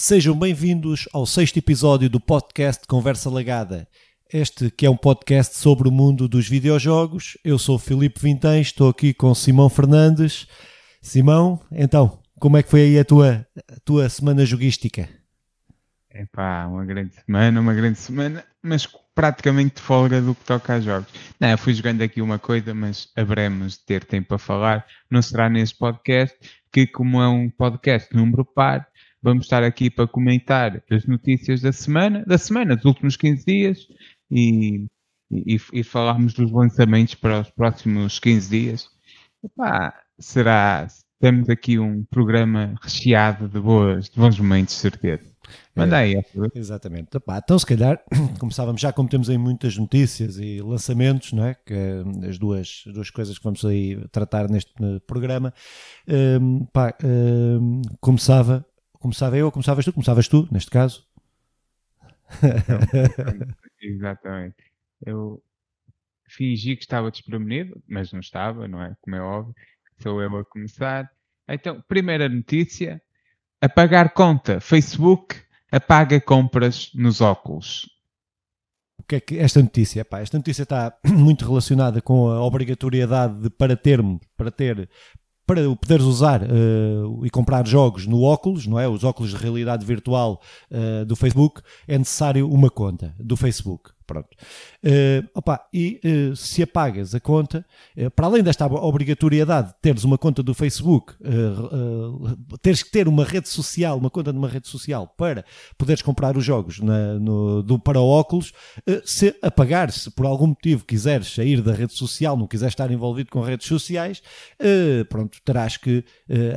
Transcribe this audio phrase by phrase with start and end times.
[0.00, 3.88] Sejam bem-vindos ao sexto episódio do podcast Conversa Lagada.
[4.32, 7.36] Este que é um podcast sobre o mundo dos videojogos.
[7.44, 10.46] Eu sou Filipe Vintém, estou aqui com Simão Fernandes.
[11.02, 15.08] Simão, então, como é que foi aí a tua, a tua semana joguística?
[16.10, 18.86] É pá, uma grande semana, uma grande semana, mas
[19.16, 21.08] praticamente de folga do que toca a jogos.
[21.40, 24.86] Não, fui jogando aqui uma coisa, mas haveremos de ter tempo para falar.
[25.10, 26.38] Não será neste podcast,
[26.72, 28.86] que como é um podcast número par,
[29.22, 33.88] vamos estar aqui para comentar as notícias da semana, da semana, dos últimos 15 dias
[34.30, 34.86] e,
[35.30, 38.88] e, e falarmos dos lançamentos para os próximos 15 dias.
[39.44, 40.86] Epá, será,
[41.20, 45.28] temos aqui um programa recheado de, boas, de bons momentos, certeza.
[45.74, 47.08] Manda aí, é, Exatamente.
[47.14, 48.02] Então, se calhar,
[48.38, 51.54] começávamos já, como temos aí muitas notícias e lançamentos, não é?
[51.54, 54.72] Que, é as duas, as duas coisas que vamos aí tratar neste
[55.06, 55.54] programa.
[56.06, 58.66] Um, pá, um, começava,
[58.98, 59.92] começava eu ou começavas tu?
[59.92, 61.06] Começavas tu, neste caso?
[63.80, 64.56] Exatamente.
[65.04, 65.42] Eu
[66.28, 68.94] fingi que estava desprevenido, mas não estava, não é?
[69.00, 69.54] Como é óbvio.
[70.02, 71.10] Sou eu a começar.
[71.48, 73.00] Então, primeira notícia:
[73.60, 74.60] apagar conta.
[74.60, 75.36] Facebook
[75.70, 77.88] apaga compras nos óculos.
[78.98, 80.04] O que é que esta notícia?
[80.04, 84.88] Pá, esta notícia está muito relacionada com a obrigatoriedade de, para termos, para ter
[85.48, 88.86] para poderes usar uh, e comprar jogos no óculos, não é?
[88.86, 93.90] Os óculos de realidade virtual uh, do Facebook, é necessário uma conta do Facebook.
[94.08, 94.28] Pronto.
[94.82, 97.62] Uh, opa, e uh, se apagas a conta,
[97.94, 101.14] uh, para além desta obrigatoriedade de teres uma conta do Facebook,
[102.62, 105.44] teres que ter uma rede social, uma conta de uma rede social para
[105.76, 108.52] poderes comprar os jogos na, no, do, para óculos,
[109.04, 113.30] se apagar, se por algum motivo quiseres sair da rede social, não quiseres estar envolvido
[113.30, 114.22] com redes sociais,
[115.10, 116.02] pronto, terás que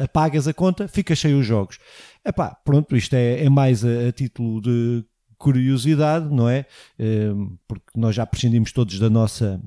[0.02, 1.79] apagas a conta, ficas sem os jogos.
[2.23, 5.03] Epá, pronto, isto é, é mais a, a título de
[5.41, 6.66] curiosidade, não é?
[7.00, 9.59] Ehm, porque nós já prescindimos todos da nossa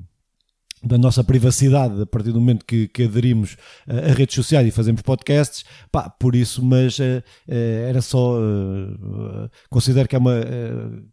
[0.83, 4.71] da nossa privacidade a partir do momento que, que aderimos a, a, redes sociais e
[4.71, 7.03] fazemos podcasts, pá, por isso, mas uh,
[7.47, 7.53] uh,
[7.87, 10.35] era só uh, considero que é uma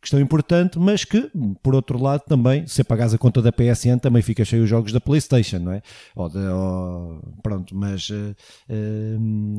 [0.01, 1.31] questão importante, mas que,
[1.62, 4.93] por outro lado, também, se apagares a conta da PSN, também fica cheio os jogos
[4.93, 5.83] da Playstation, não é?
[6.15, 8.09] Ou de, ou, pronto, mas,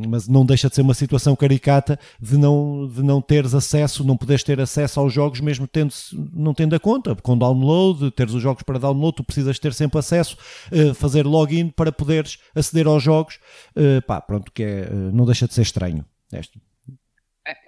[0.07, 4.17] mas não deixa de ser uma situação caricata de não, de não teres acesso, não
[4.17, 5.93] poderes ter acesso aos jogos mesmo tendo,
[6.33, 9.99] não tendo a conta, com download, teres os jogos para download, tu precisas ter sempre
[10.03, 10.37] acesso,
[10.71, 13.39] uh, fazer login para poderes aceder aos jogos.
[13.75, 16.05] Uh, pá, pronto, que é, uh, não deixa de ser estranho.
[16.31, 16.61] Este.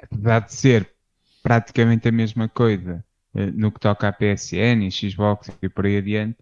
[0.04, 0.92] Apesar de ser
[1.44, 3.04] praticamente a mesma coisa
[3.54, 6.38] no que toca à PSN e Xbox e por aí adiante,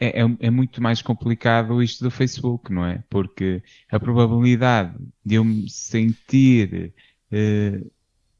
[0.00, 3.04] é, é, é, muito mais complicado isto do Facebook, não é?
[3.10, 6.94] Porque a probabilidade de eu me sentir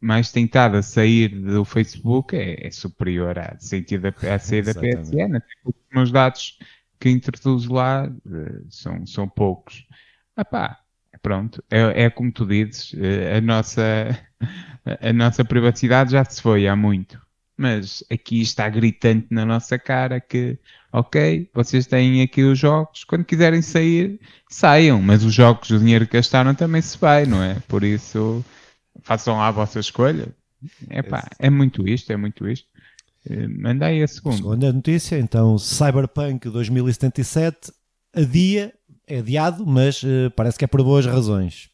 [0.01, 4.73] mais tentado a sair do Facebook é, é superior à, sentir da, à sair da
[4.73, 6.59] PSN, até porque os meus dados
[7.01, 9.87] que introduz lá uh, são, são poucos.
[10.39, 10.79] Epá,
[11.23, 13.83] pronto, é, é como tu dizes, uh, a, nossa,
[15.01, 17.21] a nossa privacidade já se foi há muito.
[17.57, 20.59] Mas aqui está gritante na nossa cara que,
[20.93, 24.19] ok, vocês têm aqui os jogos, quando quiserem sair,
[24.49, 27.57] saiam, mas os jogos, o dinheiro que gastaram também se vai, não é?
[27.69, 28.43] Por isso,
[29.03, 30.35] façam lá a vossa escolha.
[30.91, 32.69] Epá, é muito isto, é muito isto.
[33.29, 34.37] Eh, manda aí a segunda.
[34.37, 37.73] Segunda notícia, então Cyberpunk 2077
[38.15, 38.73] adia,
[39.07, 41.71] é adiado, mas uh, parece que é por boas razões.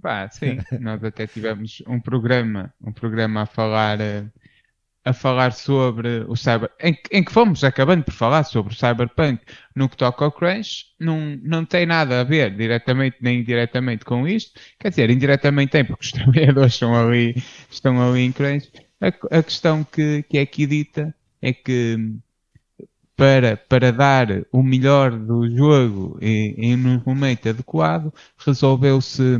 [0.00, 4.30] Pá, sim, nós até tivemos um programa, um programa a falar uh,
[5.04, 9.42] a falar sobre o Cyber, em, em, que fomos acabando por falar sobre o Cyberpunk
[9.76, 14.26] no que toca ao Crunch, não, não tem nada a ver diretamente nem indiretamente com
[14.26, 18.70] isto, quer dizer, indiretamente tem, porque os trabalhadores estão ali, estão ali em Crunch,
[19.04, 22.16] a, a questão que, que é aqui dita é que
[23.16, 29.38] para, para dar o melhor do jogo em, um momento adequado, resolveu-se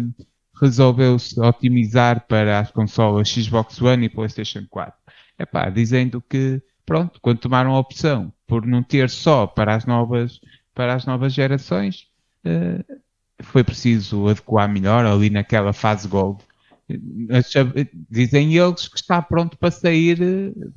[0.60, 4.94] resolveu-se otimizar para as consolas Xbox One e PlayStation 4.
[5.36, 10.40] Epá, dizendo que, pronto, quando tomaram a opção por não ter só para as novas,
[10.72, 12.06] para as novas gerações,
[12.46, 13.02] uh,
[13.42, 16.40] foi preciso adequar melhor ali naquela fase Gold
[18.10, 20.18] dizem eles que está pronto para sair,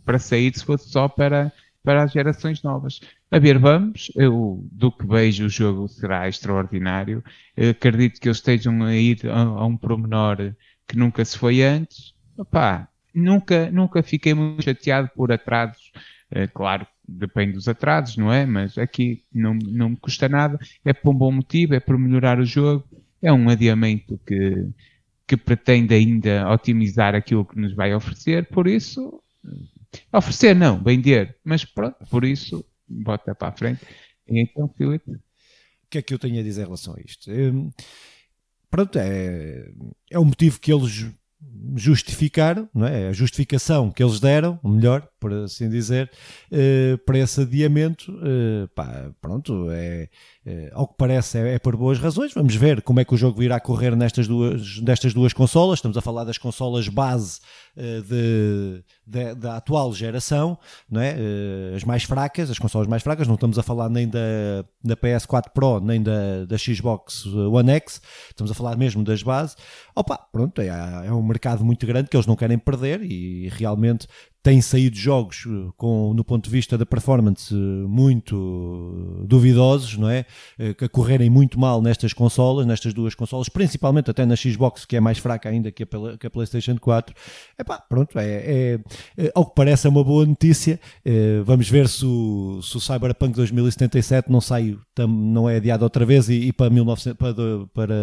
[0.06, 1.52] para sair se fosse só para,
[1.84, 3.00] para as gerações novas.
[3.30, 4.12] A ver, vamos.
[4.16, 7.24] Eu, do que vejo, o jogo será extraordinário.
[7.56, 10.54] Eu acredito que eles estejam a ir a, a um promenor
[10.88, 12.14] que nunca se foi antes.
[12.38, 15.92] Opa, nunca, nunca fiquei muito chateado por atrasos.
[16.32, 18.46] É, claro, depende dos atrasos, não é?
[18.46, 20.60] Mas aqui não, não me custa nada.
[20.86, 22.86] É por um bom motivo, é por melhorar o jogo.
[23.22, 24.68] É um adiamento que,
[25.28, 29.22] que pretende ainda otimizar aquilo que nos vai oferecer, por isso,
[30.14, 33.82] oferecer não, vender, mas pronto, por isso, bota para a frente.
[34.28, 35.12] Então, Filipe?
[35.12, 37.32] O que é que eu tenho a dizer em relação a isto?
[37.32, 37.72] Hum,
[38.70, 39.70] pronto, é,
[40.10, 41.08] é o motivo que eles
[41.76, 43.10] justificaram, não é?
[43.10, 46.10] a justificação que eles deram, melhor, por assim dizer,
[46.52, 50.10] uh, para esse adiamento, uh, pá, pronto, é,
[50.46, 52.34] é, ao que parece é, é, por boas razões.
[52.34, 55.80] Vamos ver como é que o jogo virá correr nestas duas, destas duas consolas.
[55.80, 57.40] Estamos a falar das consolas base
[57.76, 60.58] de, de, da atual geração,
[60.90, 61.16] não é?
[61.76, 63.28] as mais fracas, as consolas mais fracas.
[63.28, 68.02] Não estamos a falar nem da, da PS4 Pro, nem da, da Xbox One X.
[68.30, 69.56] Estamos a falar mesmo das bases.
[69.96, 74.08] Opa, pronto, é, é um mercado muito grande que eles não querem perder e realmente
[74.48, 80.10] têm saído jogos eh, com, no ponto de vista da performance eh, muito duvidosos, não
[80.10, 80.26] é?
[80.58, 84.96] Eh, que correrem muito mal nestas consolas, nestas duas consolas, principalmente até na Xbox, que
[84.96, 87.14] é mais fraca ainda que a, que a PlayStation 4.
[87.60, 88.80] Epá, pronto, é, é,
[89.18, 90.80] é, ao que parece é uma boa notícia.
[91.44, 96.30] Vamos ver se o, se o Cyberpunk 2077 não sai, não é adiado outra vez
[96.30, 97.34] e, e para, 1900, para,
[97.74, 97.96] para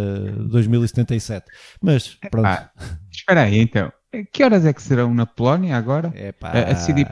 [0.49, 1.46] 2077.
[1.81, 2.46] Mas pronto.
[2.46, 2.70] Ah,
[3.11, 3.91] espera aí, então.
[4.32, 6.12] Que horas é que serão na Polónia agora?
[6.14, 6.50] Epá.
[6.50, 7.05] A, a, CD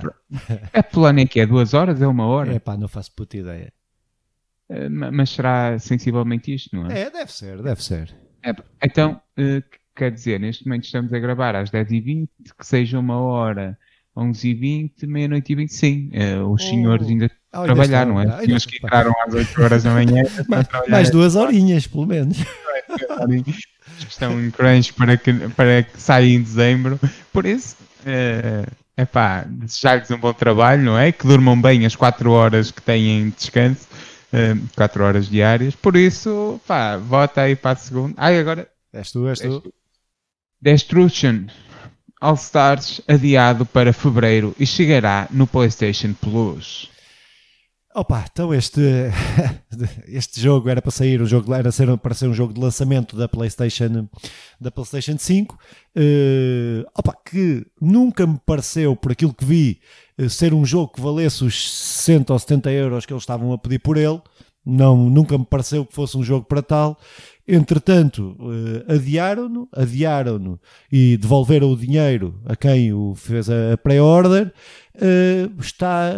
[0.73, 2.01] a Polónia que é duas horas?
[2.01, 2.55] É uma hora?
[2.55, 3.73] É pá, não faço puta ideia.
[4.69, 7.03] Eh, mas será sensivelmente isto, não é?
[7.03, 8.15] É, deve ser, deve ser.
[8.43, 9.63] É, então, uh,
[9.95, 12.29] quer dizer, neste momento estamos a gravar às 10h20,
[12.59, 13.79] que seja uma hora,
[14.17, 16.11] 11h20, meia-noite e 20, sim.
[16.13, 16.67] Uh, os oh.
[16.67, 18.27] senhores ainda ah, trabalhar, não é?
[18.27, 20.23] Os senhores que entraram às 8 horas da manhã.
[20.49, 22.39] mais, mais duas horinhas, pelo menos
[23.99, 27.01] estão em crunch para que, para que saia em dezembro.
[27.33, 28.67] Por isso, é,
[28.97, 31.11] é pá, desejar-lhes um bom trabalho, não é?
[31.11, 33.89] Que durmam bem as 4 horas que têm de descanso,
[34.31, 35.75] é, 4 horas diárias.
[35.75, 38.15] Por isso, pá, vota aí para a segunda.
[38.19, 38.69] Ai, agora.
[38.93, 39.73] És tu, és tu.
[40.61, 41.47] Destruction
[42.23, 46.89] All Stars adiado para fevereiro e chegará no PlayStation Plus.
[47.93, 48.81] Opa, então este,
[50.07, 53.17] este jogo era para sair, o jogo era ser, para ser um jogo de lançamento
[53.17, 54.09] da PlayStation,
[54.61, 55.59] da PlayStation 5, uh,
[55.97, 59.81] eh, opa, que nunca me pareceu, por aquilo que vi,
[60.17, 63.59] uh, ser um jogo que valesse os 60 ou 70 euros que eles estavam a
[63.59, 64.23] pedir por ele.
[64.65, 66.97] Não, nunca me pareceu que fosse um jogo para tal.
[67.47, 70.61] Entretanto, uh, adiaram-no, adiaram-no
[70.91, 74.53] e devolveram o dinheiro a quem o fez a, pré-order.
[75.59, 76.11] está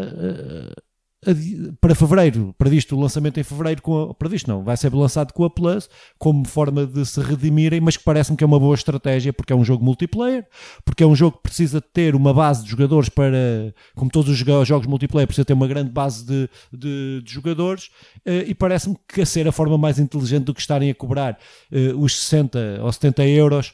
[1.81, 5.45] para fevereiro, previsto o lançamento em fevereiro, com a, previsto não, vai ser lançado com
[5.45, 5.89] a Plus,
[6.19, 9.57] como forma de se redimirem, mas que parece-me que é uma boa estratégia, porque é
[9.57, 10.47] um jogo multiplayer,
[10.85, 14.39] porque é um jogo que precisa ter uma base de jogadores para, como todos os
[14.39, 17.87] jogos multiplayer, precisa ter uma grande base de, de, de jogadores,
[18.27, 21.39] uh, e parece-me que a ser a forma mais inteligente do que estarem a cobrar
[21.73, 23.73] uh, os 60 ou 70 euros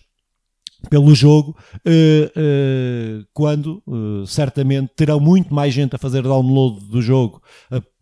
[0.88, 7.02] pelo jogo, uh, uh, quando uh, certamente terão muito mais gente a fazer download do
[7.02, 7.42] jogo,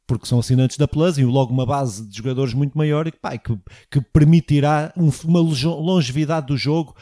[0.07, 3.37] porque são assinantes da Plus, e logo uma base de jogadores muito maior e pá,
[3.37, 3.55] que,
[3.91, 6.97] que permitirá um, uma longevidade do jogo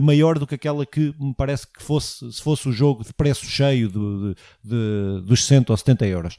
[0.00, 3.44] maior do que aquela que me parece que fosse, se fosse o jogo de preço
[3.46, 6.36] cheio de, de, de, dos 60 ou 70 euros.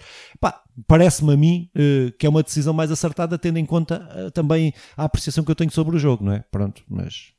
[0.88, 1.70] Parece-me a mim
[2.18, 5.72] que é uma decisão mais acertada, tendo em conta também a apreciação que eu tenho
[5.74, 6.40] sobre o jogo, não é?
[6.50, 7.34] Pronto, mas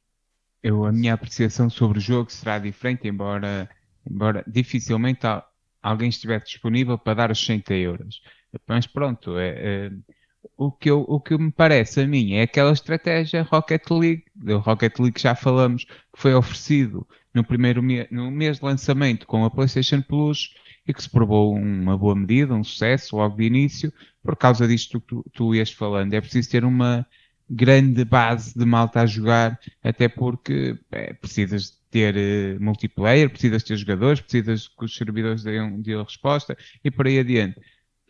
[0.63, 3.69] eu, a minha apreciação sobre o jogo será diferente, embora,
[4.09, 5.21] embora dificilmente
[5.83, 8.23] alguém estivesse disponível para dar os 60 euros.
[8.67, 9.91] Mas pronto, é, é,
[10.57, 14.59] o, que eu, o que me parece a mim é aquela estratégia Rocket League, do
[14.59, 19.27] Rocket League que já falamos, que foi oferecido no primeiro me no mês de lançamento
[19.27, 20.55] com a PlayStation Plus
[20.87, 25.01] e que se provou uma boa medida, um sucesso logo de início, por causa disto
[25.01, 26.15] que tu, tu ias falando.
[26.15, 27.07] É preciso ter uma,
[27.49, 33.77] grande base de malta a jogar, até porque é, precisas ter uh, multiplayer, precisas ter
[33.77, 37.61] jogadores, precisas que os servidores deem, deem resposta e por aí adiante.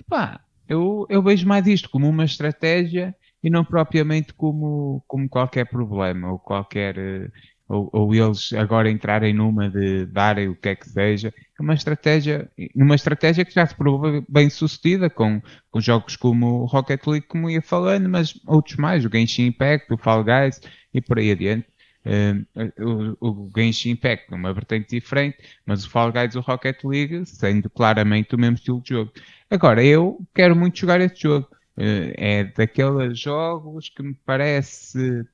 [0.09, 5.67] Pá, eu, eu vejo mais isto como uma estratégia e não propriamente como, como qualquer
[5.67, 6.99] problema ou qualquer.
[6.99, 7.33] Uh,
[7.69, 11.33] ou, ou, eles agora entrarem numa de darem o que é que seja.
[11.59, 16.65] É uma estratégia, numa estratégia que já se provou bem sucedida com, com jogos como
[16.65, 20.61] Rocket League, como ia falando, mas outros mais, o Genshin Impact, o Fall Guys
[20.95, 21.67] e por aí adiante.
[22.07, 27.27] Uh, o, o Genshin Impact numa vertente diferente, mas o Fall Guys o Rocket League
[27.27, 29.13] sendo claramente o mesmo estilo de jogo.
[29.51, 31.47] Agora, eu quero muito jogar este jogo.
[31.77, 35.27] Uh, é daqueles jogos que me parece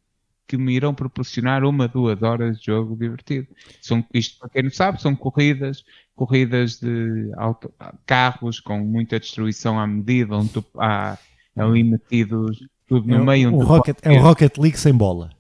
[0.47, 3.49] que me irão proporcionar uma, duas horas de jogo divertido.
[3.81, 5.85] São, isto, para quem não sabe, são corridas,
[6.15, 7.73] corridas de auto,
[8.07, 11.19] carros com muita destruição à medida, onde tu, há
[11.57, 13.55] ali metidos tudo no é meio.
[13.55, 15.31] Um rocket, é um Rocket League sem bola.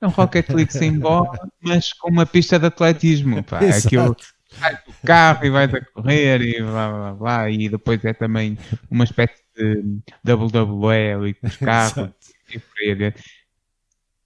[0.00, 3.42] é um Rocket League sem bola, mas com uma pista de atletismo.
[3.42, 3.60] Pá.
[3.76, 4.16] Aquilo
[4.50, 7.50] sai do carro e vai a correr e blá blá blá.
[7.50, 8.58] E depois é também
[8.90, 12.10] uma espécie de WWE ali com os carros.
[12.52, 13.12] e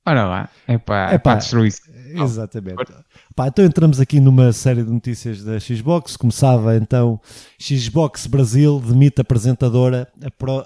[0.04, 1.72] Ora lá, é para, é para destruir
[2.14, 2.92] Exatamente.
[3.34, 6.16] Pá, então entramos aqui numa série de notícias da Xbox.
[6.16, 7.20] Começava então
[7.58, 10.12] Xbox Brasil demite apresentadora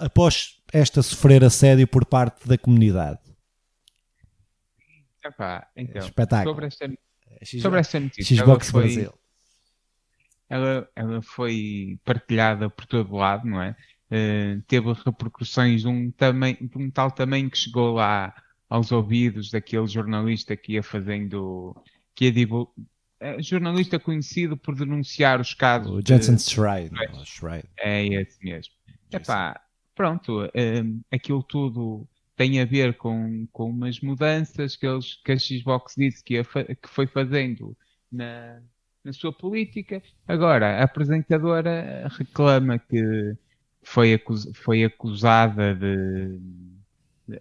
[0.01, 3.21] após esta sofrer assédio por parte da comunidade.
[5.25, 6.55] Epá, então, Espetáculo.
[6.55, 6.91] Sobre esta,
[7.61, 9.15] sobre esta notícia, Xbox foi, Brasil.
[10.49, 13.77] Ela, ela foi partilhada por todo lado, não é?
[14.09, 18.33] Uh, teve repercussões de um, tamanho, de um tal tamanho que chegou lá
[18.69, 21.75] aos ouvidos daquele jornalista que ia fazendo,
[22.15, 22.73] que ia divulgar,
[23.19, 25.91] é, jornalista conhecido por denunciar os casos.
[25.91, 27.65] O Jensen Schreier.
[27.79, 28.75] É esse mesmo.
[29.11, 29.61] Epá,
[29.95, 32.07] pronto, um, aquilo tudo
[32.37, 36.89] tem a ver com, com umas mudanças que, eles, que a Xbox disse que, que
[36.89, 37.75] foi fazendo
[38.13, 38.61] na,
[39.03, 40.03] na sua política.
[40.29, 43.35] Agora, a apresentadora reclama que
[43.83, 46.39] foi, acus, foi acusada de,
[47.27, 47.41] de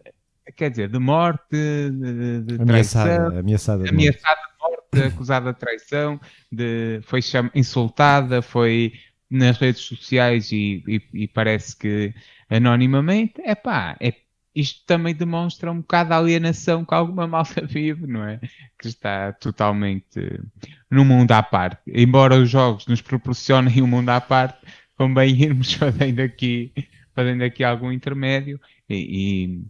[0.55, 5.59] quer dizer, de morte, de, de ameaçada, traição, ameaçada de ameaçada de morte, acusada de
[5.59, 6.19] traição,
[6.51, 7.19] de, foi
[7.53, 8.93] insultada, foi
[9.29, 12.13] nas redes sociais e, e, e parece que
[12.49, 14.13] anonimamente, é pá, é,
[14.55, 18.39] isto também demonstra um bocado a alienação que alguma malta vive, não é?
[18.79, 20.41] Que está totalmente
[20.89, 21.81] no mundo à parte.
[21.87, 26.71] Embora os jogos nos proporcionem um mundo à parte, convém irmos fazendo aqui,
[27.13, 28.59] fazendo aqui algum intermédio
[28.89, 29.65] e, e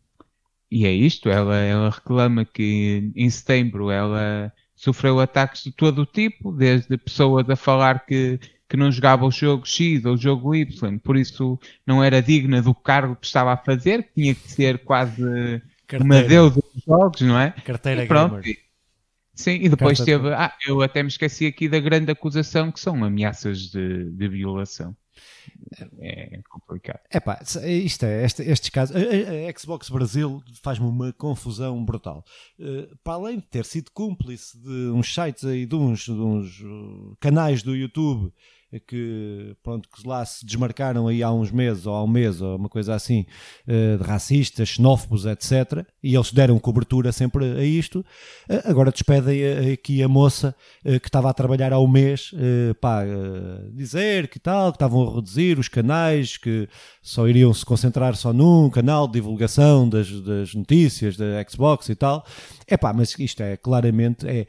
[0.76, 6.06] e é isto, ela, ela reclama que em setembro ela sofreu ataques de todo o
[6.06, 10.54] tipo, desde pessoas a falar que, que não jogava o jogo X ou o jogo
[10.54, 14.52] Y, por isso não era digna do cargo que estava a fazer, que tinha que
[14.52, 15.24] ser quase
[15.88, 16.04] Carteira.
[16.04, 17.52] uma deusa dos jogos, não é?
[17.52, 18.42] Carteira e pronto.
[18.42, 18.58] Gamer.
[19.34, 20.34] Sim, e depois teve.
[20.34, 24.94] Ah, eu até me esqueci aqui da grande acusação que são ameaças de, de violação
[26.00, 27.00] é complicado.
[27.10, 28.96] É pá, isto é, este, estes casos.
[28.96, 32.24] A, a, Xbox Brasil faz-me uma confusão brutal.
[32.60, 36.60] Uh, para além de ter sido cúmplice de uns sites aí, de uns, de uns
[36.62, 38.34] uh, canais do YouTube
[38.88, 42.56] que, pronto, que lá se desmarcaram aí há uns meses, ou há um mês, ou
[42.58, 43.26] uma coisa assim,
[43.68, 45.86] eh, de racistas, xenófobos, etc.
[46.04, 48.06] E eles deram cobertura sempre a isto.
[48.50, 52.34] Eh, agora despedem aqui a moça eh, que estava a trabalhar há um mês,
[52.82, 53.06] para
[53.74, 56.68] dizer que tal, que estavam a reduzir os canais, que
[57.02, 61.96] só iriam se concentrar só num canal de divulgação das, das notícias da Xbox e
[61.96, 62.26] tal.
[62.68, 64.46] É pá, mas isto é claramente, é,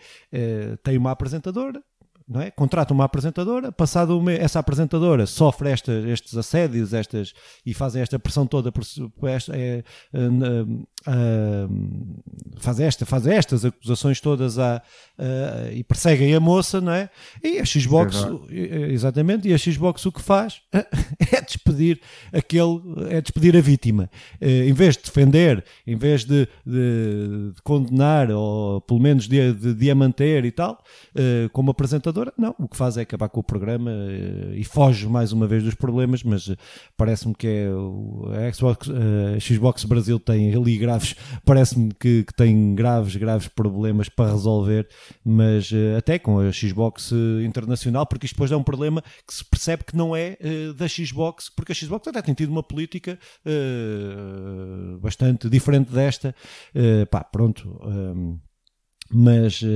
[0.82, 1.82] tem uma apresentadora,
[2.28, 2.50] não é?
[2.50, 7.32] Contrata uma apresentadora, passado um essa apresentadora sofre esta, estes assédios estas,
[7.64, 8.82] e fazem esta pressão toda por,
[9.16, 12.20] por esta, é, uh, uh,
[12.58, 14.80] faz, esta, faz estas acusações todas uh,
[15.72, 17.08] e perseguem a moça, não é?
[17.42, 18.16] E a Xbox,
[18.50, 20.60] é exatamente, e a Xbox o que faz
[21.32, 22.00] é despedir
[22.32, 24.10] aquele, é despedir a vítima.
[24.40, 29.74] em vez de defender, em vez de, de, de condenar, ou pelo menos de, de,
[29.74, 30.82] de a manter e tal,
[31.52, 35.32] como apresentador não, o que faz é acabar com o programa uh, e foge mais
[35.32, 36.56] uma vez dos problemas, mas uh,
[36.96, 37.68] parece-me que é
[38.46, 44.08] a Xbox, uh, Xbox Brasil tem ali graves, parece-me que, que, tem graves, graves problemas
[44.08, 44.88] para resolver,
[45.24, 47.12] mas até com a Xbox
[47.44, 50.36] internacional, porque isto depois é um problema que se percebe que não é
[50.76, 53.18] da Xbox, porque a Xbox até tem tido uma política
[55.00, 56.34] bastante diferente desta.
[57.10, 57.78] pá, pronto.
[59.10, 59.66] Mas uh,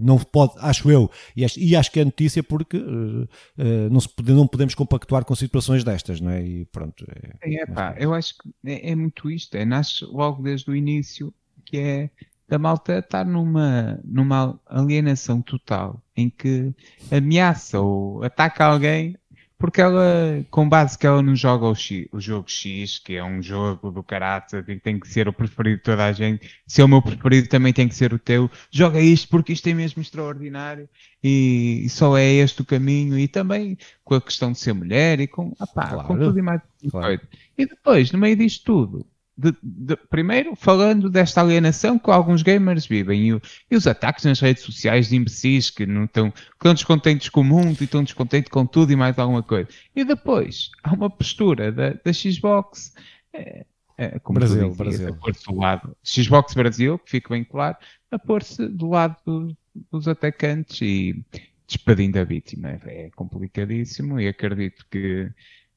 [0.00, 4.00] não pode, acho eu, e acho, e acho que é notícia porque uh, uh, não,
[4.00, 6.42] se pode, não podemos compactuar com situações destas, não é?
[6.42, 7.06] E pronto.
[7.42, 10.76] É, é pá, eu acho que é, é, muito isto, é, nasce logo desde o
[10.76, 11.32] início,
[11.64, 12.10] que é
[12.48, 16.74] da malta estar numa, numa alienação total, em que
[17.10, 19.16] ameaça ou ataca alguém
[19.60, 23.22] porque ela, com base que ela não joga o, X, o jogo X, que é
[23.22, 26.80] um jogo do caráter que tem que ser o preferido de toda a gente, se
[26.80, 29.74] é o meu preferido também tem que ser o teu, joga isto porque isto é
[29.74, 30.88] mesmo extraordinário
[31.22, 35.26] e, só é este o caminho, e também com a questão de ser mulher e
[35.26, 36.62] com, apá, claro, com tudo e mais.
[36.90, 37.20] Claro.
[37.58, 39.06] E depois, no meio disto tudo,
[39.40, 44.38] de, de, primeiro, falando desta alienação que alguns gamers vivem e, e, os ataques nas
[44.38, 48.50] redes sociais de imbecis que não estão, estão descontentes com o mundo e estão descontentes
[48.50, 49.68] com tudo e mais alguma coisa.
[49.96, 52.92] E depois, há uma postura da, da Xbox,
[53.32, 53.64] é,
[53.96, 55.08] é, como Brasil, dizias, Brasil.
[55.08, 57.78] a pôr-se do lado, Xbox Brasil, que fica bem claro,
[58.10, 59.56] a pôr-se do lado do,
[59.90, 61.24] dos atacantes e
[61.66, 62.78] despedindo a vítima.
[62.84, 65.30] É, é complicadíssimo e acredito que,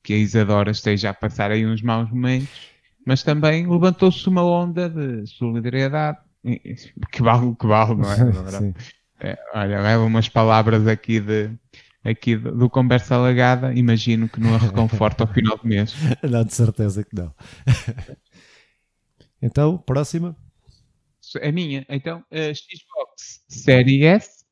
[0.03, 2.73] que a Isadora esteja a passar aí uns maus momentos
[3.05, 6.19] mas também levantou-se uma onda de solidariedade
[7.12, 8.74] que vale o que vale, não é?
[9.31, 11.51] é olha, leva umas palavras aqui de
[12.03, 15.93] aqui do, do conversa alagada, imagino que não a reconforta ao final do mês.
[16.22, 17.33] Não, de certeza que não.
[19.41, 20.36] então, próxima.
[21.41, 24.43] A minha, então, a Xbox Série S.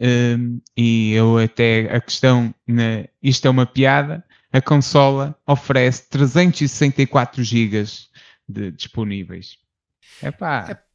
[0.00, 7.42] Um, e eu até a questão, na, isto é uma piada, a consola oferece 364
[7.42, 7.84] GB
[8.48, 9.56] de disponíveis.
[10.22, 10.66] Epá.
[10.70, 10.92] É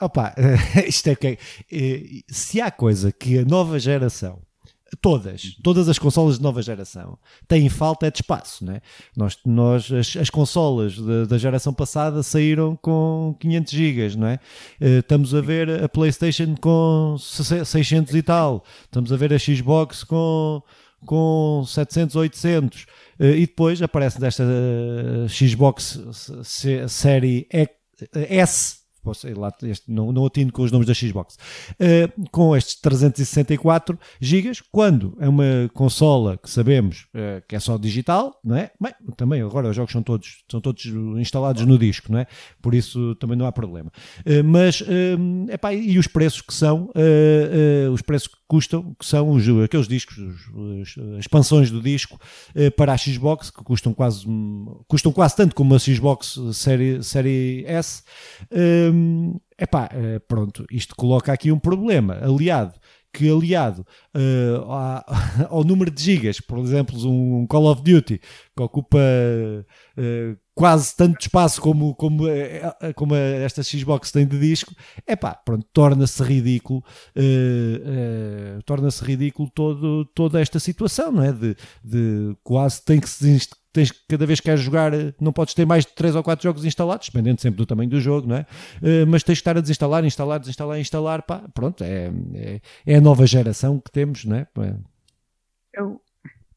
[0.00, 0.32] Opa,
[0.86, 1.38] isto é que
[1.72, 4.40] é, se há coisa que a nova geração
[5.02, 8.80] Todas, todas as consolas de nova geração têm falta é de espaço, né?
[9.14, 14.40] Nós, nós as, as consolas de, da geração passada saíram com 500 GB, não é?
[14.80, 20.04] Uh, estamos a ver a PlayStation com 600 e tal, estamos a ver a Xbox
[20.04, 20.62] com
[21.06, 26.00] com 700, 800 uh, e depois aparece desta uh, Xbox
[26.88, 27.46] série
[28.12, 28.78] S
[29.14, 31.36] sei lá, este, não, não atino com os nomes da Xbox,
[31.74, 37.76] uh, com estes 364 GB, quando é uma consola que sabemos uh, que é só
[37.76, 38.70] digital, não é?
[38.80, 40.84] Bem, também agora os jogos são todos, são todos
[41.18, 42.26] instalados no disco, não é?
[42.60, 43.90] Por isso também não há problema.
[44.20, 46.90] Uh, mas, uh, epá, e os preços que são,
[47.92, 52.18] os preços que custam, que são os, aqueles discos, os, expansões do disco
[52.76, 54.24] para a Xbox, que custam quase,
[54.86, 58.02] custam quase tanto como a Xbox série, série S.
[58.90, 62.78] Hum, epá, uh, pronto, isto coloca aqui um problema, aliado
[63.12, 64.62] que aliado uh,
[65.48, 71.20] ao número de gigas, por exemplo, um Call of Duty que ocupa uh, quase tanto
[71.20, 74.74] espaço como, como, uh, como esta Xbox tem de disco,
[75.06, 76.82] é pá, pronto, torna-se ridículo,
[78.64, 81.32] torna-se ridículo todo, toda esta situação, não é?
[81.32, 85.64] De, de quase tem que se tens cada vez que queres jogar, não podes ter
[85.64, 88.40] mais de 3 ou 4 jogos instalados, dependendo sempre do tamanho do jogo, não é?
[88.82, 92.96] Uh, mas tens que estar a desinstalar, instalar, desinstalar, instalar, pá, pronto, é, é, é
[92.96, 94.48] a nova geração que temos, não é?
[95.72, 96.00] Eu,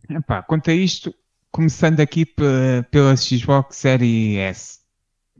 [0.09, 1.13] epá, quanto a isto,
[1.51, 4.79] começando aqui pela Xbox Série S.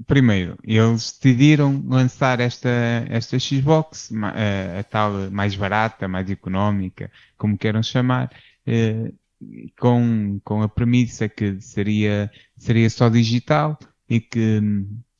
[0.08, 2.70] Primeiro, eles decidiram lançar esta,
[3.08, 8.32] esta Xbox, a, eh, a tal mais barata, mais económica, como queiram chamar,
[8.66, 9.12] eh,
[9.80, 13.78] com, com a premissa que seria, seria só digital
[14.10, 14.62] e que,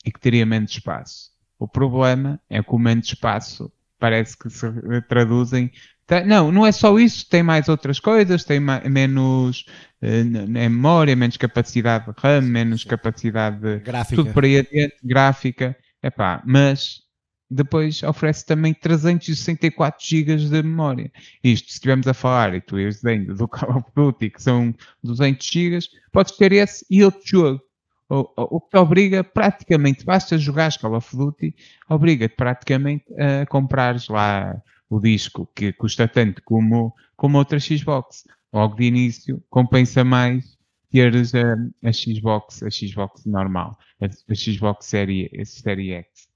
[0.06, 1.32] e que teria menos espaço.
[1.60, 4.68] O problema é que o menos espaço parece que se
[5.08, 5.72] traduzem.
[6.26, 9.66] Não, não é só isso, tem mais outras coisas, tem menos
[10.02, 14.16] uh, memória, menos capacidade de RAM, menos capacidade gráfica.
[14.16, 15.78] tudo para aí adiante, gráfica.
[16.04, 17.02] Epá, mas
[17.50, 21.12] depois oferece também 364 GB de memória.
[21.44, 24.74] Isto, se estivermos a falar, e tu ias dizendo, do Call of Duty, que são
[25.04, 25.80] 200 GB,
[26.12, 27.62] podes ter esse e outro jogo.
[28.10, 31.56] O que te obriga praticamente, basta jogar Call of Duty,
[31.90, 38.26] obriga-te praticamente a comprares lá o disco, que custa tanto como, como outra Xbox.
[38.52, 40.58] Logo de início, compensa mais
[40.92, 46.28] teres a, a Xbox, a Xbox normal, a, a Xbox Série, a série X.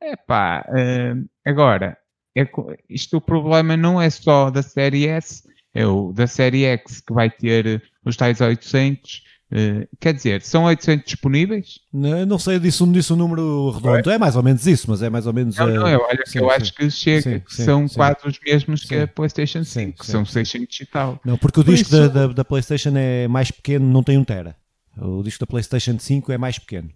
[0.00, 1.98] Epá, uh, agora,
[2.36, 2.48] é,
[2.88, 5.42] isto o problema não é só da série S,
[5.74, 9.24] é o da série X que vai ter os tais 800.
[9.54, 11.78] Uh, quer dizer, são 800 disponíveis?
[11.92, 14.10] Não, não sei, disse, disse um número redondo.
[14.10, 14.14] É?
[14.14, 15.56] é mais ou menos isso, mas é mais ou menos.
[15.56, 16.56] Não, não, eu, olha, sim, eu sim.
[16.56, 20.80] acho que chega, sim, são quase os mesmos que a PlayStation 5, que são 600
[20.80, 21.20] e tal.
[21.24, 22.08] Não, porque o Por disco isso...
[22.08, 24.56] da, da, da PlayStation é mais pequeno, não tem um Tera.
[24.96, 26.90] O disco da PlayStation 5 é mais pequeno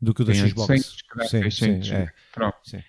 [0.00, 0.68] do que o da Xbox.
[0.68, 2.12] 800, sim, 600, sim, é.
[2.32, 2.56] Pronto.
[2.64, 2.82] Sim.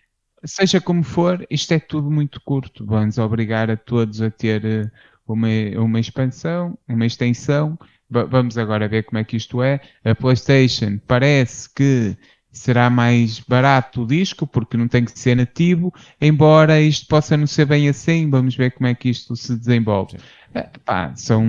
[0.45, 2.85] Seja como for, isto é tudo muito curto.
[2.85, 4.91] Vamos obrigar a todos a ter eh,
[5.27, 7.77] uma, uma expansão, uma extensão.
[8.09, 9.79] Vamos agora ver como é que isto é.
[10.03, 12.17] A PlayStation parece que
[12.51, 17.47] será mais barato o disco, porque não tem que ser nativo, embora isto possa não
[17.47, 18.29] ser bem assim.
[18.29, 20.17] Vamos ver como é que isto se desenvolve.
[20.53, 21.43] É, pá, são,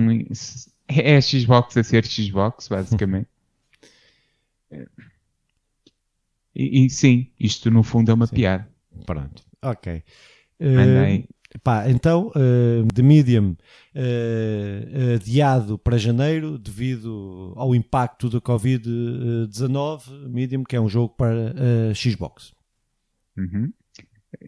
[0.87, 3.27] é a Xbox a ser Xbox, basicamente.
[6.53, 8.35] E, e, sim, isto no fundo é uma sim.
[8.35, 8.67] piada.
[9.05, 10.03] Pronto, ok.
[10.59, 11.25] Uh,
[11.59, 13.51] pá, então, uh, Medium
[13.95, 20.29] uh, adiado para janeiro devido ao impacto da Covid-19.
[20.29, 22.53] Medium, que é um jogo para uh, Xbox.
[23.37, 23.71] Uhum.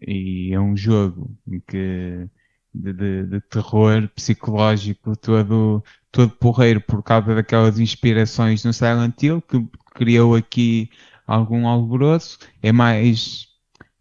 [0.06, 1.36] E é um jogo
[1.68, 2.28] que
[2.74, 9.40] de, de, de, terror psicológico todo, todo porreiro por causa daquelas inspirações no Silent Hill
[9.42, 9.64] que
[9.94, 10.90] criou aqui
[11.26, 13.46] algum alvoroço, é mais,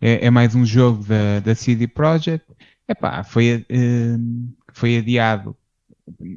[0.01, 2.45] é, é mais um jogo da, da CD Projekt.
[2.87, 5.55] Epá, foi, uh, foi adiado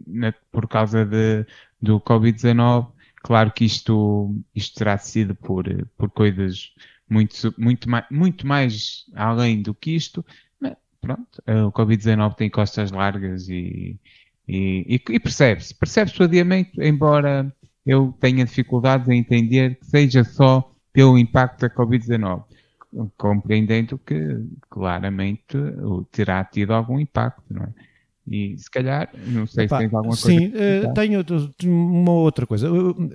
[0.06, 1.44] na, por causa de,
[1.80, 2.92] do Covid-19.
[3.22, 6.72] Claro que isto, isto terá sido por, por coisas
[7.08, 10.24] muito, muito, mais, muito mais além do que isto.
[10.60, 13.98] Mas, pronto, o Covid-19 tem costas largas e,
[14.46, 15.74] e, e, e percebe-se.
[15.74, 17.52] Percebe-se o adiamento, embora
[17.84, 22.44] eu tenha dificuldades em entender que seja só pelo impacto da Covid-19
[23.16, 24.38] compreendendo que
[24.70, 25.56] claramente
[26.10, 27.68] terá tido algum impacto, não é?
[28.28, 30.26] E se calhar, não sei Epá, se tens alguma coisa.
[30.26, 31.24] Sim, uh, tenho
[31.64, 32.68] uma outra coisa.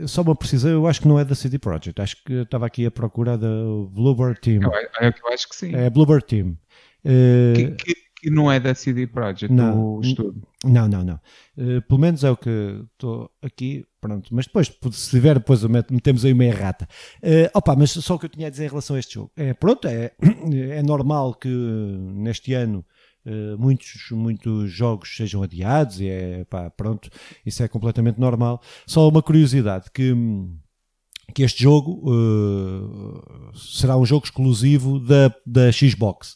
[0.08, 2.02] só uma precisão, eu acho que não é da CD Projekt.
[2.02, 3.48] Acho que estava aqui a procura da
[3.92, 4.62] Bluebird Team.
[4.64, 5.76] Eu, eu, eu acho que sim.
[5.76, 6.58] É Bluebird Team.
[7.04, 10.42] Uh, que, que, que, não é da CD Projekt, não, o estudo.
[10.64, 11.20] Não, não, não.
[11.58, 13.86] Uh, pelo menos é o que estou aqui.
[14.00, 16.88] Pronto, mas depois, se tiver, depois metemos aí uma errata.
[17.18, 19.32] Uh, opa, mas só o que eu tinha a dizer em relação a este jogo.
[19.36, 20.12] É, pronto, é,
[20.72, 22.86] é normal que neste ano
[23.24, 27.08] Uh, muitos, muitos jogos sejam adiados e é pá, pronto,
[27.46, 28.60] isso é completamente normal.
[28.88, 30.12] Só uma curiosidade que,
[31.34, 36.36] que este jogo uh, será um jogo exclusivo da, da Xbox.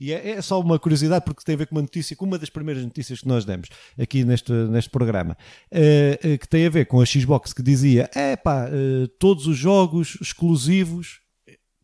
[0.00, 2.38] E é, é, só uma curiosidade porque tem a ver com uma notícia, com uma
[2.38, 5.36] das primeiras notícias que nós demos aqui neste, neste programa,
[5.72, 8.68] uh, que tem a ver com a Xbox que dizia: é pá,
[9.18, 11.20] todos os jogos exclusivos,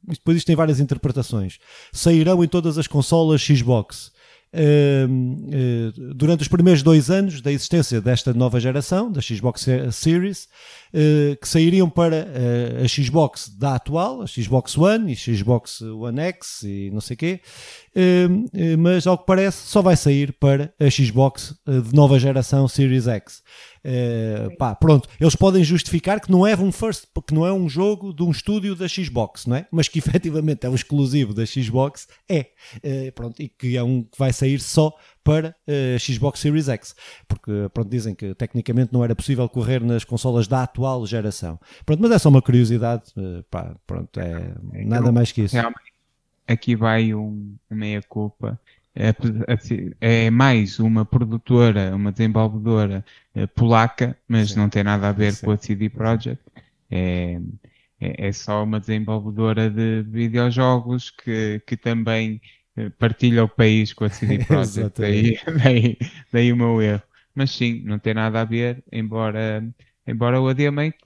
[0.06, 1.58] depois isto tem várias interpretações,
[1.92, 4.12] sairão em todas as consolas Xbox.
[4.52, 10.48] Ehm, eh, durante os primeiros dois anos da existência desta nova geração, da Xbox Series,
[10.89, 10.89] eh,
[11.40, 16.62] que sairiam para eh, a Xbox da atual, a Xbox One e Xbox One X
[16.64, 17.40] e não sei o quê,
[17.94, 18.46] ehm,
[18.78, 23.42] mas ao que parece só vai sair para a Xbox de nova geração Series X.
[23.82, 27.66] Uh, pá, pronto, eles podem justificar que não é um first, que não é um
[27.66, 29.66] jogo de um estúdio da Xbox, não é?
[29.70, 32.48] Mas que efetivamente é um exclusivo da Xbox, é.
[32.76, 36.68] Uh, pronto, e que é um que vai sair só para a uh, Xbox Series
[36.68, 36.94] X,
[37.28, 41.58] porque pronto, dizem que tecnicamente não era possível correr nas consolas da atual geração.
[41.84, 44.54] Pronto, mas é só uma curiosidade, uh, pá, pronto, é
[44.84, 45.56] nada mais que isso.
[46.46, 48.58] Aqui vai um meia-culpa
[48.94, 49.14] é,
[50.00, 53.04] é, mais uma produtora, uma desenvolvedora
[53.34, 54.58] eh, polaca, mas Sim.
[54.58, 55.46] não tem nada a ver Sim.
[55.46, 56.42] com a CD Projekt.
[56.90, 57.40] É,
[58.00, 62.59] é, é, só uma desenvolvedora de videojogos que, que também eh,
[62.98, 65.00] partilha o país com a CD Projekt.
[65.00, 65.98] daí, daí,
[66.32, 67.02] daí o meu erro.
[67.34, 69.64] Mas sim, não tem nada a ver, embora,
[70.06, 70.98] embora o adiamento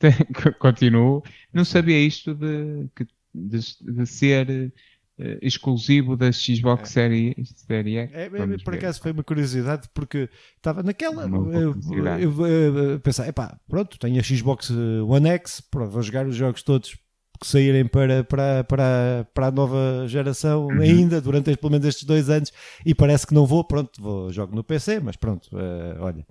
[0.59, 1.23] continue.
[1.53, 2.89] Não sabia isto de,
[3.35, 4.73] de, de ser
[5.19, 6.93] uh, exclusivo da Xbox é.
[6.93, 8.15] Série, série X.
[8.15, 11.25] É, é, por acaso foi uma curiosidade porque estava naquela.
[11.25, 11.75] Eu,
[12.19, 16.37] eu, eu, pensar, epá, pronto, tenho a Xbox eh, One X, pronto, vou jogar os
[16.37, 16.97] jogos todos
[17.45, 20.81] que saírem para, para, para, para a nova geração uhum.
[20.81, 22.51] ainda, durante pelo menos estes dois anos,
[22.85, 26.27] e parece que não vou, pronto, vou, jogo no PC, mas pronto, uh, olha.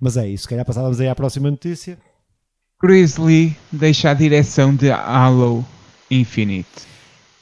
[0.00, 1.96] Mas é isso, se calhar passávamos aí à próxima notícia.
[2.80, 5.64] Chris Lee deixa a direção de Halo
[6.10, 6.68] Infinite.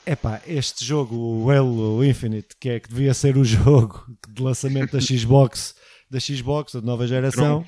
[0.06, 4.92] Epá, este jogo, o Halo Infinite, que é que devia ser o jogo de lançamento
[4.92, 5.74] da Xbox,
[6.10, 7.64] da Xbox, da nova geração.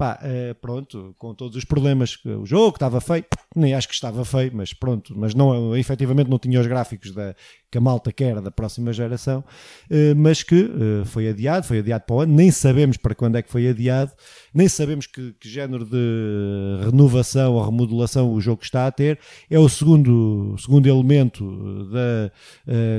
[0.00, 3.22] Pá, é, pronto, com todos os problemas que o jogo estava feio,
[3.54, 7.34] nem acho que estava feio, mas pronto, mas não, efetivamente não tinha os gráficos da,
[7.70, 9.44] que a malta quer da próxima geração,
[9.90, 13.36] eh, mas que eh, foi adiado, foi adiado para o ano, nem sabemos para quando
[13.36, 14.10] é que foi adiado,
[14.54, 19.18] nem sabemos que, que género de renovação ou remodelação o jogo está a ter,
[19.50, 21.44] é o segundo, segundo elemento
[21.90, 22.32] da,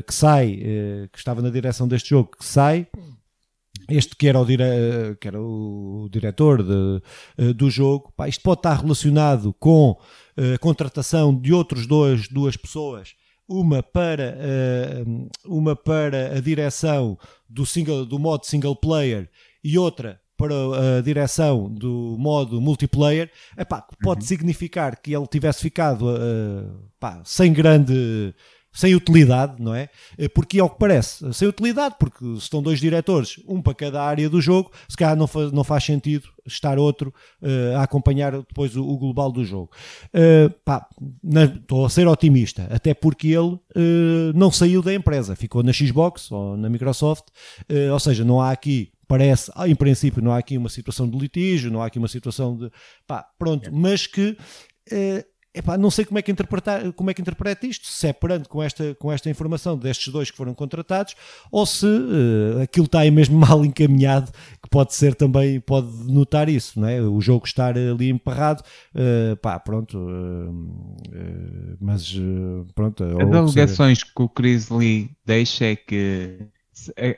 [0.06, 0.52] que sai,
[1.12, 2.88] que estava na direção deste jogo, que sai,
[3.92, 4.64] este que era o, dire...
[5.20, 7.02] que era o diretor de,
[7.38, 9.98] eh, do jogo, pá, isto pode estar relacionado com
[10.38, 13.14] eh, a contratação de outros dois, duas pessoas,
[13.48, 15.04] uma para, eh,
[15.46, 17.18] uma para a direção
[17.50, 19.30] do, single, do modo single player
[19.64, 24.28] e outra para a direção do modo multiplayer, epá, pode uhum.
[24.28, 28.34] significar que ele tivesse ficado uh, pá, sem grande
[28.74, 29.90] sem utilidade, não é?
[30.18, 34.02] Eh, porque ao que parece, sem utilidade, porque se estão dois diretores, um para cada
[34.02, 38.32] área do jogo, se calhar não faz, não faz sentido estar outro uh, a acompanhar
[38.32, 39.70] depois o, o global do jogo.
[40.08, 40.88] Uh, pá,
[41.24, 46.32] estou a ser otimista, até porque ele uh, não saiu da empresa, ficou na Xbox
[46.32, 47.26] ou na Microsoft,
[47.92, 51.70] ou seja, não há aqui parece, em princípio, não há aqui uma situação de litígio,
[51.70, 52.72] não há aqui uma situação de
[53.06, 54.38] pá, pronto, mas que
[55.54, 58.48] Epá, não sei como é que interpretar, como é que interpreta isto, se é perante
[58.48, 61.14] com esta, com esta informação destes dois que foram contratados,
[61.52, 64.32] ou se uh, aquilo está aí mesmo mal encaminhado,
[64.64, 67.02] que pode ser também, pode notar isso, não é?
[67.02, 68.64] O jogo estar ali emperrado,
[68.96, 72.16] uh, pá, pronto, uh, mas
[72.74, 73.04] pronto.
[73.04, 76.48] As alegações que o Chris Lee deixa é que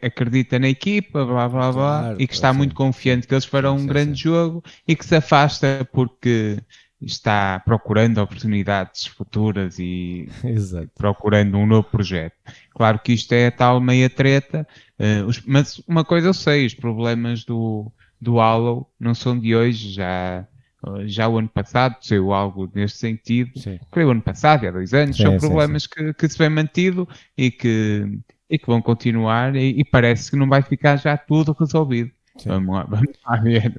[0.02, 3.78] acredita na equipa, blá blá blá, claro, e que está muito confiante que eles farão
[3.78, 6.58] um grande jogo e que se afasta porque
[7.06, 10.90] está procurando oportunidades futuras e Exato.
[10.96, 12.36] procurando um novo projeto.
[12.72, 14.68] Claro que isto é a tal meia treta,
[15.00, 19.56] uh, os, mas uma coisa eu sei, os problemas do, do Halo não são de
[19.56, 20.48] hoje, já,
[21.06, 23.52] já o ano passado saiu algo neste sentido,
[23.92, 26.06] creio o ano passado, há dois anos, sim, são problemas sim, sim.
[26.06, 30.38] Que, que se vem mantido e que, e que vão continuar e, e, parece que
[30.38, 32.12] não vai ficar já tudo resolvido.
[32.46, 33.74] Vamos lá, vamos lá ver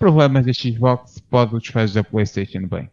[0.00, 2.90] problemas da Xbox pode os fãs da PlayStation bem.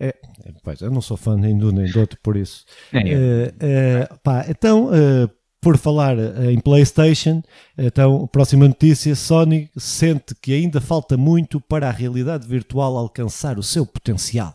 [0.00, 0.14] É,
[0.62, 2.64] pois, eu não sou fã nem do nem do outro, por isso.
[2.92, 4.08] É, é.
[4.10, 6.16] Uh, pá, então, uh, por falar
[6.50, 7.42] em PlayStation,
[7.76, 13.62] então, próxima notícia: Sony sente que ainda falta muito para a realidade virtual alcançar o
[13.62, 14.54] seu potencial.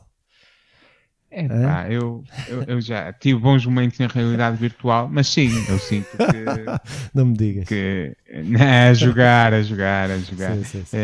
[1.36, 5.80] É, pá, eu, eu, eu, já tive bons momentos na realidade virtual, mas sim, eu
[5.80, 6.46] sinto que.
[7.12, 7.68] Não me digas.
[7.68, 8.16] Que,
[8.46, 10.56] né, a jogar, a jogar, a jogar.
[10.58, 10.98] Sim, sim, sim.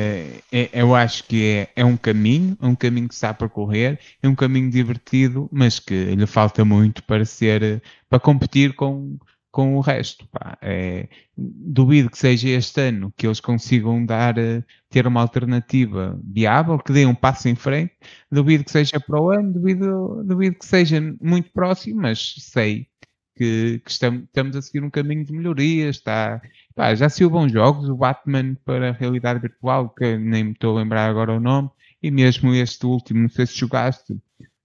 [0.52, 3.98] É, eu acho que é, é um caminho, é um caminho que está a percorrer,
[4.22, 7.82] é um caminho divertido, mas que lhe falta muito para ser.
[8.08, 9.18] para competir com
[9.52, 10.28] com o resto.
[10.28, 10.58] Pá.
[10.62, 11.08] É,
[11.38, 16.92] duvido que seja este ano que eles consigam dar, eh, ter uma alternativa viável, que
[16.94, 17.94] dê um passo em frente.
[18.32, 22.88] Duvido que seja para o ano, duvido, duvido que seja muito próximo, mas sei
[23.36, 25.90] que, que estamos, estamos, a seguir um caminho de melhoria.
[25.90, 26.42] Está,
[26.76, 30.78] pá, já se bons jogos, o Batman para a realidade virtual, que nem me estou
[30.78, 31.70] a lembrar agora o nome,
[32.02, 34.18] e mesmo este último, não sei se jogaste,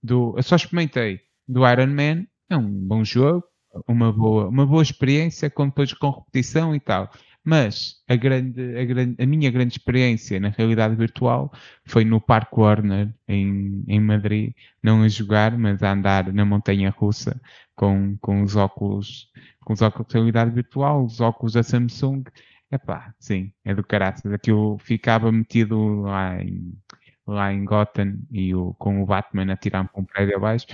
[0.03, 3.43] do, só experimentei, do Iron Man, é um bom jogo
[3.87, 7.11] uma boa, uma boa experiência com, depois com repetição e tal.
[7.43, 11.51] Mas a, grande, a, grande, a minha grande experiência na realidade virtual
[11.85, 16.89] foi no Parque Warner em, em Madrid, não a jogar, mas a andar na montanha
[16.89, 17.39] russa
[17.75, 19.29] com, com os óculos,
[19.63, 22.23] com os óculos de realidade virtual, os óculos da Samsung.
[22.71, 24.33] Epá, sim, é do caráter.
[24.33, 26.73] Aquilo ficava metido lá em,
[27.27, 30.65] lá em Gotham e o, com o Batman a tirar-me para um prédio abaixo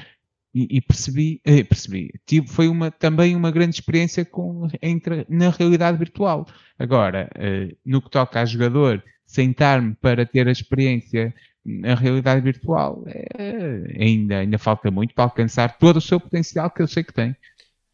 [0.53, 2.11] e, e percebi, eh, percebi,
[2.47, 6.45] foi uma, também uma grande experiência com, entre, na realidade virtual.
[6.77, 11.33] Agora, eh, no que toca a jogador, sentar-me para ter a experiência
[11.63, 16.81] na realidade virtual, eh, ainda, ainda falta muito para alcançar todo o seu potencial que
[16.81, 17.35] eu sei que tem.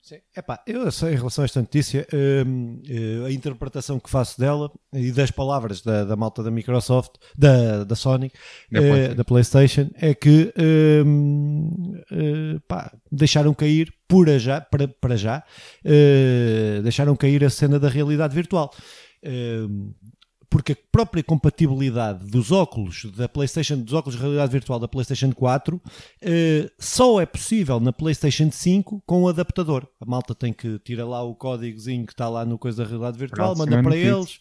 [0.08, 0.20] Sim.
[0.38, 4.72] Epá, eu sei, em relação a esta notícia, hum, hum, a interpretação que faço dela
[4.94, 8.32] e das palavras da, da malta da Microsoft, da, da Sony,
[8.72, 10.54] da, eh, da PlayStation, é que
[11.06, 15.44] hum, eh, pá, deixaram cair por já, para, para já,
[15.84, 18.74] eh, deixaram cair a cena da realidade virtual.
[20.50, 25.34] Porque a própria compatibilidade dos óculos da PlayStation, dos óculos de realidade virtual da PlayStation
[25.34, 25.82] 4,
[26.22, 29.86] eh, só é possível na PlayStation 5 com o adaptador.
[30.00, 33.18] A malta tem que tirar lá o códigozinho que está lá no coisa da realidade
[33.18, 34.40] virtual, manda para eles.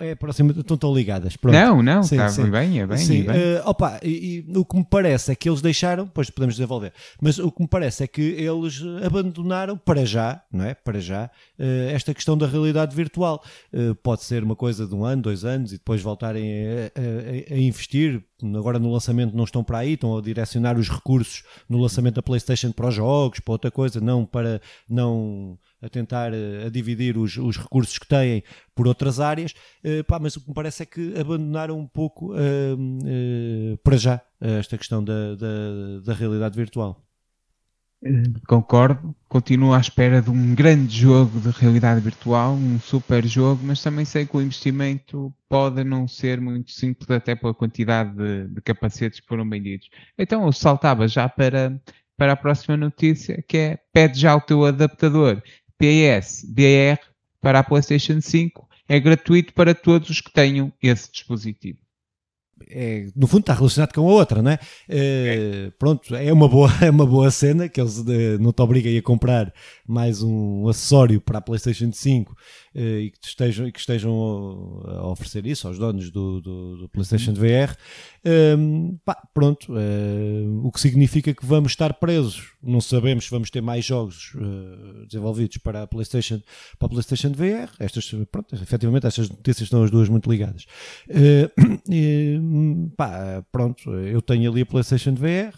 [0.00, 1.36] É próximo, estão tão ligadas.
[1.36, 1.54] Pronto.
[1.54, 2.50] Não, não, sim, está sim.
[2.50, 2.98] bem, é bem.
[2.98, 3.22] Sim.
[3.22, 3.36] bem.
[3.36, 6.92] Uh, opa, e, e, o que me parece é que eles deixaram, depois podemos desenvolver,
[7.20, 10.74] mas o que me parece é que eles abandonaram para já, não é?
[10.74, 13.42] Para já, uh, esta questão da realidade virtual.
[13.72, 17.54] Uh, pode ser uma coisa de um ano, dois anos e depois voltarem a, a,
[17.54, 18.22] a investir.
[18.42, 22.22] Agora no lançamento não estão para aí, estão a direcionar os recursos no lançamento da
[22.22, 27.16] PlayStation para os jogos, para outra coisa, não para não a tentar eh, a dividir
[27.16, 28.42] os, os recursos que têm
[28.74, 29.52] por outras áreas,
[29.84, 33.96] uh, pá, mas o que me parece é que abandonaram um pouco uh, uh, para
[33.96, 37.02] já esta questão da, da, da realidade virtual.
[38.46, 43.82] Concordo, continuo à espera de um grande jogo de realidade virtual, um super jogo, mas
[43.82, 48.60] também sei que o investimento pode não ser muito simples, até pela quantidade de, de
[48.60, 49.88] capacetes que foram vendidos.
[50.18, 51.80] Então eu saltava já para,
[52.16, 55.42] para a próxima notícia, que é pede já o teu adaptador
[55.78, 57.00] PS BR
[57.40, 61.78] para a PlayStation 5 é gratuito para todos os que tenham esse dispositivo.
[62.70, 64.58] É, no fundo está relacionado com a outra, não é?
[64.88, 65.70] é?
[65.78, 69.02] Pronto, é uma, boa, é uma boa cena que eles uh, não te obriguem a
[69.02, 69.52] comprar
[69.86, 72.36] mais um acessório para a PlayStation 5 uh,
[72.78, 77.74] e que estejam, que estejam a oferecer isso aos donos do, do, do PlayStation VR,
[78.58, 82.52] um, pá, pronto, uh, o que significa que vamos estar presos.
[82.62, 86.42] Não sabemos se vamos ter mais jogos uh, desenvolvidos para a PlayStation,
[86.78, 87.70] para a PlayStation VR.
[87.78, 90.66] Estas, pronto, efetivamente, estas notícias estão as duas muito ligadas.
[91.08, 95.56] Uh, pá, pronto, eu tenho ali a PlayStation VR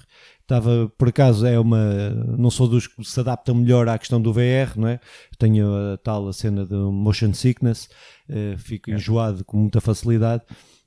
[0.48, 4.32] estava por acaso é uma não sou dos que se adaptam melhor à questão do
[4.32, 4.98] VR não é
[5.38, 7.86] tenho a tal a cena do motion sickness
[8.30, 8.94] uh, fico é.
[8.94, 10.42] enjoado com muita facilidade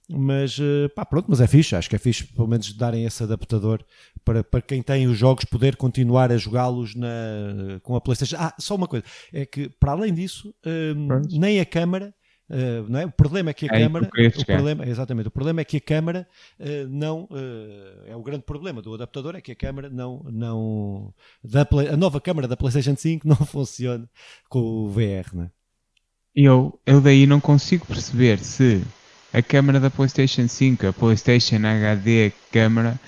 [0.10, 3.24] mas uh, pá, pronto, mas é fixe, acho que é fixe pelo menos darem esse
[3.24, 3.82] adaptador
[4.26, 6.94] para, para quem tem os jogos poder continuar a jogá-los
[7.82, 8.36] com a Playstation.
[8.38, 12.14] Ah, só uma coisa, é que para além disso, uh, nem a câmara
[12.52, 13.06] Uh, não é?
[13.06, 15.82] O problema é que a é câmara, o problema, exatamente, o problema é que a
[15.82, 16.28] câmara
[16.60, 21.14] uh, não uh, é o grande problema do adaptador é que a câmara não não
[21.42, 24.06] da a nova câmara da PlayStation 5 não funciona
[24.50, 25.52] com o VR, não é?
[26.36, 28.84] Eu eu daí não consigo perceber se
[29.32, 33.00] a câmara da PlayStation 5, a PlayStation HD câmara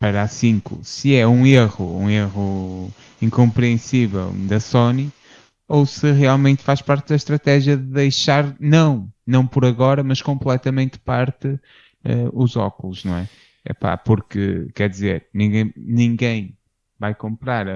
[0.00, 2.92] para a 5, se é um erro, um erro
[3.22, 5.12] incompreensível da Sony,
[5.70, 10.98] ou se realmente faz parte da estratégia de deixar, não, não por agora, mas completamente
[10.98, 11.60] parte uh,
[12.32, 13.28] os óculos, não é?
[13.64, 16.58] Epá, porque, quer dizer, ninguém, ninguém
[16.98, 17.66] vai comprar,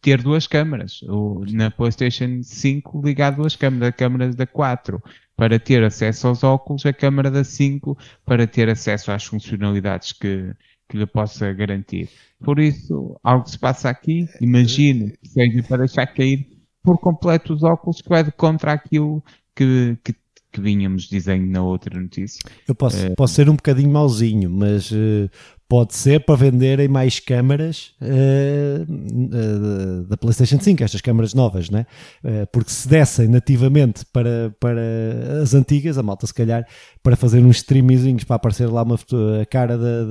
[0.00, 5.02] ter duas câmaras, ou na PlayStation 5 ligar duas câmaras, a câmera da 4
[5.34, 10.54] para ter acesso aos óculos, a câmera da 5 para ter acesso às funcionalidades que,
[10.88, 12.08] que lhe possa garantir.
[12.38, 16.49] Por isso, algo se passa aqui, imagino seja para deixar cair
[16.82, 19.22] por completo os óculos que vai de contra aquilo
[19.54, 20.14] que, que,
[20.52, 22.40] que vínhamos dizendo na outra notícia.
[22.66, 23.10] Eu posso, é...
[23.10, 25.30] posso ser um bocadinho mauzinho, mas uh,
[25.70, 31.86] pode ser para venderem mais câmaras uh, uh, da PlayStation 5, estas câmaras novas, né?
[32.24, 34.82] Uh, porque se dessem nativamente para, para
[35.40, 36.66] as antigas, a malta se calhar
[37.04, 38.96] para fazer uns streamings para aparecer lá uma
[39.40, 40.06] a cara da, da,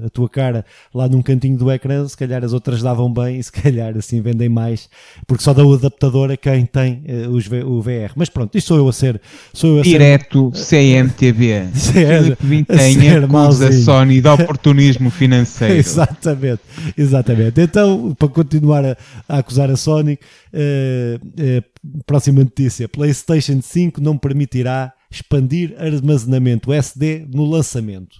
[0.00, 3.40] da, a tua cara lá num cantinho do ecrã, se calhar as outras davam bem
[3.40, 4.88] e se calhar assim vendem mais,
[5.26, 8.12] porque só dá o adaptador a quem tem os, o VR.
[8.14, 9.20] Mas pronto, isto sou eu a ser.
[9.52, 11.68] Sou eu a Direto ser, CMTV.
[11.74, 15.74] Ser, Vintanha, acusa Sony da oportunidade oportunismo financeiro.
[15.78, 16.62] exatamente,
[16.96, 17.60] exatamente.
[17.60, 18.96] Então, para continuar a,
[19.28, 20.18] a acusar a Sony,
[20.52, 28.16] uh, uh, próxima notícia: PlayStation 5 não permitirá expandir armazenamento SD no lançamento.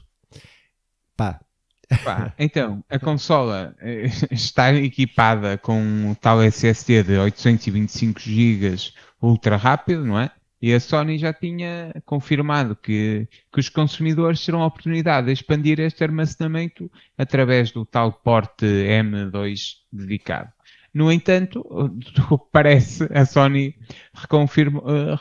[1.16, 1.40] Pá.
[2.02, 8.76] Pá, então, a consola eh, está equipada com o tal SSD de 825 GB
[9.20, 10.30] ultra rápido, não é?
[10.64, 15.78] E a Sony já tinha confirmado que, que os consumidores terão a oportunidade de expandir
[15.78, 20.50] este armazenamento através do tal porte M2 dedicado.
[20.94, 21.62] No entanto,
[22.50, 23.74] parece a Sony
[24.14, 25.16] reconfirmou, eh,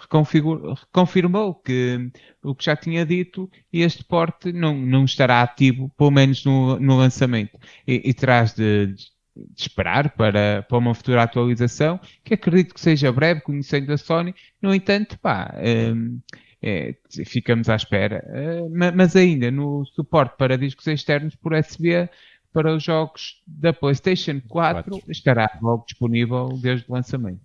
[0.82, 2.10] reconfirmou que
[2.41, 6.95] o que já tinha dito, este porte não, não estará ativo, pelo menos no, no
[6.95, 9.12] lançamento, e, e de, de
[9.56, 14.34] esperar para, para uma futura atualização, que acredito que seja breve, conhecendo a Sony.
[14.62, 16.19] No entanto, pá, um,
[16.62, 18.24] é, ficamos à espera.
[18.28, 22.10] Uh, mas ainda no suporte para discos externos por USB
[22.54, 25.12] para os jogos da PlayStation 4, 4.
[25.12, 27.41] estará logo disponível desde o lançamento.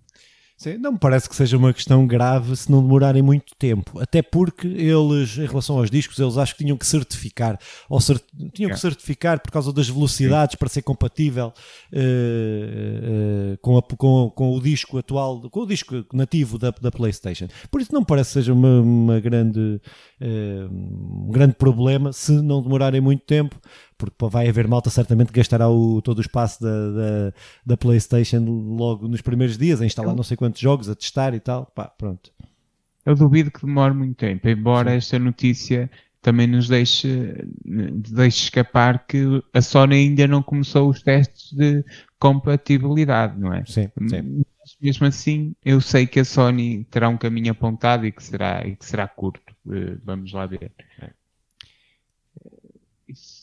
[0.59, 3.97] Sim, não me parece que seja uma questão grave se não demorarem muito tempo.
[3.97, 7.97] Até porque eles, em relação aos discos, eles acho que tinham que certificar, ou
[8.53, 10.57] tinham que certificar por causa das velocidades Sim.
[10.57, 11.53] para ser compatível
[11.93, 16.91] uh, uh, com, a, com, com, o disco atual, com o disco nativo da, da
[16.91, 17.47] PlayStation.
[17.71, 19.79] Por isso não me parece que seja uma, uma grande,
[20.19, 23.57] uh, um grande problema se não demorarem muito tempo
[23.99, 27.33] porque vai haver malta certamente que gastará o, todo o espaço da, da,
[27.65, 31.39] da, PlayStation logo nos primeiros dias a instalar não sei quantos jogos, a testar e
[31.39, 31.65] tal.
[31.75, 32.31] Pá, pronto.
[33.05, 34.97] Eu duvido que demore muito tempo, embora Sim.
[34.97, 37.33] esta notícia também nos deixe,
[37.65, 41.83] deixe escapar que a Sony ainda não começou os testes de
[42.17, 43.63] compatibilidade, não é?
[43.65, 44.43] Sim, sim.
[44.59, 48.65] Mas mesmo assim, eu sei que a Sony terá um caminho apontado e que será,
[48.65, 49.53] e que será curto.
[49.71, 50.71] Eh, vamos lá ver.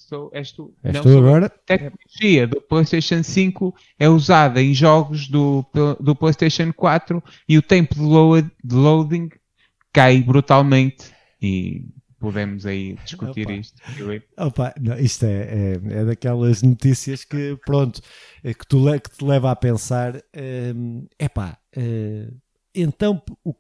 [0.07, 0.73] Sou, és tu.
[0.85, 1.47] És não, tu agora?
[1.47, 5.67] A tecnologia do PlayStation 5 é usada em jogos do,
[5.99, 9.29] do PlayStation 4 e o tempo de, load, de loading
[9.93, 11.11] cai brutalmente
[11.43, 11.89] e
[12.21, 13.53] podemos aí discutir Opa.
[13.53, 13.83] isto.
[14.39, 18.01] Opa, não, isto é, é, é, daquelas notícias que, pronto,
[18.45, 22.29] é que, tu, que te leva a pensar, é hum, pá, é,
[22.73, 23.53] então o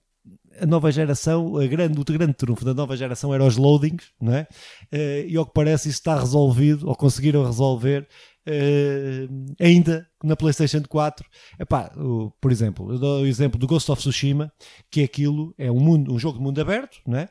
[0.60, 4.34] a nova geração, a grande, o grande trunfo da nova geração era os loadings, não
[4.34, 4.46] é?
[4.92, 8.06] Uh, e ao que parece isso está resolvido, ou conseguiram resolver,
[8.46, 11.26] uh, ainda na PlayStation 4.
[11.58, 14.52] Epá, o, por exemplo, eu dou o exemplo do Ghost of Tsushima,
[14.90, 17.28] que aquilo é um, mundo, um jogo de mundo aberto, não é?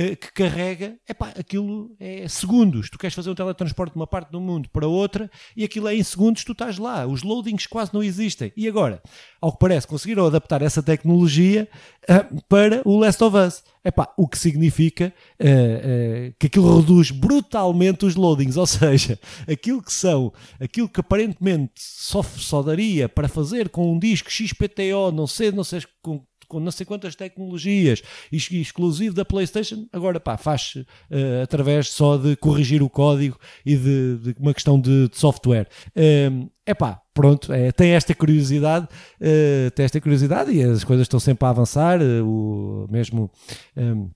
[0.00, 2.88] Eh, que carrega, epá, aquilo é segundos.
[2.88, 5.96] Tu queres fazer um teletransporte de uma parte do mundo para outra e aquilo é
[5.96, 7.04] em segundos, tu estás lá.
[7.04, 8.52] Os loadings quase não existem.
[8.56, 9.02] E agora,
[9.40, 11.68] ao que parece, conseguiram adaptar essa tecnologia
[12.08, 13.64] uh, para o Last of Us.
[13.84, 19.18] Epá, o que significa uh, uh, que aquilo reduz brutalmente os loadings, ou seja,
[19.50, 25.10] aquilo que são, aquilo que aparentemente só, só daria para fazer com um disco XPTO,
[25.12, 30.36] não sei, não sei com com não sei quantas tecnologias, exclusivo da PlayStation, agora pá,
[30.36, 35.16] faz uh, através só de corrigir o código e de, de uma questão de, de
[35.16, 35.68] software.
[35.94, 41.04] É uh, pá, pronto, é, tem esta curiosidade, uh, tem esta curiosidade e as coisas
[41.04, 43.30] estão sempre a avançar, uh, o, mesmo
[43.76, 44.08] um,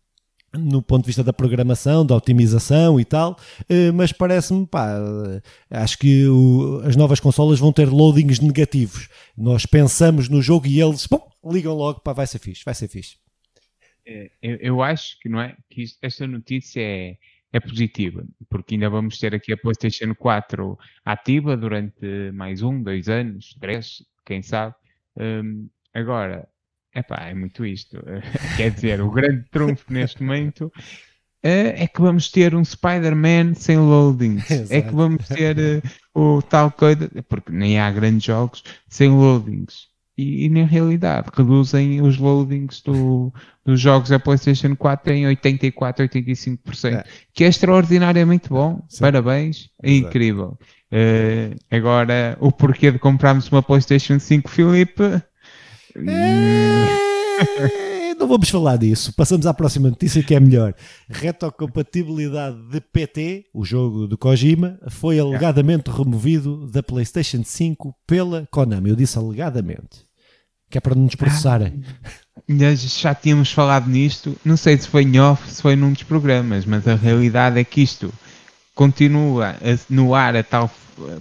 [0.54, 3.32] no ponto de vista da programação, da otimização e tal,
[3.62, 4.96] uh, mas parece-me, pá,
[5.70, 9.08] acho que o, as novas consolas vão ter loadings negativos.
[9.36, 12.88] Nós pensamos no jogo e eles, bom, ligam logo, pá, vai ser fixe, vai ser
[12.88, 13.16] fixe.
[14.06, 17.16] É, eu, eu acho que não é que isto, esta notícia é
[17.52, 23.08] é positiva, porque ainda vamos ter aqui a PlayStation 4 ativa durante mais um, dois
[23.08, 24.74] anos, três, quem sabe.
[25.16, 26.48] Um, agora,
[26.94, 28.02] epá, é muito isto.
[28.56, 30.72] Quer dizer, o grande trunfo neste momento
[31.42, 34.48] é, é que vamos ter um Spider-Man sem loadings.
[34.50, 34.72] Exato.
[34.72, 35.82] É que vamos ter
[36.14, 41.28] uh, o tal coisa, porque nem há grandes jogos sem loadings e, e, na realidade
[41.32, 43.32] reduzem os loadings do,
[43.64, 47.04] dos jogos da PlayStation 4 em 84, 85%, é.
[47.32, 48.84] que é extraordinariamente bom.
[48.88, 49.00] Sim.
[49.00, 50.08] Parabéns, é Exato.
[50.08, 50.58] incrível.
[50.92, 55.22] Uh, agora, o porquê de comprarmos uma PlayStation 5, Filipe?
[55.96, 57.02] É...
[58.18, 59.12] Não vamos falar disso.
[59.14, 60.74] Passamos à próxima notícia que é melhor.
[61.08, 68.90] Retrocompatibilidade de PT, o jogo do Kojima, foi alegadamente removido da PlayStation 5 pela Konami.
[68.90, 70.06] Eu disse alegadamente
[70.72, 71.82] que é para não nos processarem.
[72.48, 76.02] Ah, já tínhamos falado nisto, não sei se foi em off, se foi num dos
[76.02, 78.12] programas, mas a realidade é que isto
[78.74, 79.54] continua
[79.90, 80.70] no ar a tal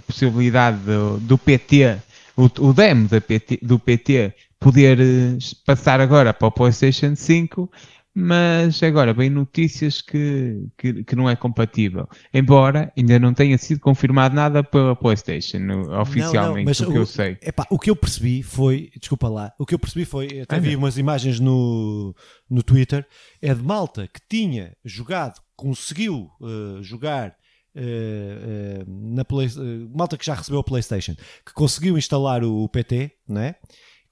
[0.06, 1.98] possibilidade do, do PT,
[2.36, 7.70] o, o demo PT, do PT, poder eh, passar agora para o PlayStation 5
[8.14, 12.06] mas agora vem notícias que, que, que, não é compatível.
[12.32, 15.58] Embora ainda não tenha sido confirmado nada pela PlayStation,
[15.98, 17.38] oficialmente, não, não, o que eu sei.
[17.40, 20.76] Epá, o que eu percebi foi, desculpa lá, o que eu percebi foi, até vi
[20.76, 22.14] umas imagens no,
[22.50, 23.06] no Twitter,
[23.40, 27.34] é de malta que tinha jogado, conseguiu uh, jogar
[27.74, 31.14] Uh, uh, na Play, uh, malta que já recebeu a PlayStation,
[31.44, 33.54] que conseguiu instalar o, o PT, né?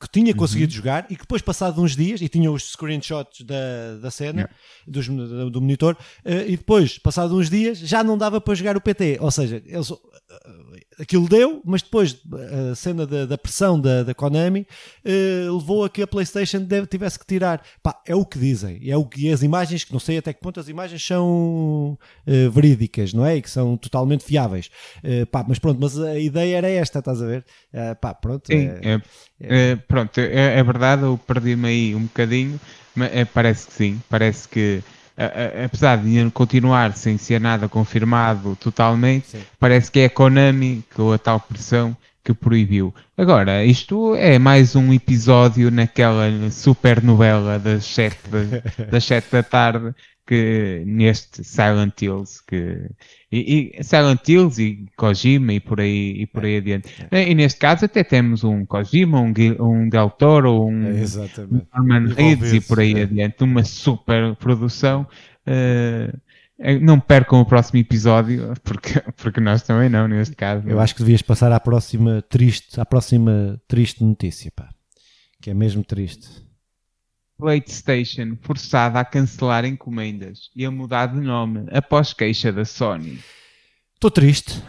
[0.00, 0.76] que tinha conseguido uhum.
[0.76, 4.54] jogar e que depois, passado uns dias, e tinha os screenshots da, da cena, yeah.
[4.88, 5.94] dos, do, do, monitor,
[6.24, 9.18] e depois, passado uns dias, já não dava para jogar o PT.
[9.20, 9.92] Ou seja, eles,
[10.99, 12.18] aquilo deu, mas depois
[12.70, 14.66] a cena da, da pressão da, da Konami
[15.05, 17.62] uh, levou a que a PlayStation deve, tivesse que tirar.
[17.83, 20.41] Pá, é o que dizem, é o que as imagens, que não sei até que
[20.41, 21.99] ponto as imagens são
[22.53, 23.37] verídicas, não é?
[23.37, 24.70] E que são totalmente fiáveis.
[25.31, 27.45] pá, mas pronto, mas a ideia era esta, estás a ver?
[28.01, 28.47] pá, pronto.
[28.47, 29.01] Sim, é, é
[29.43, 32.61] é, pronto, é, verdade, eu perdi-me aí um bocadinho,
[32.95, 34.83] mas parece que sim, parece que
[35.64, 39.42] apesar de continuar sem ser nada confirmado totalmente, sim.
[39.58, 42.94] parece que é a Konami com a tal pressão que proibiu.
[43.16, 48.18] Agora, isto é mais um episódio naquela super novela das 7
[48.90, 49.94] das sete da tarde
[50.26, 52.88] que neste Silent Hills que
[53.32, 57.28] e, e Silent Hills e Kojima e por aí e por aí adiante é.
[57.28, 61.04] e neste caso até temos um Kojima um, um Del Toro um, é,
[61.74, 63.02] Norman Reedus e por aí é.
[63.02, 65.06] adiante uma super produção
[65.46, 66.20] uh,
[66.80, 70.68] não percam o próximo episódio, porque, porque nós também não, neste caso.
[70.68, 74.68] Eu acho que devias passar à próxima triste, à próxima triste notícia, pá.
[75.40, 76.49] Que é mesmo triste.
[77.41, 83.18] PlayStation forçada a cancelar encomendas e a mudar de nome após queixa da Sony.
[83.95, 84.62] Estou triste.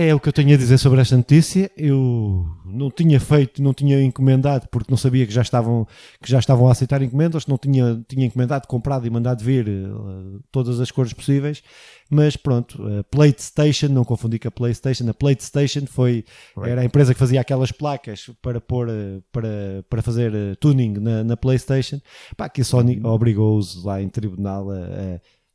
[0.00, 1.68] É o que eu tenho a dizer sobre esta notícia.
[1.76, 5.88] Eu não tinha feito, não tinha encomendado porque não sabia que já estavam,
[6.22, 10.40] que já estavam a aceitar encomendas, não tinha, tinha encomendado, comprado e mandado vir uh,
[10.52, 11.64] todas as cores possíveis.
[12.08, 16.24] Mas pronto, a PlayStation, não confundi com a PlayStation, a PlayStation foi,
[16.64, 20.92] era a empresa que fazia aquelas placas para pôr, uh, para, para fazer uh, tuning
[21.00, 22.00] na, na PlayStation.
[22.36, 23.10] Pá, que a Sony uhum.
[23.10, 24.76] obrigou-os lá em tribunal a,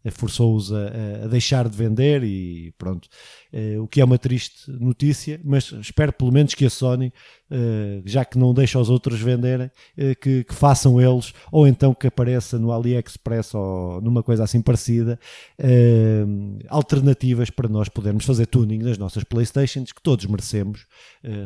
[0.06, 3.08] a forçou-os a, a, deixar de vender e pronto.
[3.56, 7.14] Eh, o que é uma triste notícia, mas espero pelo menos que a Sony,
[7.52, 11.94] eh, já que não deixa os outros venderem, eh, que, que, façam eles, ou então
[11.94, 15.20] que apareça no AliExpress ou numa coisa assim parecida,
[16.70, 20.88] alternativas para nós podermos fazer tuning nas nossas Playstations, que todos merecemos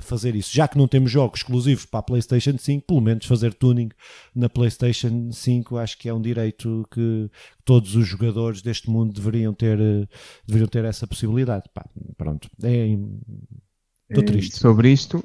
[0.02, 0.54] fazer isso.
[0.54, 3.90] Já que não temos jogos exclusivos para a Playstation 5, pelo menos fazer tuning
[4.36, 7.30] na Playstation 5 acho que é um direito que
[7.66, 9.78] todos os jogadores deste mundo deveriam ter,
[10.48, 11.66] deveriam ter essa possibilidade.
[12.18, 12.50] Pronto.
[12.58, 14.58] Estou é, triste.
[14.58, 15.24] Sobre isto,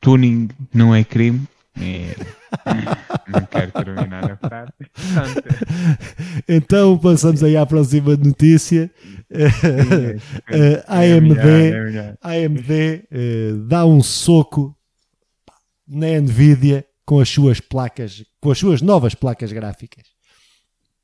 [0.00, 1.46] tuning não é crime.
[1.80, 2.14] É...
[3.28, 4.72] não quero terminar a frase.
[6.48, 8.90] então passamos aí à próxima notícia.
[10.86, 13.08] a AMD, AMD
[13.66, 14.76] dá um soco
[15.86, 20.14] na Nvidia com as suas placas, com as suas novas placas gráficas.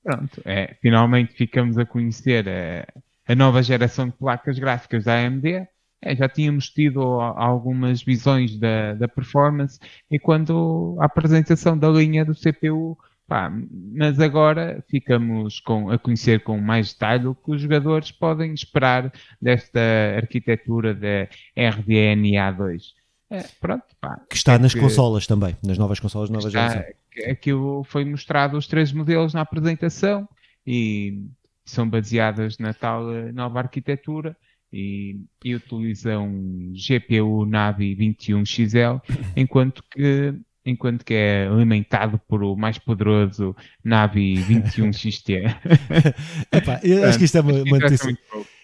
[0.03, 2.87] Pronto, é, finalmente ficamos a conhecer a,
[3.31, 5.65] a nova geração de placas gráficas da AMD,
[6.03, 9.79] é, já tínhamos tido algumas visões da, da performance
[10.11, 13.53] e quando a apresentação da linha do CPU, pá,
[13.95, 19.13] mas agora ficamos com, a conhecer com mais detalhe o que os jogadores podem esperar
[19.41, 19.81] desta
[20.17, 22.83] arquitetura da RDNA2.
[23.31, 26.83] É, pronto, pá, que está é nas que, consolas também, nas novas consolas, novas geração.
[27.31, 30.29] Aquilo foi mostrado os três modelos na apresentação
[30.67, 31.29] e
[31.71, 34.37] são baseadas na tal eh, nova arquitetura
[34.73, 39.01] e, e utilizam GPU Navi 21XL,
[39.37, 45.57] enquanto que enquanto que é alimentado por o mais poderoso Navi 21XT.
[46.53, 48.17] Epá, eu acho que isto é uma, uma notícia.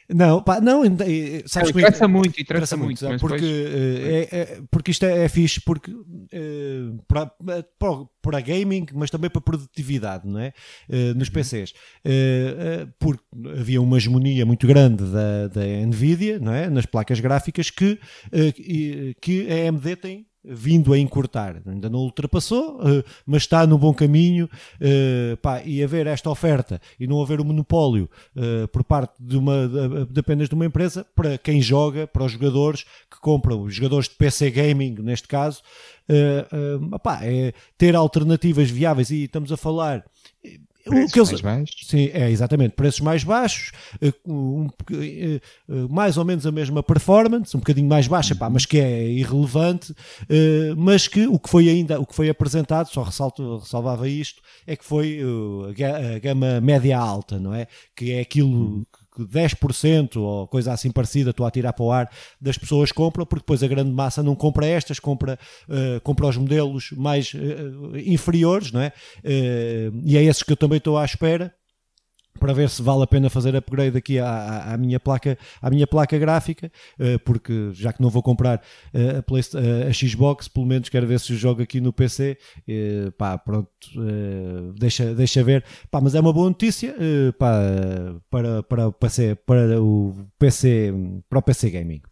[0.09, 0.83] Não, pá, não,
[1.47, 3.43] sabes não, interessa muito, interessa muito, muito porque, depois...
[3.43, 5.91] Eh, é, é, porque isto é, é fixe porque
[6.33, 6.39] é,
[7.09, 7.27] para,
[7.79, 10.53] para, para gaming, mas também para produtividade, não é?
[11.17, 11.35] Nos uhum.
[11.35, 11.75] PCs.
[12.99, 13.25] Porque
[13.59, 16.71] havia uma hegemonia muito grande da, da Nvidia, não é?
[16.71, 17.99] Nas placas gráficas que,
[19.21, 21.63] que a AMD tem vindo a encurtar.
[21.67, 24.49] Ainda não ultrapassou, uh, mas está no bom caminho.
[25.43, 29.37] Pá, e haver esta oferta e não haver o um monopólio uh, por parte de,
[29.37, 29.69] uma,
[30.11, 34.09] de, apenas de uma empresa, para quem joga, para os jogadores que compram, os jogadores
[34.09, 35.63] de PC Gaming, neste caso,
[36.09, 39.11] é ter alternativas viáveis.
[39.11, 40.05] E estamos a falar
[40.87, 41.89] Preços que mais baixos?
[41.89, 42.73] Sim, é exatamente.
[42.73, 47.89] Preços mais baixos, eh, um, eh, eh, mais ou menos a mesma performance, um bocadinho
[47.89, 49.95] mais baixa, pá, mas que é irrelevante,
[50.77, 54.77] mas que o que foi ainda, o que foi apresentado, só ressalto, ressalvava isto, é
[54.77, 55.21] que foi
[56.15, 57.67] a gama média alta, não é?
[57.95, 62.11] Que é aquilo que 10% ou coisa assim parecida, estou a tirar para o ar,
[62.41, 65.39] das pessoas compram, porque depois a grande massa não compra estas, compra,
[65.69, 68.93] uh, compra os modelos mais uh, inferiores, não é?
[69.25, 71.55] Uh, e é esses que eu também estou à espera
[72.37, 75.87] para ver se vale a pena fazer upgrade aqui à, à, minha placa à minha
[75.87, 78.63] placa gráfica uh, porque já que não vou comprar
[78.95, 82.39] uh, a, Play, uh, a, Xbox pelo menos quero ver se jogo aqui no PC
[83.17, 83.69] pá, pronto
[84.79, 86.95] deixa, deixa ver pá, mas é uma boa notícia
[87.39, 87.61] pá,
[88.31, 90.93] para, para, o PC, para o PC
[91.29, 92.03] para o PC Gaming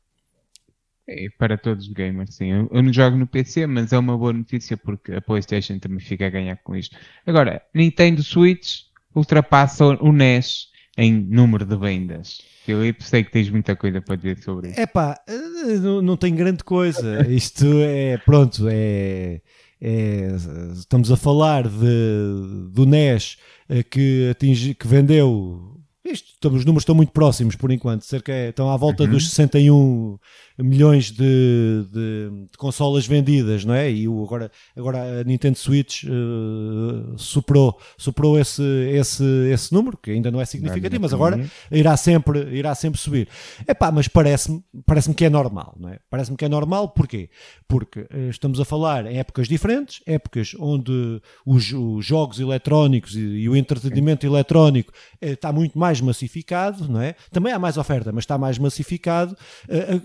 [1.07, 2.51] é para todos os gamers, sim.
[2.51, 6.27] Eu, não jogo no PC, mas é uma boa notícia porque a PlayStation também fica
[6.27, 6.97] a ganhar com isto.
[7.27, 8.85] Agora, Nintendo Switch
[9.15, 12.39] ultrapassa o NES em número de vendas.
[12.65, 14.81] Filipe, sei que tens muita coisa para dizer sobre isso.
[14.81, 17.27] É pá, eh, não, tem grande coisa.
[17.29, 19.41] Isto é, pronto, é,
[19.81, 20.29] é,
[20.73, 23.37] estamos a falar de, do NES
[23.69, 25.79] eh, que, atingi, que vendeu.
[26.05, 29.11] Isto, os números estão muito próximos por enquanto, cerca, estão à volta uhum.
[29.11, 30.19] dos 61
[30.59, 33.91] milhões de, de, de, consolas vendidas, não é?
[33.91, 40.11] E o, agora, agora a Nintendo Switch uh, superou, superou esse, esse, esse número, que
[40.11, 43.29] ainda não é significativo, mas agora irá sempre, irá sempre subir.
[43.67, 45.99] Epá, mas parece-me parece que é normal, não é?
[46.09, 47.31] Parece-me que é normal, porquê?
[47.67, 53.21] Porque uh, estamos a falar em épocas diferentes, épocas onde os, os jogos eletrónicos e,
[53.21, 57.15] e, o entretenimento eletrónico uh, está muito mais massificado, não é?
[57.31, 59.37] Também há mais oferta, mas está mais massificado.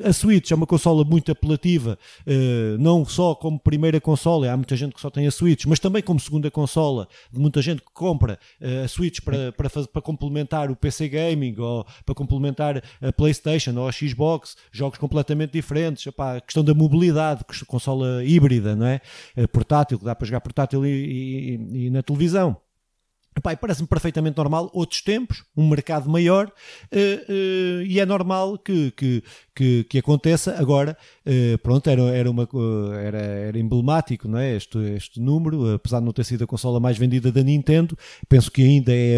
[0.03, 4.57] a, a Switch é uma consola muito apelativa, uh, não só como primeira consola, há
[4.57, 7.81] muita gente que só tem a Switch, mas também como segunda consola, de muita gente
[7.81, 12.15] que compra uh, a Switch para, para, fazer, para complementar o PC Gaming ou para
[12.15, 16.05] complementar a PlayStation ou a Xbox, jogos completamente diferentes.
[16.05, 19.01] Epá, a questão da mobilidade, consola híbrida, não é?
[19.37, 22.57] Uh, portátil, que dá para jogar portátil e, e, e na televisão.
[23.41, 29.23] Parece-me perfeitamente normal, outros tempos, um mercado maior, uh, uh, e é normal que, que,
[29.55, 30.55] que, que aconteça.
[30.57, 32.47] Agora, uh, pronto, era, era, uma,
[33.01, 34.55] era, era emblemático não é?
[34.55, 38.51] este, este número, apesar de não ter sido a consola mais vendida da Nintendo, penso
[38.51, 39.17] que ainda é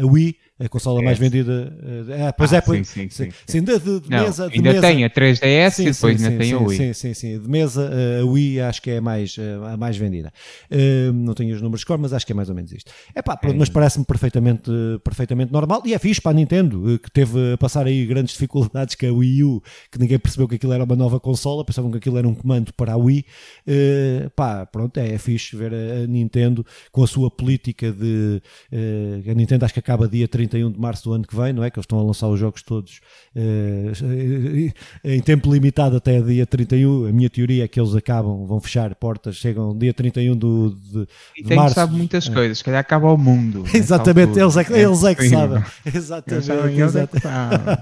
[0.00, 1.72] a Wii a consola mais vendida.
[1.80, 3.62] Uh, pois ah, é, pois, sim, sim, sim, sim.
[3.62, 4.48] de, de, de não, mesa.
[4.48, 4.86] De ainda mesa.
[4.86, 6.76] tem a 3DS sim, e depois ainda tem a Wii.
[6.76, 7.40] Sim, sim, sim.
[7.40, 7.90] De mesa,
[8.20, 9.36] a Wii acho que é a mais,
[9.72, 10.32] a mais vendida.
[10.70, 12.92] Uh, não tenho os números de cor, mas acho que é mais ou menos isto.
[13.16, 13.58] Epá, pronto, é.
[13.58, 14.70] mas parece-me perfeitamente,
[15.02, 18.94] perfeitamente normal e é fixe para a Nintendo, que teve a passar aí grandes dificuldades
[18.94, 21.98] com a Wii U, que ninguém percebeu que aquilo era uma nova consola, pensavam que
[21.98, 23.24] aquilo era um comando para a Wii.
[23.66, 28.42] Uh, pá, pronto, é, é fixe ver a, a, Nintendo com a sua política de.
[28.72, 31.64] Uh, a Nintendo acho que acaba dia 31 de março do ano que vem, não
[31.64, 31.70] é?
[31.70, 33.00] Que eles estão a lançar os jogos todos
[33.34, 34.72] uh,
[35.04, 37.06] em tempo limitado até dia 31.
[37.06, 41.06] A minha teoria é que eles acabam, vão fechar portas, chegam dia 31 do, de,
[41.36, 41.74] e de março.
[41.74, 42.32] sabe muitas é.
[42.32, 43.64] coisas, se calhar acaba o mundo.
[43.72, 45.62] Exatamente, eles é, que, é, eles é que sabem.
[45.94, 46.80] Exatamente.
[46.80, 47.76] Eles é que sabem.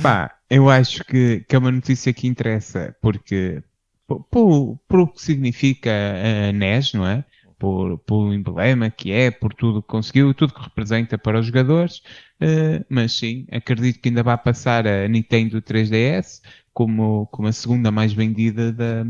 [0.00, 3.62] Pá, eu acho que, que é uma notícia que interessa, porque
[4.06, 7.24] por, por, por o que significa a NES, não é?
[7.62, 11.98] Por, pelo emblema que é, por tudo que conseguiu, tudo que representa para os jogadores,
[12.40, 16.42] uh, mas sim, acredito que ainda vai passar a Nintendo 3DS
[16.74, 19.04] como, como a segunda mais vendida da,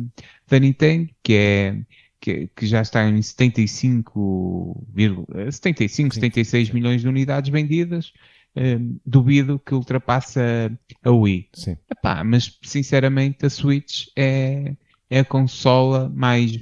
[0.46, 1.78] da Nintendo, que é
[2.20, 4.84] que, que já está em 75,
[5.50, 8.12] 75 76 milhões de unidades vendidas.
[8.54, 10.70] Um, duvido que ultrapasse a,
[11.02, 11.48] a Wii.
[11.54, 11.78] Sim.
[11.90, 14.76] Epá, mas sinceramente a Switch é,
[15.08, 16.52] é a consola mais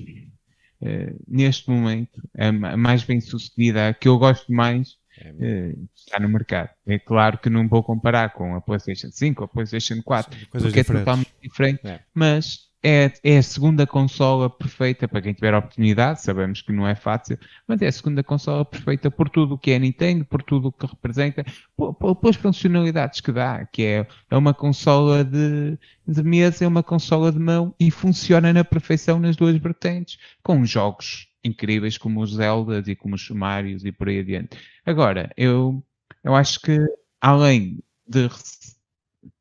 [0.82, 6.28] uh, neste momento a mais bem sucedida, a que eu gosto mais uh, está no
[6.28, 6.70] mercado.
[6.86, 10.46] É claro que não vou comparar com a PlayStation 5 ou a PlayStation 4, Sim,
[10.50, 10.90] porque diferentes.
[10.90, 12.00] é totalmente diferente, é.
[12.14, 16.22] mas é, é a segunda consola perfeita para quem tiver a oportunidade.
[16.22, 19.70] Sabemos que não é fácil, mas é a segunda consola perfeita por tudo o que
[19.70, 21.44] é Nintendo, por tudo o que representa,
[21.76, 27.30] pelas funcionalidades que dá, que é, é uma consola de, de mesa, é uma consola
[27.30, 32.82] de mão e funciona na perfeição nas duas vertentes, com jogos incríveis como os Zelda
[32.86, 34.58] e como os Marios e por aí adiante.
[34.84, 35.82] Agora, eu,
[36.24, 36.78] eu acho que
[37.20, 38.28] além de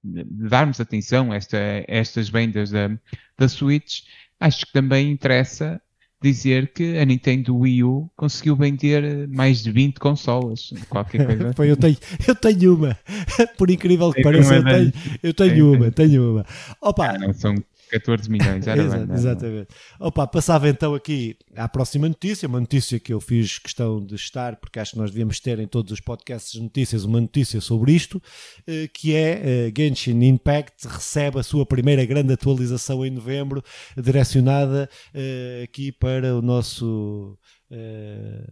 [0.04, 2.90] darmos atenção a, esta, a estas vendas da,
[3.38, 4.04] da Switch,
[4.40, 5.82] acho que também interessa
[6.22, 11.54] dizer que a Nintendo Wii U conseguiu vender mais de 20 consolas, qualquer coisa.
[11.56, 11.98] Pô, eu, tenho,
[12.28, 12.98] eu tenho uma,
[13.58, 14.94] por incrível que pareça, eu tenho,
[15.24, 16.46] eu tenho uma, tenho uma.
[16.82, 17.56] Opa, ah, não, são
[17.90, 19.68] 14 milhões, era Exato, bem, Exatamente.
[20.00, 24.56] Opa, passava então aqui à próxima notícia, uma notícia que eu fiz questão de estar,
[24.56, 27.94] porque acho que nós devíamos ter em todos os podcasts de notícias uma notícia sobre
[27.94, 28.22] isto,
[28.68, 33.64] eh, que é uh, Genshin Impact recebe a sua primeira grande atualização em novembro,
[33.98, 37.38] direcionada uh, aqui para o nosso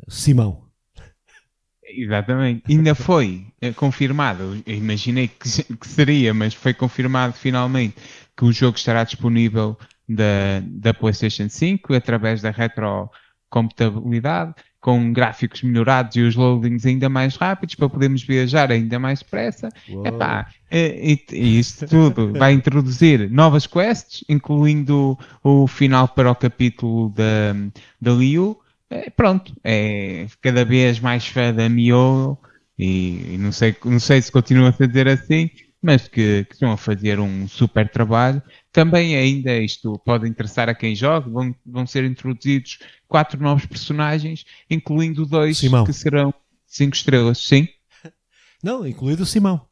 [0.08, 0.68] Simão.
[1.90, 2.64] Exatamente.
[2.70, 5.48] Ainda foi confirmado, eu imaginei que,
[5.88, 7.96] seria, mas foi confirmado finalmente
[8.38, 9.76] que o jogo estará disponível
[10.08, 17.36] da, da PlayStation 5 através da retrocompatibilidade, com gráficos melhorados e os loadings ainda mais
[17.36, 19.70] rápidos para podermos viajar ainda mais depressa.
[20.06, 26.36] Epá, e, e isto tudo vai introduzir novas quests, incluindo o, o final para o
[26.36, 27.56] capítulo da,
[28.00, 28.58] da Liu.
[28.90, 32.38] É, pronto, é cada vez mais fã da Mio
[32.80, 35.50] e, e, não, sei, não sei se continua a fazer assim,
[35.82, 38.42] mas que, que, estão a fazer um super trabalho.
[38.72, 44.46] Também ainda isto pode interessar a quem joga, vão, vão ser introduzidos quatro novos personagens,
[44.70, 45.86] incluindo dois Simão.
[45.86, 46.34] que serão
[46.66, 47.68] cinco estrelas, sim?
[48.64, 49.68] Não, incluído o Simão.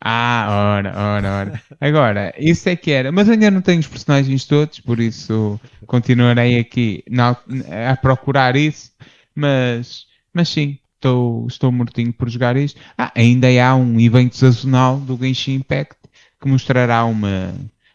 [0.00, 1.62] Ah, ora, ora, ora.
[1.80, 3.10] Agora, isso é que era.
[3.10, 7.30] Mas ainda não tenho os personagens todos, por isso continuarei aqui na,
[7.90, 8.92] a procurar isso.
[9.34, 12.80] Mas, mas sim, estou, estou mortinho por jogar isto.
[12.96, 15.96] Ah, ainda há um evento sazonal do Genshin Impact
[16.40, 17.54] que mostrará uma,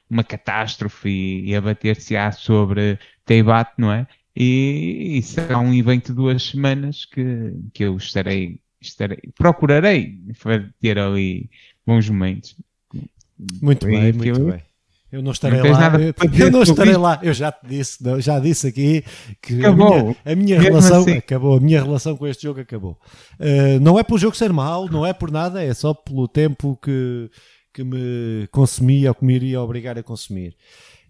[0.10, 4.08] uma catástrofe e, e abater-se-á sobre Teibat, não é?
[4.36, 10.20] E, e, será um evento de duas semanas que, que eu estarei, estarei procurarei
[10.80, 11.50] ter ali
[11.86, 12.58] bons momentos.
[13.62, 14.62] Muito e, bem, muito eu, bem.
[15.14, 15.92] Eu não estarei não lá.
[16.00, 16.14] Eu,
[16.48, 17.20] eu não estarei lá.
[17.22, 19.06] Eu já te disse, já disse aqui
[19.40, 19.94] que acabou.
[19.94, 21.18] a minha, a minha relação assim.
[21.18, 21.56] acabou.
[21.56, 22.98] A minha relação com este jogo acabou.
[23.40, 26.80] Uh, não é pelo jogo ser mau, não é por nada, é só pelo tempo
[26.82, 27.30] que,
[27.72, 30.56] que me consumia ou que me iria obrigar a consumir.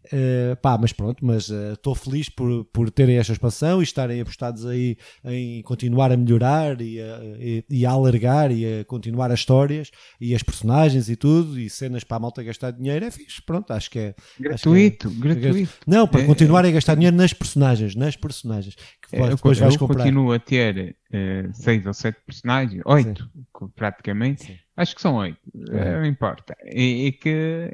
[0.08, 4.20] Uh, pá, mas pronto, mas estou uh, feliz por, por terem esta expansão e estarem
[4.20, 9.32] apostados aí em continuar a melhorar e a, e, e a alargar e a continuar
[9.32, 13.12] as histórias e as personagens e tudo e cenas para a malta gastar dinheiro é
[13.12, 15.74] fixe, pronto, acho que é gratuito, que é, gratuito.
[15.88, 18.76] Não, para é, continuar a gastar dinheiro nas personagens, nas personagens
[19.10, 20.04] que é, depois eu, vais eu comprar.
[20.04, 23.30] continuo a ter uh, seis ou sete personagens, oito
[23.76, 24.46] praticamente.
[24.46, 25.38] Sim Acho que são oito,
[25.70, 25.98] é.
[25.98, 26.58] não importa.
[26.66, 27.70] E, e, que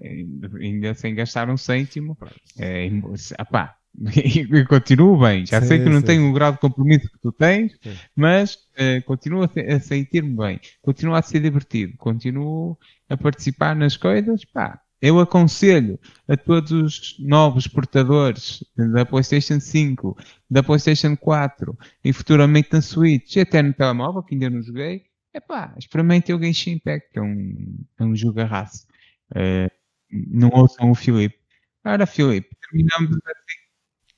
[0.60, 2.18] ainda sem gastar um cêntimo,
[2.58, 2.90] é,
[3.38, 3.78] apá,
[4.16, 5.46] e continuo bem.
[5.46, 6.06] Já sim, sei que não sim.
[6.06, 7.96] tenho o grau de compromisso que tu tens, sim.
[8.14, 12.78] mas uh, continuo a, a sentir-me bem, continuo a ser divertido, continuo
[13.10, 14.44] a participar nas coisas.
[14.44, 20.18] Pá, eu aconselho a todos os novos portadores da PlayStation 5,
[20.50, 25.10] da PlayStation 4 e futuramente na Switch, e até no telemóvel, que ainda não joguei,
[25.34, 28.86] Epá, experimentem o Genshin Impact, que é um, é um jogo raça.
[29.32, 29.70] Uh,
[30.12, 31.38] não ouçam o Filipe.
[31.86, 33.59] Ora, Filipe, terminamos assim.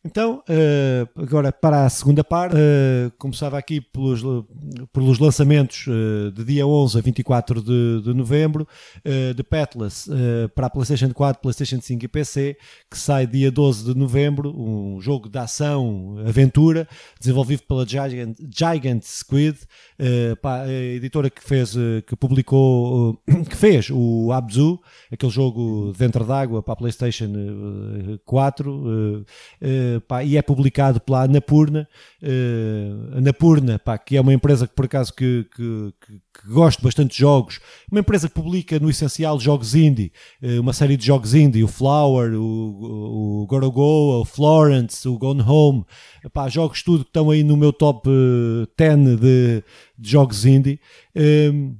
[0.04, 4.24] Então, uh, agora para a segunda parte, uh, começava aqui pelos,
[4.92, 8.68] pelos lançamentos uh, de dia 11 a 24 de, de novembro
[9.36, 10.10] de Petless
[10.56, 12.58] para a PlayStation 4, PlayStation 5 e PC,
[12.90, 16.88] que sai dia 12 de novembro, um jogo de ação, aventura,
[17.20, 19.58] desenvolvido pela Gigant, Gigant Squid,
[20.44, 21.76] a editora que fez,
[22.06, 24.80] que publicou, que fez o Abzu,
[25.12, 27.32] aquele jogo dentro d'água para a PlayStation
[28.26, 29.26] 4
[30.00, 31.88] pá, e é publicado pela Anapurna,
[32.22, 36.82] uh, Anapurna, pá, que é uma empresa que por acaso que, que, que, que, gosto
[36.82, 37.60] bastante de jogos,
[37.92, 40.12] uma empresa que publica no essencial jogos indie,
[40.42, 45.42] uh, uma série de jogos indie, o Flower, o, o Gorogo, o Florence, o Gone
[45.42, 45.86] Home,
[46.32, 48.10] pá, jogos tudo que estão aí no meu top
[48.78, 49.64] 10 de,
[49.98, 50.80] de jogos indie.
[51.16, 51.76] Uh,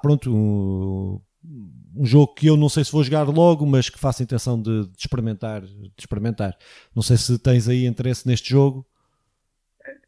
[0.00, 1.20] pronto, um,
[1.96, 4.86] um jogo que eu não sei se vou jogar logo, mas que faço intenção de,
[4.86, 6.56] de experimentar, de experimentar.
[6.94, 8.86] Não sei se tens aí interesse neste jogo.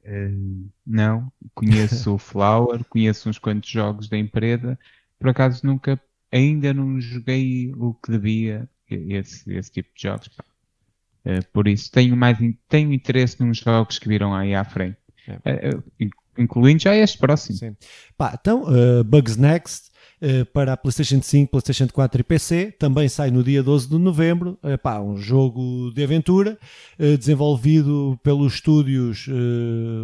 [0.04, 4.78] Uh, não, conheço o Flower, conheço uns quantos jogos da empresa,
[5.18, 10.28] por acaso nunca, ainda não joguei o que devia esse, esse tipo de jogos.
[11.24, 14.98] Uh, por isso tenho mais tenho interesse nos jogos que viram aí à frente,
[15.44, 15.70] é.
[15.70, 15.82] uh,
[16.38, 17.58] incluindo já este próximo.
[17.58, 17.76] Sim.
[18.16, 18.64] Pá, então,
[19.04, 19.85] Bugs Next
[20.52, 22.74] para a PlayStation 5, PlayStation 4 e PC.
[22.78, 24.58] Também sai no dia 12 de novembro.
[24.64, 26.58] Epá, um jogo de aventura
[26.98, 29.26] uh, desenvolvido pelos estúdios,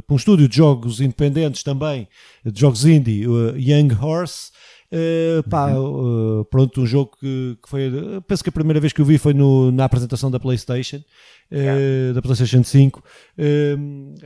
[0.07, 2.07] por um estúdio de jogos independentes também,
[2.45, 3.25] de jogos indie,
[3.57, 4.53] Young Horse.
[4.93, 7.91] Uh, pá, uh, pronto, um jogo que, que, foi,
[8.29, 11.55] penso que a primeira vez que eu vi foi no, na apresentação da PlayStation, uh,
[11.57, 12.13] yeah.
[12.15, 13.03] da PlayStation 5.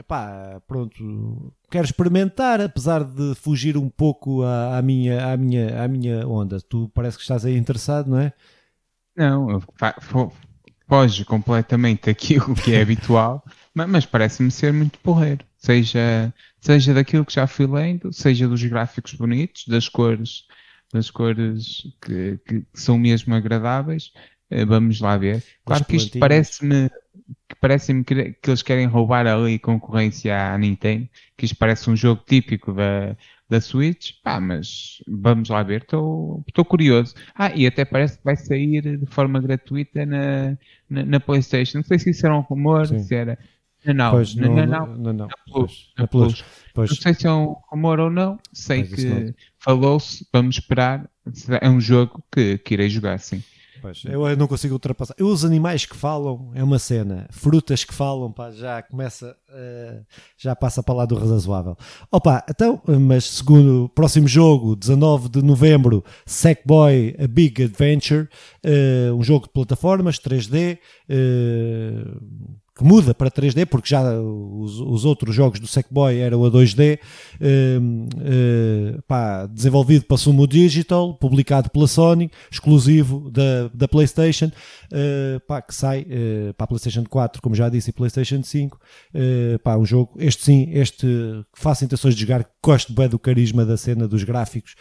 [0.09, 5.87] pá, pronto, quero experimentar, apesar de fugir um pouco à, à, minha, à, minha, à
[5.87, 6.61] minha onda.
[6.61, 8.33] Tu parece que estás aí interessado, não é?
[9.17, 9.63] Não,
[10.89, 15.45] foge completamente aquilo que é habitual, mas, mas parece-me ser muito porreiro.
[15.59, 20.45] Seja, seja daquilo que já fui lendo, seja dos gráficos bonitos, das cores,
[20.93, 24.13] das cores que, que são mesmo agradáveis.
[24.51, 25.43] Eh, vamos lá ver.
[25.65, 26.91] Claro que isto parece-me
[27.61, 32.23] parece-me que, que, eles querem roubar ali concorrência à Nintendo, que isto parece um jogo
[32.25, 33.17] típico da,
[33.49, 37.15] da Switch, pá, mas vamos lá ver, estou curioso.
[37.35, 40.57] Ah, e até parece que vai sair de forma gratuita na,
[40.89, 41.79] na, na Playstation.
[41.79, 43.01] Não sei se isso era um rumor, Sim.
[43.01, 43.39] se era
[43.95, 45.29] não, pois, não, não, não, não, não.
[45.47, 46.45] Plus, na Plus.
[46.75, 46.91] Pois.
[46.91, 49.35] Não sei se é um rumor ou não, sei que
[49.67, 51.11] falou-se, vamos esperar.
[51.61, 53.43] É um jogo que, que irei jogar, sim.
[53.83, 55.15] Pois, eu não consigo ultrapassar.
[55.21, 60.05] Os animais que falam é uma cena, frutas que falam, pá, já começa, uh,
[60.39, 61.77] já passa para lá do razoável.
[62.11, 68.29] Opa, então, mas segundo próximo jogo, 19 de novembro, Sackboy A Big Adventure,
[68.65, 70.79] uh, um jogo de plataformas 3D.
[71.11, 76.51] Uh, que muda para 3D, porque já os, os outros jogos do Sackboy eram a
[76.51, 84.51] 2D, uh, uh, pá, desenvolvido para Sumo Digital, publicado pela Sony, exclusivo da, da PlayStation,
[84.93, 88.79] uh, pá, que sai eh, para a PlayStation 4, como já disse, e PlayStation 5.
[89.63, 93.65] pá, um jogo, este sim, este que faço intenções de jogar, gosto bem do carisma
[93.65, 94.75] da cena, dos gráficos,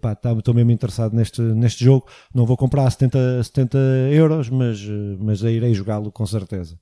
[0.00, 2.06] pá, estou mesmo interessado neste, neste jogo.
[2.34, 3.78] Não vou comprar a 70, 70
[4.12, 4.80] euros, mas,
[5.18, 6.78] mas irei jogá-lo com certeza.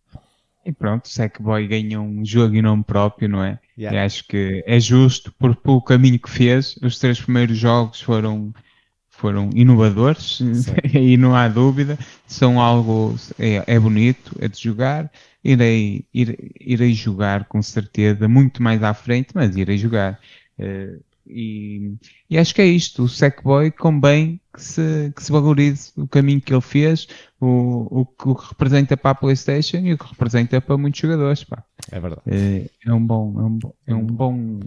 [0.65, 3.59] E pronto, Sackboy ganha um jogo em nome próprio, não é?
[3.79, 3.99] Yeah.
[3.99, 6.77] E acho que é justo por, pelo caminho que fez.
[6.83, 8.53] Os três primeiros jogos foram,
[9.09, 10.41] foram inovadores,
[10.93, 11.99] e não há dúvida.
[12.27, 15.11] São algo, é, é bonito, é de jogar.
[15.43, 20.21] Irei, irei, irei jogar com certeza, muito mais à frente, mas irei jogar.
[20.59, 21.95] Uh, e,
[22.29, 23.05] e, acho que é isto.
[23.05, 27.07] O Sackboy convém que se, que se valorize o caminho que ele fez,
[27.41, 31.45] o, o, o que representa para a PlayStation e o que representa para muitos jogadores.
[31.45, 31.63] Pá.
[31.91, 32.23] É verdade.
[32.27, 34.61] É, é, um bom, é um, é um bom.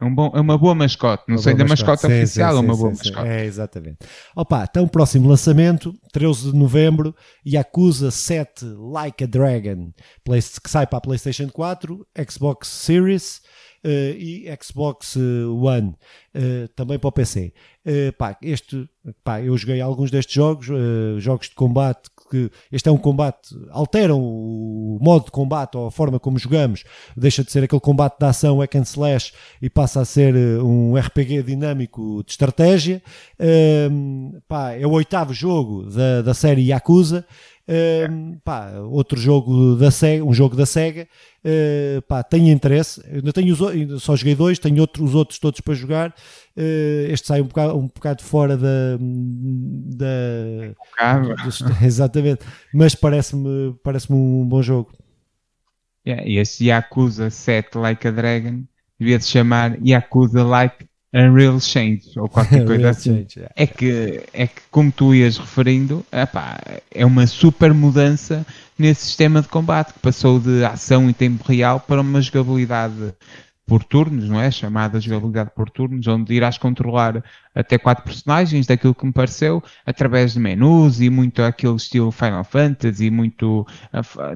[0.00, 2.58] É, um bom, é uma boa mascote, não uma sei da mascote, mascote oficial, sim,
[2.58, 3.28] é uma sim, boa sim, mascote.
[3.28, 3.98] É, exatamente.
[4.36, 7.12] Opa, então o próximo lançamento, 13 de novembro,
[7.44, 9.92] Yakuza 7 Like a Dragon,
[10.24, 13.42] que sai para a PlayStation 4, Xbox Series,
[13.84, 15.94] uh, e Xbox eh, One,
[16.34, 17.52] uh, também para o PC.
[17.84, 18.88] Uh, pá, este,
[19.24, 20.66] pá, eu joguei alguns destes jogos,
[21.18, 25.90] jogos de combate que este é um combate, alteram o modo de combate ou a
[25.90, 26.84] forma como jogamos,
[27.16, 30.94] deixa de ser aquele combate de ação hack and slash e passa a ser um
[30.94, 33.02] RPG dinâmico de estratégia.
[34.46, 37.24] pá, é o oitavo jogo da, da série Yakuza
[37.68, 41.06] Uh, pá, outro jogo da Sega, um jogo da Sega,
[41.44, 43.02] uh, pá, tenho interesse.
[43.12, 46.14] Ainda tenho os, só joguei dois, tenho outro, os outros todos para jogar.
[46.56, 48.98] Uh, este sai um bocado, um bocado fora da.
[49.96, 50.06] da
[51.82, 52.40] exatamente,
[52.74, 54.90] mas parece-me parece um bom jogo.
[56.06, 58.64] Yeah, e esse Yakuza 7 Like a Dragon
[58.98, 63.14] devia se chamar Yakuza Like Unreal Change ou qualquer coisa assim.
[63.18, 63.54] Change, yeah.
[63.56, 66.58] É que é que como tu ias referindo, epá,
[66.90, 68.44] é uma super mudança
[68.78, 73.14] nesse sistema de combate que passou de ação em tempo real para uma jogabilidade
[73.68, 74.50] por turnos, não é?
[74.50, 77.22] Chamada jogabilidade por turnos, onde irás controlar
[77.54, 82.44] até quatro personagens, daquilo que me pareceu, através de menus e muito aquele estilo Final
[82.44, 83.66] Fantasy, muito,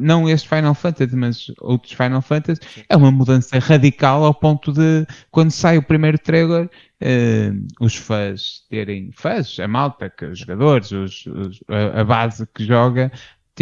[0.01, 2.61] não este Final Fantasy, mas outros Final Fantasy.
[2.89, 8.67] É uma mudança radical ao ponto de, quando sai o primeiro trailer, uh, os fãs
[8.69, 13.11] terem, fãs, a malta, que, os jogadores, os, os, a, a base que joga,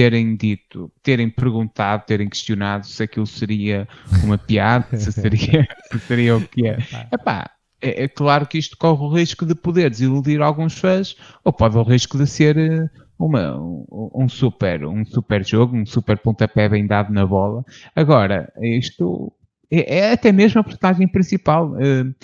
[0.01, 3.87] terem dito, terem perguntado, terem questionado se aquilo seria
[4.25, 6.79] uma piada, se seria, se seria o que é.
[7.13, 7.51] Epá,
[7.83, 11.77] é, é claro que isto corre o risco de poder desiludir alguns fãs, ou pode
[11.77, 12.89] o risco de ser eh,
[13.19, 17.63] uma, um, um, super, um super jogo, um super pontapé bem dado na bola.
[17.95, 19.31] Agora, isto
[19.71, 21.73] é, é até mesmo a personagem principal.
[21.73, 22.15] Uh,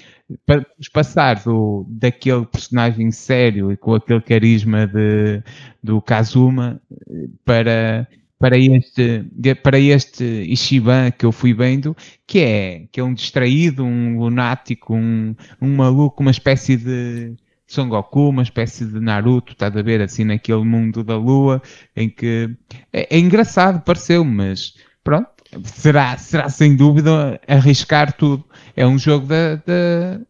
[0.45, 5.43] para passar do, daquele personagem sério e com aquele carisma de,
[5.83, 9.25] do Kazuma eh, para, para este,
[9.63, 14.95] para este Ishiban que eu fui vendo, que é, que é um distraído, um lunático,
[14.95, 17.37] um, um maluco, uma espécie de
[17.67, 21.63] Son Goku, uma espécie de Naruto, estás a ver, assim, naquele mundo da lua,
[21.95, 22.51] em que
[22.93, 24.75] é, é engraçado, pareceu, mas
[25.05, 28.45] pronto, será, será sem dúvida arriscar tudo.
[28.75, 29.57] É um jogo da.
[29.57, 30.21] da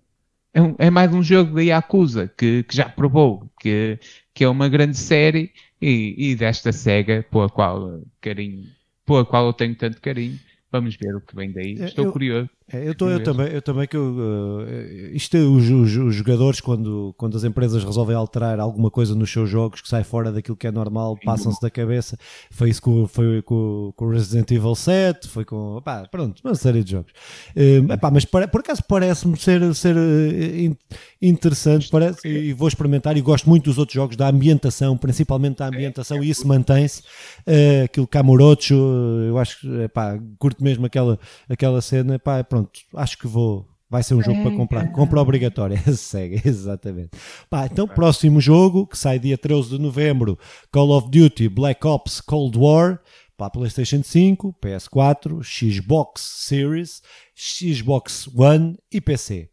[0.55, 3.99] é, um, é, mais um jogo da Yakuza que, que já provou que,
[4.33, 8.65] que é uma grande série e, e desta SEGA pela qual carinho,
[9.05, 10.39] pela qual eu tenho tanto carinho.
[10.73, 11.75] Vamos ver o que vem daí.
[11.75, 12.51] Estou eu, curioso.
[12.73, 16.61] É, eu, tô, eu, também, eu também que eu, uh, isto os, os, os, jogadores
[16.61, 20.57] quando, quando as empresas resolvem alterar alguma coisa nos seus jogos que sai fora daquilo
[20.57, 22.19] que é normal, passam-se da cabeça.
[22.51, 26.83] Foi isso com, foi com, com Resident Evil 7, foi com pá, pronto, uma série
[26.83, 27.13] de jogos.
[27.55, 30.77] Uh, epá, mas por, por acaso parece-me ser, ser uh,
[31.23, 35.69] interessante parece, e vou experimentar e gosto muito dos outros jogos, da ambientação, principalmente da
[35.69, 37.03] ambientação, e isso mantém-se.
[37.47, 41.17] Uh, aquilo Kamurocho, eu acho que epá, curto mesmo aquela,
[41.49, 42.17] aquela cena.
[42.17, 42.56] Epá, pronto,
[42.95, 43.69] acho que vou.
[43.89, 44.93] Vai ser um jogo para comprar.
[44.93, 45.81] Compra obrigatória.
[45.95, 47.11] Segue, exatamente.
[47.49, 50.39] Pá, então, próximo jogo, que sai dia 13 de novembro:
[50.73, 53.01] Call of Duty Black Ops Cold War.
[53.37, 57.03] Para a PlayStation 5, PS4, Xbox Series,
[57.35, 59.51] Xbox One e PC.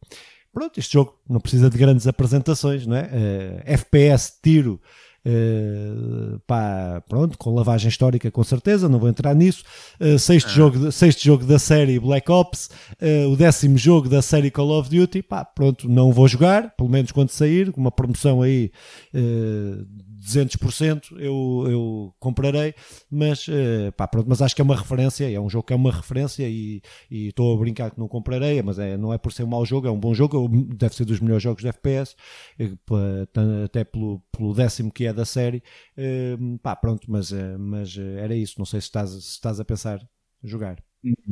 [0.54, 3.02] Pronto, este jogo não precisa de grandes apresentações, não é?
[3.02, 4.80] Uh, eh, FPS, tiro,
[5.26, 9.64] Uh, pá, pronto, com lavagem histórica com certeza, não vou entrar nisso.
[10.00, 10.52] Uh, sexto, ah.
[10.52, 12.70] jogo, sexto jogo da série Black Ops,
[13.02, 16.90] uh, o décimo jogo da série Call of Duty, pá, pronto, não vou jogar, pelo
[16.90, 18.72] menos quando sair, com uma promoção aí
[19.14, 22.74] 200% eu, eu comprarei,
[23.10, 25.76] mas, uh, pá, pronto, mas acho que é uma referência, é um jogo que é
[25.76, 29.44] uma referência e estou a brincar que não comprarei, mas é, não é por ser
[29.44, 32.16] um mau jogo, é um bom jogo, deve ser dos melhores jogos de FPS,
[32.60, 32.72] eh,
[33.66, 35.64] até pelo, pelo décimo que é da série,
[35.98, 39.66] uh, pá, pronto, mas, uh, mas era isso, não sei se estás, se estás a
[39.66, 40.00] pensar
[40.44, 40.84] jogar.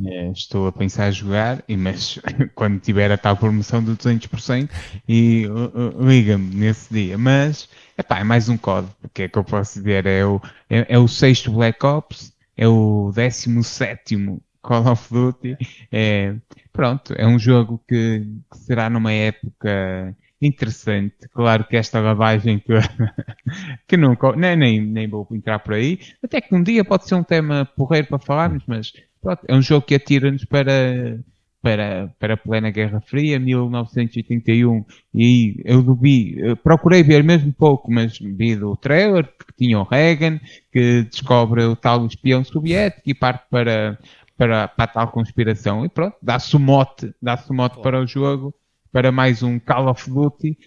[0.06, 2.20] É, estou a pensar a jogar, mas
[2.56, 4.70] quando tiver a tal promoção do 200%
[5.08, 7.18] e uh, uh, liga-me nesse dia.
[7.18, 10.06] Mas epá, é mais um código, o que é que eu posso dizer?
[10.06, 15.58] É o, é, é o sexto Black Ops, é o 17 Call of Duty.
[15.92, 16.36] É,
[16.74, 21.28] pronto, é um jogo que, que será numa época interessante.
[21.34, 22.74] Claro que esta lavagem que,
[23.88, 26.00] que não, nem, nem, nem vou entrar por aí.
[26.24, 29.62] Até que um dia pode ser um tema porreiro para falarmos, mas pronto, é um
[29.62, 31.20] jogo que atira-nos para,
[31.62, 34.84] para, para a plena Guerra Fria, 1981,
[35.14, 40.40] e eu vi, procurei ver mesmo pouco, mas vi do trailer, que tinha o Reagan,
[40.72, 44.00] que descobre o tal espião soviético e parte para,
[44.38, 48.08] para, para a tal conspiração, e pronto, dá-se o mote, dá-se o mote para o
[48.08, 48.54] jogo,
[48.92, 50.58] para mais um Call of Duty,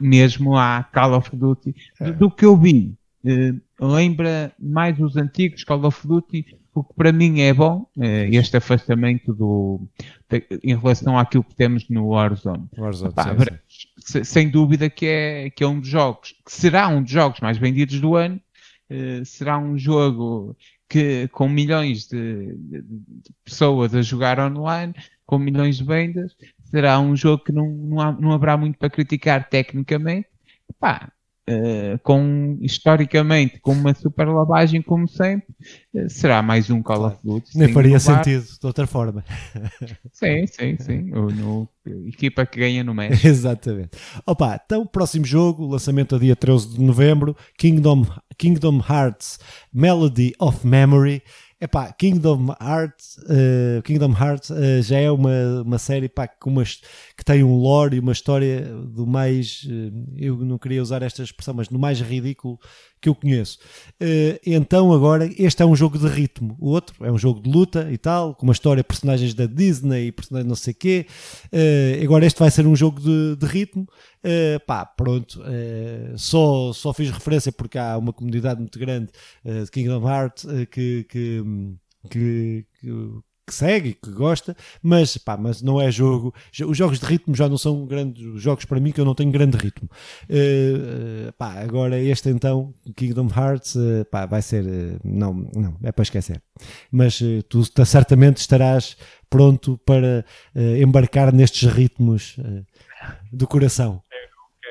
[0.00, 2.10] mesmo há Call of Duty, é.
[2.12, 2.94] do que eu vi,
[3.24, 8.28] eh, lembra mais os antigos Call of Duty, o que para mim é bom, é
[8.30, 9.80] este afastamento do,
[10.28, 12.68] de, em relação àquilo que temos no Warzone.
[12.76, 13.36] Warzone Epá,
[13.68, 14.24] sim, sim.
[14.24, 17.58] Sem dúvida que é, que é um dos jogos, que será um dos jogos mais
[17.58, 18.40] vendidos do ano,
[18.90, 20.56] uh, será um jogo
[20.88, 24.92] que com milhões de, de, de, pessoas a jogar online,
[25.24, 26.34] com milhões de vendas,
[26.70, 30.28] será um jogo que não, não, há, não haverá muito para criticar tecnicamente.
[30.68, 31.12] Epá,
[31.48, 35.48] Uh, com, historicamente, com uma super lavagem, como sempre,
[35.94, 37.58] uh, será mais um Call of Duty.
[37.58, 39.24] Nem faria sentido de outra forma.
[40.12, 41.12] sim, sim, sim.
[41.12, 41.68] O, no,
[42.06, 43.26] equipa que ganha no México.
[43.26, 43.90] Exatamente.
[44.24, 48.06] Opa, então, próximo jogo, lançamento a dia 13 de novembro, Kingdom,
[48.38, 49.40] Kingdom Hearts
[49.72, 51.20] Melody of Memory.
[51.62, 56.80] Epá, Kingdom Hearts, uh, Kingdom Hearts uh, já é uma, uma série pá, com umas,
[57.14, 61.22] que tem um lore e uma história do mais, uh, eu não queria usar esta
[61.22, 62.58] expressão, mas do mais ridículo
[62.98, 63.58] que eu conheço.
[64.44, 67.88] então agora, este é um jogo de ritmo, o outro é um jogo de luta
[67.90, 71.06] e tal, com uma história, personagens da Disney e personagens não sei quê.
[72.02, 73.86] agora este vai ser um jogo de, de ritmo.
[74.66, 75.42] Pá, pronto,
[76.16, 79.10] só, só fiz referência porque há uma comunidade muito grande
[79.44, 81.42] de Kingdom Hearts que, que
[82.08, 82.88] que, que,
[83.46, 86.32] que segue, que gosta, mas, pá, mas não é jogo.
[86.66, 89.30] Os jogos de ritmo já não são grandes jogos para mim, que eu não tenho
[89.30, 89.88] grande ritmo.
[90.28, 94.64] Uh, uh, pá, agora este então, Kingdom Hearts, uh, pá, vai ser.
[95.04, 96.40] não, não, é para esquecer.
[96.90, 98.96] Mas tu certamente estarás
[99.28, 100.24] pronto para
[100.80, 102.36] embarcar nestes ritmos
[103.32, 104.02] do coração.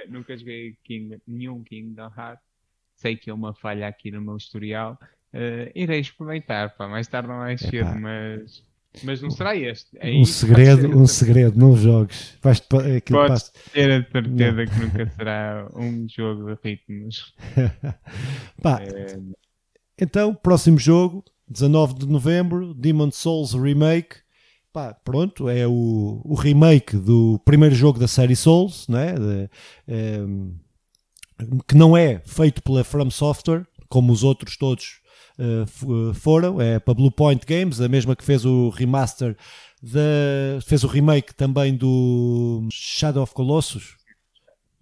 [0.10, 2.43] Nunca, joguei King, nenhum Kingdom Hearts.
[2.95, 4.99] Sei que é uma falha aqui no meu historial
[5.34, 7.95] Uh, irei experimentar, pá, mais tarde ou mais cedo, Epá.
[7.95, 8.64] mas,
[9.03, 9.88] mas não será este.
[9.99, 12.36] É um segredo, um segredo, não jogues.
[12.41, 14.66] Vais Podes ter a certeza não.
[14.66, 17.36] que nunca será um jogo de ritmos.
[18.62, 19.20] pá, é...
[20.01, 24.16] Então, próximo jogo, 19 de novembro, Demon Souls Remake.
[24.72, 29.13] Pá, pronto, é o, o remake do primeiro jogo da série Souls, né?
[29.13, 29.49] De,
[29.88, 30.20] é,
[31.67, 35.01] que não é feito pela From Software, como os outros todos
[35.39, 39.36] uh, foram, é para Blue Point Games, a mesma que fez o remaster,
[39.82, 43.95] de, fez o remake também do Shadow of Colossus,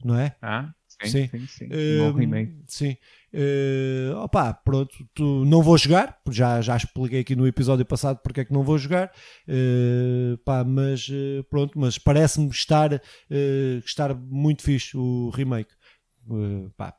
[0.03, 0.35] não é?
[0.41, 1.47] Ah, sim, sim, sim.
[1.47, 1.65] sim.
[1.65, 2.55] Uh, Bom remake.
[2.67, 2.97] Sim.
[3.37, 8.41] Uh, opa, pronto, tu, não vou jogar, já, já expliquei aqui no episódio passado porque
[8.41, 9.11] é que não vou jogar,
[9.47, 15.69] uh, pá, mas uh, pronto, mas parece-me estar, uh, estar muito fixe o remake.
[16.75, 16.95] Pá,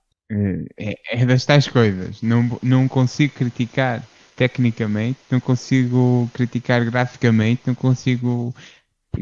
[0.78, 2.22] é, é das tais coisas.
[2.22, 8.55] Não, não consigo criticar tecnicamente, não consigo criticar graficamente, não consigo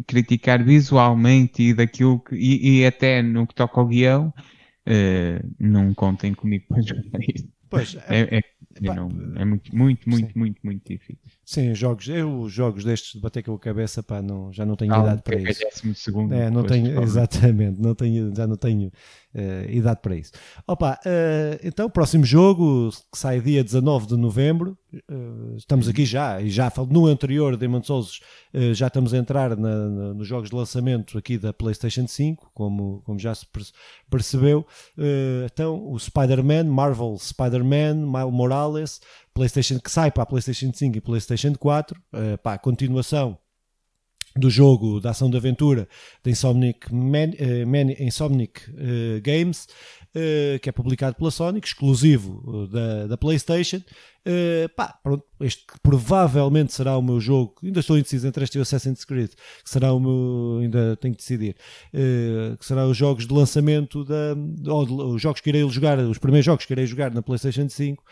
[0.07, 4.35] criticar visualmente e daquilo que, e, e até no que toca ao guião,
[4.87, 7.49] uh, não contem comigo para jogar isso.
[7.69, 8.43] Pois, é, é, é,
[8.81, 10.39] não, é muito, muito, muito, sim.
[10.39, 11.19] muito, muito difícil.
[11.45, 14.95] Sim, jogos, eu jogos destes de bater com a cabeça, pá, não, já não tenho
[14.95, 15.63] ah, idade para isso.
[15.95, 18.93] Segundo, é, não tenho, exatamente, não tenho, já não tenho
[19.37, 20.33] uh, idade para isso.
[20.67, 24.77] Opa, uh, então, próximo jogo que sai dia 19 de novembro.
[25.11, 28.21] Uh, estamos aqui já, e já no anterior Demon Souls,
[28.73, 33.03] já estamos a entrar na, na, nos jogos de lançamento aqui da PlayStation 5, como,
[33.05, 33.47] como já se
[34.09, 34.67] percebeu.
[35.45, 39.01] então, o Spider-Man, Marvel Spider-Man, Miles Morales,
[39.35, 42.01] PlayStation que sai para a PlayStation 5 e PlayStation 4,
[42.43, 43.39] pá, continuação
[44.37, 45.89] do jogo da ação de aventura
[46.23, 49.67] da Insomniac, Man, uh, Man, Insomniac uh, Games,
[50.15, 53.81] uh, que é publicado pela Sony, exclusivo da, da PlayStation.
[54.77, 57.55] pá, pronto, este provavelmente será o meu jogo.
[57.63, 60.59] Ainda estou indeciso entre este e o Assassin's Creed, que será o meu.
[60.63, 61.57] Ainda tenho que decidir.
[62.59, 64.35] que será os jogos de lançamento da.
[64.67, 68.03] Ou os jogos que irei jogar, os primeiros jogos que irei jogar na PlayStation 5.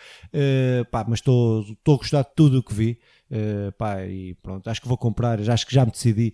[0.91, 2.99] pá, mas estou, estou a gostar de tudo o que vi.
[3.35, 6.33] Uh, pá, e pronto, acho que vou comprar, já, acho que já me decidi.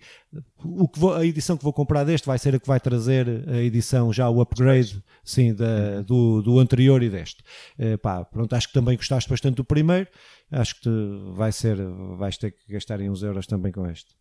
[0.63, 3.27] O que vou, a edição que vou comprar deste vai ser a que vai trazer
[3.49, 7.43] a edição, já o upgrade sim, da, do, do anterior e deste.
[7.79, 10.07] Uh, pá, pronto, acho que também gostaste bastante do primeiro.
[10.51, 10.89] Acho que te,
[11.33, 11.77] vai ser,
[12.17, 14.13] vais ter que gastar uns euros também com este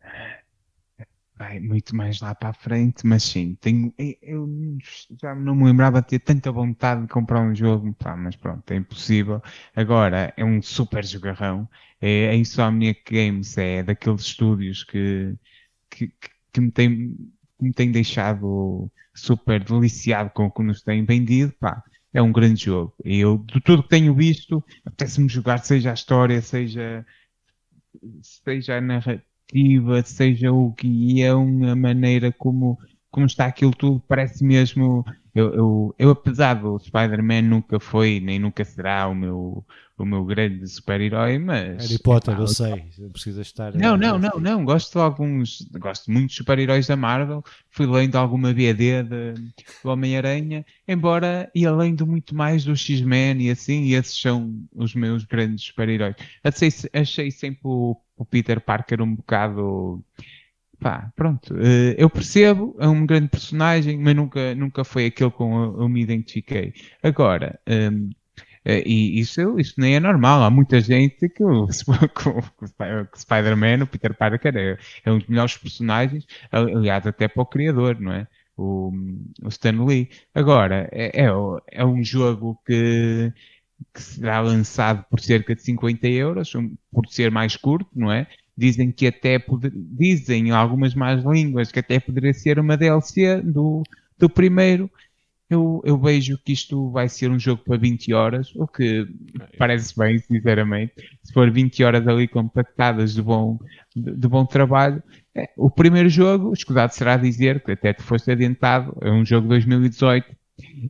[1.44, 3.92] vai muito mais lá para a frente, mas sim, tenho,
[4.22, 4.48] eu
[5.20, 8.70] já não me lembrava de ter tanta vontade de comprar um jogo, pá, mas pronto,
[8.70, 9.42] é impossível.
[9.76, 11.68] Agora é um super jogarrão.
[12.00, 15.34] É, a Insomniac Games é daqueles estúdios que,
[15.90, 16.12] que,
[16.52, 17.16] que me tem,
[17.60, 21.82] me tem deixado super deliciado com o que nos têm vendido, pá.
[22.12, 22.94] É um grande jogo.
[23.04, 27.04] E eu, de tudo que tenho visto, apetece-me jogar, seja a história, seja,
[28.22, 32.78] seja a narrativa narrativa, seja o guião, a maneira como,
[33.10, 35.04] como está aquilo tudo, parece mesmo.
[35.34, 39.64] Eu, eu, eu apesar do Spider-Man nunca foi nem nunca será o meu,
[39.98, 41.84] o meu grande super-herói, mas.
[41.84, 43.74] Harry Potter, eu sei, precisa estar.
[43.74, 44.64] Não, não, não, não.
[44.64, 45.66] Gosto de alguns.
[45.72, 47.42] Gosto muito de super-heróis da Marvel.
[47.68, 49.32] Fui lendo alguma BD de,
[49.82, 54.94] do Homem-Aranha, embora e além de muito mais do X-Men e assim, esses são os
[54.94, 56.14] meus grandes super-heróis.
[56.44, 60.02] Achei, achei sempre o o Peter Parker um bocado.
[60.80, 61.54] Pá, pronto.
[61.58, 65.88] Eh, eu percebo, é um grande personagem, mas nunca, nunca foi aquele com eu, eu
[65.88, 66.74] me identifiquei.
[67.02, 68.10] Agora, um,
[68.64, 70.42] eh, e isso, isso nem é normal.
[70.42, 75.56] Há muita gente que o, o Spider-Man, o Peter Parker, é, é, um dos melhores
[75.56, 78.26] personagens, aliás, até para o criador, não é?
[78.56, 78.92] O,
[79.42, 80.10] o Stan Lee.
[80.34, 81.28] Agora, é, é,
[81.72, 83.32] é um jogo que
[83.92, 86.52] que será lançado por cerca de 50 euros,
[86.92, 88.26] por ser mais curto, não é?
[88.56, 93.82] Dizem que até poder, dizem algumas más línguas que até poderia ser uma DLC do,
[94.18, 94.90] do primeiro.
[95.50, 99.06] Eu, eu vejo que isto vai ser um jogo para 20 horas, o que
[99.58, 100.94] parece bem, sinceramente.
[101.22, 103.58] Se for 20 horas ali compactadas de bom,
[103.94, 105.02] de, de bom trabalho,
[105.34, 109.42] é, o primeiro jogo, escusado será dizer, que até te foste adiantado, é um jogo
[109.42, 110.34] de 2018,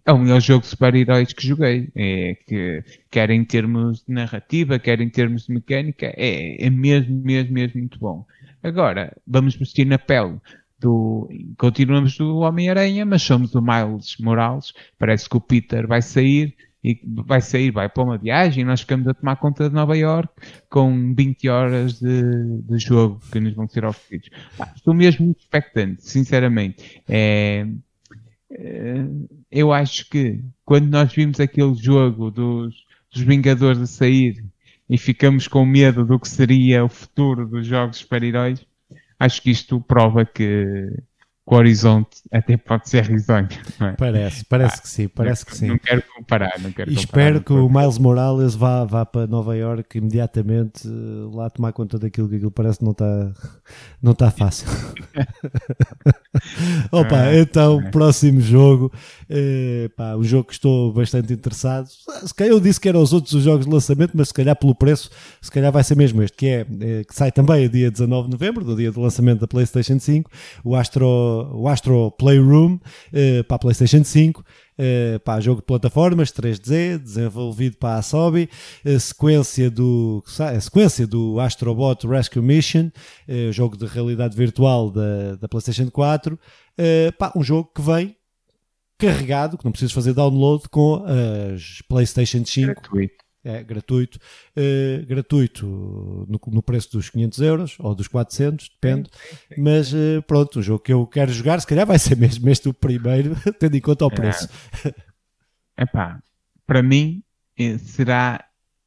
[0.04, 1.88] é o melhor jogo de super-heróis que joguei.
[1.94, 7.16] É, que, quer em termos de narrativa, quer em termos de mecânica, é, é mesmo,
[7.22, 8.26] mesmo, mesmo muito bom.
[8.62, 10.38] Agora, vamos vestir na pele
[10.78, 11.28] do.
[11.58, 14.72] Continuamos do Homem-Aranha, mas somos do Miles Morales.
[14.98, 18.82] Parece que o Peter vai sair e vai sair, vai para uma viagem e nós
[18.82, 20.28] ficamos a tomar conta de Nova York
[20.68, 24.28] com 20 horas de, de jogo que nos vão ser oferecidos.
[24.58, 27.02] Ah, estou mesmo expectante, sinceramente.
[27.08, 27.66] É,
[29.50, 34.44] eu acho que quando nós vimos aquele jogo dos, dos Vingadores a sair
[34.88, 38.64] e ficamos com medo do que seria o futuro dos jogos super-heróis,
[39.18, 40.88] acho que isto prova que
[41.46, 43.48] o horizonte até pode ser risonho.
[43.80, 43.92] É?
[43.92, 45.66] Parece, parece ah, que sim, parece não, que sim.
[45.66, 49.54] Não quero comparar, não quero e espero que o Miles Morales vá, vá para Nova
[49.54, 53.32] York imediatamente eh, lá tomar conta daquilo que aquilo parece que não está
[54.02, 54.66] não está fácil.
[56.90, 57.90] Opa, ah, então, é.
[57.90, 58.90] próximo jogo,
[59.28, 61.88] eh, pá, um jogo que estou bastante interessado.
[62.24, 64.56] Se calhar eu disse que eram os outros os jogos de lançamento, mas se calhar
[64.56, 67.90] pelo preço, se calhar vai ser mesmo este, que é eh, que sai também dia
[67.90, 70.30] 19 de novembro, do dia do lançamento da PlayStation 5,
[70.64, 72.78] o Astro, o Astro Playroom
[73.12, 74.44] eh, para a PlayStation 5.
[74.76, 78.50] Uh, pá, jogo de plataformas 3D, desenvolvido para a Asobi,
[78.84, 82.90] a sequência do, a sequência do Astrobot Rescue Mission,
[83.28, 86.38] uh, jogo de realidade virtual da, da PlayStation 4, uh,
[87.16, 88.16] pá, um jogo que vem
[88.98, 92.66] carregado, que não precisas fazer download com as PlayStation 5.
[92.66, 94.18] Gratuito é gratuito,
[94.56, 99.10] uh, gratuito no, no, preço dos 500 euros ou dos 400, depende.
[99.12, 99.60] Sim, sim, sim.
[99.60, 102.68] Mas uh, pronto, o jogo que eu quero jogar, se calhar vai ser mesmo este
[102.68, 104.14] o primeiro, tendo em conta o é.
[104.14, 104.48] preço.
[105.76, 106.22] É pá,
[106.66, 107.22] para mim
[107.58, 108.44] eh, será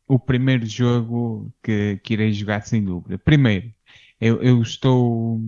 [0.08, 3.18] o primeiro jogo que, que irei jogar sem dúvida.
[3.18, 3.72] Primeiro,
[4.20, 5.41] eu, eu estou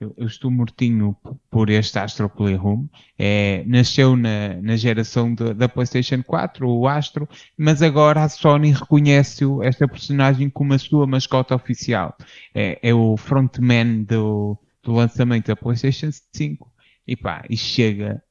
[0.00, 1.16] eu, eu, estou mortinho
[1.50, 2.86] por este Astro Playroom.
[3.18, 8.72] É, nasceu na, na geração de, da PlayStation 4, o Astro, mas agora a Sony
[8.72, 12.16] reconhece esta personagem como a sua mascota oficial.
[12.54, 16.72] É, é o frontman do, do lançamento da PlayStation 5.
[17.06, 18.22] E pá, e chega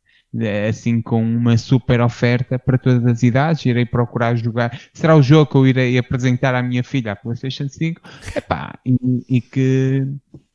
[0.68, 5.52] assim com uma super oferta para todas as idades, irei procurar jogar, será o jogo
[5.52, 8.02] que eu irei apresentar à minha filha a Playstation 5,
[8.36, 8.98] epá, e,
[9.30, 10.08] e, que,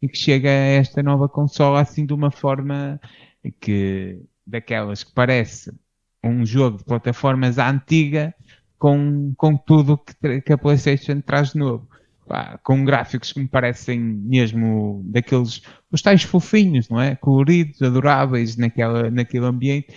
[0.03, 3.01] e que chega a esta nova consola assim de uma forma
[3.61, 5.73] que, daquelas que parece
[6.25, 8.35] um jogo de plataformas antiga
[8.79, 11.89] com, com tudo que, que a Playstation traz de novo
[12.29, 17.17] pá, com gráficos que me parecem mesmo daqueles, os tais fofinhos, não é?
[17.17, 19.89] Coloridos, adoráveis naquela, naquele ambiente.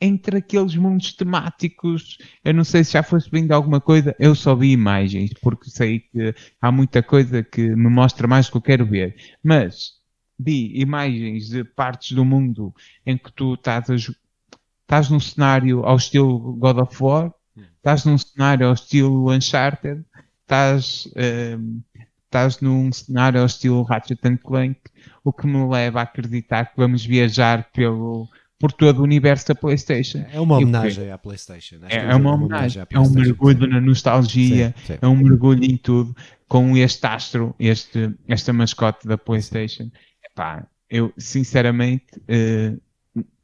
[0.00, 4.54] Entre aqueles mundos temáticos, eu não sei se já fosse vindo alguma coisa, eu só
[4.54, 8.62] vi imagens, porque sei que há muita coisa que me mostra mais do que eu
[8.62, 9.16] quero ver.
[9.42, 9.92] Mas
[10.38, 12.74] vi imagens de partes do mundo
[13.06, 13.96] em que tu estás a
[14.84, 17.62] estás num cenário ao estilo God of War, hum.
[17.76, 20.04] estás num cenário ao estilo Uncharted,
[20.44, 21.82] estás, uh,
[22.24, 24.78] estás num cenário ao estilo Ratchet Clank,
[25.24, 28.28] o que me leva a acreditar que vamos viajar pelo,
[28.58, 30.24] por todo o universo da PlayStation.
[30.30, 31.76] É uma homenagem à PlayStation.
[31.88, 32.84] É, é, uma homenagem.
[32.90, 34.98] É um mergulho na nostalgia, sim, sim.
[35.00, 36.14] é um mergulho em tudo,
[36.46, 39.90] com este astro, este, esta mascote da PlayStation.
[40.22, 42.80] Epá, eu sinceramente uh,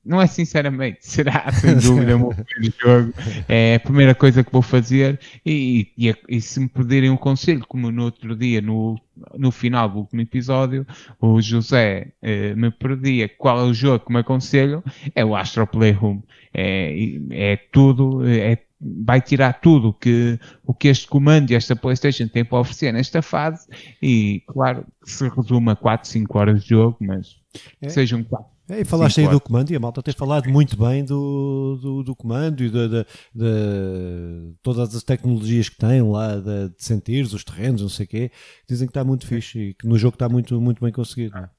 [0.04, 3.14] não é sinceramente, será sem dúvida o meu primeiro jogo.
[3.48, 5.20] É a primeira coisa que vou fazer.
[5.44, 8.98] E, e, e, se me pedirem um conselho, como no outro dia, no,
[9.36, 10.86] no final do último episódio,
[11.20, 14.82] o José eh, me pedia qual é o jogo que me aconselho,
[15.14, 16.22] é o Astro Playroom.
[16.52, 16.94] É,
[17.30, 22.44] é tudo, é, vai tirar tudo que, o que este comando e esta PlayStation tem
[22.44, 23.68] para oferecer nesta fase.
[24.02, 27.36] E claro, se resume a 4, 5 horas de jogo, mas
[27.82, 27.88] é.
[27.88, 29.38] sejam 4 é, e falaste Sim, aí claro.
[29.38, 32.88] do comando e a malta tem falado muito bem do, do, do comando e de,
[32.88, 38.06] de, de, todas as tecnologias que tem lá, de, de sentir os terrenos, não sei
[38.06, 38.30] o quê.
[38.68, 41.36] Dizem que está muito fixe e que no jogo está muito, muito bem conseguido.
[41.36, 41.50] Ah.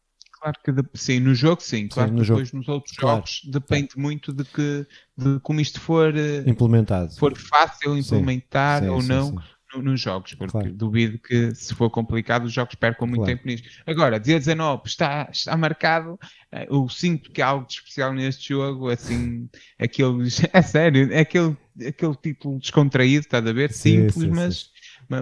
[0.41, 2.57] Claro que de, sim, no jogo sim, claro sim, no que depois jogo.
[2.57, 3.17] nos outros claro.
[3.17, 6.11] jogos depende muito de que de como isto for
[6.47, 7.15] implementado.
[7.15, 9.35] For fácil implementar sim, sim, ou não.
[9.73, 10.71] No, nos jogos, porque Claro.
[10.71, 13.25] duvido que se for complicado os jogos percam muito Claro.
[13.25, 13.67] tempo nisto.
[13.85, 16.17] Agora, dia 19 está, está marcado,
[16.51, 19.49] eh, eu sinto que há algo de especial neste jogo, assim,
[19.79, 21.57] aqueles, é sério, é aquele,
[21.87, 23.71] aquele título descontraído, estás a ver?
[23.71, 24.55] Sim, Simples, sim, sim.
[24.55, 24.70] mas, ma-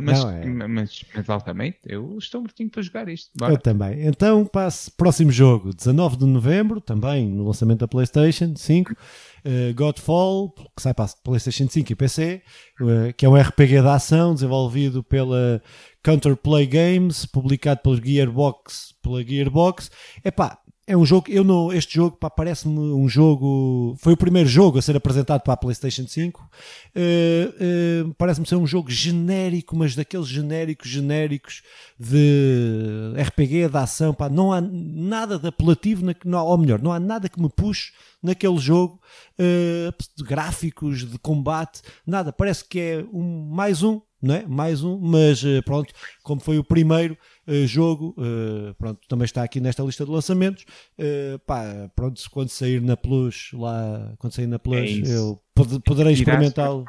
[0.02, 0.68] mas, Não, é.
[0.68, 3.32] mas, altamente, eu estou mortinho para jogar isto.
[3.36, 3.57] Eu Bora.
[3.57, 4.06] também.
[4.06, 8.95] Então, passe, próximo jogo, 19 de novembro, também no lançamento da PlayStation 5,
[9.44, 12.41] eh, Godfall, que sai para a PlayStation 5 e PC,
[12.82, 15.61] eh, que é um RPG de ação desenvolvido pela
[16.03, 19.90] Counterplay Games, publicado pela Gearbox, pela Gearbox.
[20.24, 20.60] Epá,
[20.90, 24.82] é um jogo, eu não, este jogo parece-me um jogo, foi o primeiro jogo a
[24.82, 26.49] ser apresentado para a PlayStation 5.
[26.95, 31.61] Eh, eh, parece-me ser um jogo genérico, mas daqueles genéricos genéricos
[31.99, 36.91] de RPG, de ação, pá, não há nada de apelativo, na, não, ou melhor, não
[36.91, 37.91] há nada que me puxe
[38.24, 38.99] naquele jogo,
[39.38, 44.45] eh, de gráficos, de combate, nada, parece que é um, mais um, não é?
[44.47, 45.93] Mais um, mas eh, pronto,
[46.23, 47.17] como foi o primeiro
[47.47, 50.65] eh, jogo, eh, pronto, também está aqui nesta lista de lançamentos,
[50.97, 54.75] eh, pá, pronto, quando sair na Plus, lá, quando sair na Plus,
[55.09, 56.85] É eu pod- poderei experimentá-lo.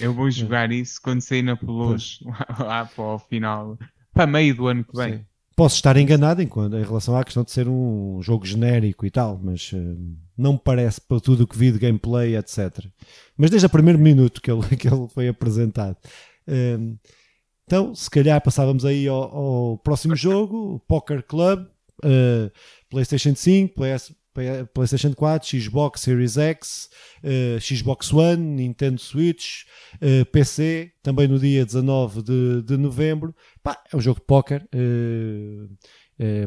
[0.00, 2.20] Eu vou jogar isso quando sair na Plus,
[2.58, 3.78] lá para o final,
[4.12, 5.12] para meio do ano que vem.
[5.18, 5.24] Sim.
[5.60, 9.38] Posso estar enganado em, em relação à questão de ser um jogo genérico e tal,
[9.44, 9.94] mas eh,
[10.34, 12.86] não me parece para tudo o que vi de gameplay, etc.
[13.36, 15.98] Mas desde o primeiro minuto que ele, que ele foi apresentado.
[16.46, 16.78] Eh,
[17.66, 21.66] então, se calhar passávamos aí ao, ao próximo jogo, Poker Club,
[22.04, 22.50] eh,
[22.88, 24.14] PlayStation 5, PS,
[24.74, 26.88] PlayStation 4, Xbox Series X,
[27.22, 29.64] eh, Xbox One, Nintendo Switch,
[30.00, 33.34] eh, PC, também no dia 19 de, de novembro.
[33.62, 34.68] Pá, é um jogo de póquer.
[34.72, 35.66] eh,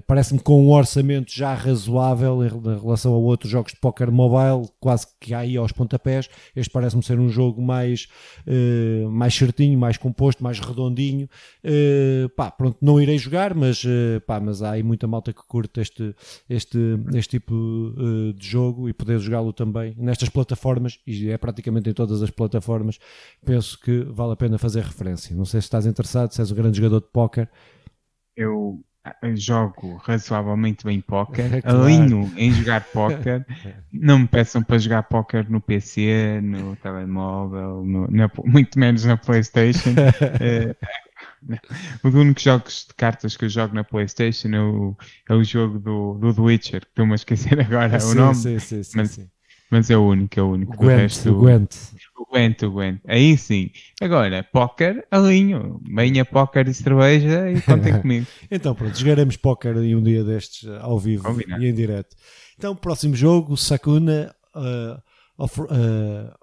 [0.06, 4.12] Parece-me com um orçamento já razoável em rela- em relação a outros jogos de póquer
[4.12, 6.30] mobile, quase que aí aos pontapés.
[6.56, 8.08] Este parece-me ser um jogo mais,
[8.46, 11.28] eh, mais certinho, mais composto, mais redondinho.
[11.64, 15.42] Eh, pá, pronto, não irei jogar, mas, eh, pá, mas há aí muita malta que
[15.48, 16.16] curte este,
[16.50, 16.78] este,
[17.14, 21.94] este tipo eh, de jogo e poder jogá-lo também nestas plataformas, e é praticamente em
[21.94, 23.00] todas as plataformas.
[23.46, 25.36] Penso que vale a pena fazer referência.
[25.36, 27.50] Não sei se estás interessado, se és um grande jogador de póquer.
[28.36, 28.82] Eu
[29.36, 32.14] jogo razoavelmente bem póquer, Claro.
[32.18, 33.46] alinho em jogar póquer.
[33.92, 39.18] Não me peçam para jogar póquer no PC, no telemóvel, no- na- muito menos na
[39.18, 40.00] PlayStation.
[40.40, 40.76] Eh,
[42.04, 44.96] Os únicos jogos de cartas que eu jogo na PlayStation é o,
[45.30, 48.48] é o jogo do, do The Witcher, que estou-me a esquecer agora o Sim, nome,
[48.48, 49.32] sim, sim, sim, mas sim.
[49.74, 50.74] Mas é o único, é o único.
[50.74, 51.76] O Gwent, resto, o Gwent.
[52.16, 53.02] o Gwent, o Gwent.
[53.08, 53.72] Aí sim.
[54.00, 55.82] Agora, póquer, alinho.
[55.84, 58.28] Venha póquer e cerveja e contem comigo.
[58.52, 61.64] Então pronto, jogaremos póquer aí um dia destes ao vivo Combinado.
[61.64, 62.16] e em direto.
[62.58, 65.02] Então, próximo jogo, Sakuna uh,
[65.38, 66.34] of, uh,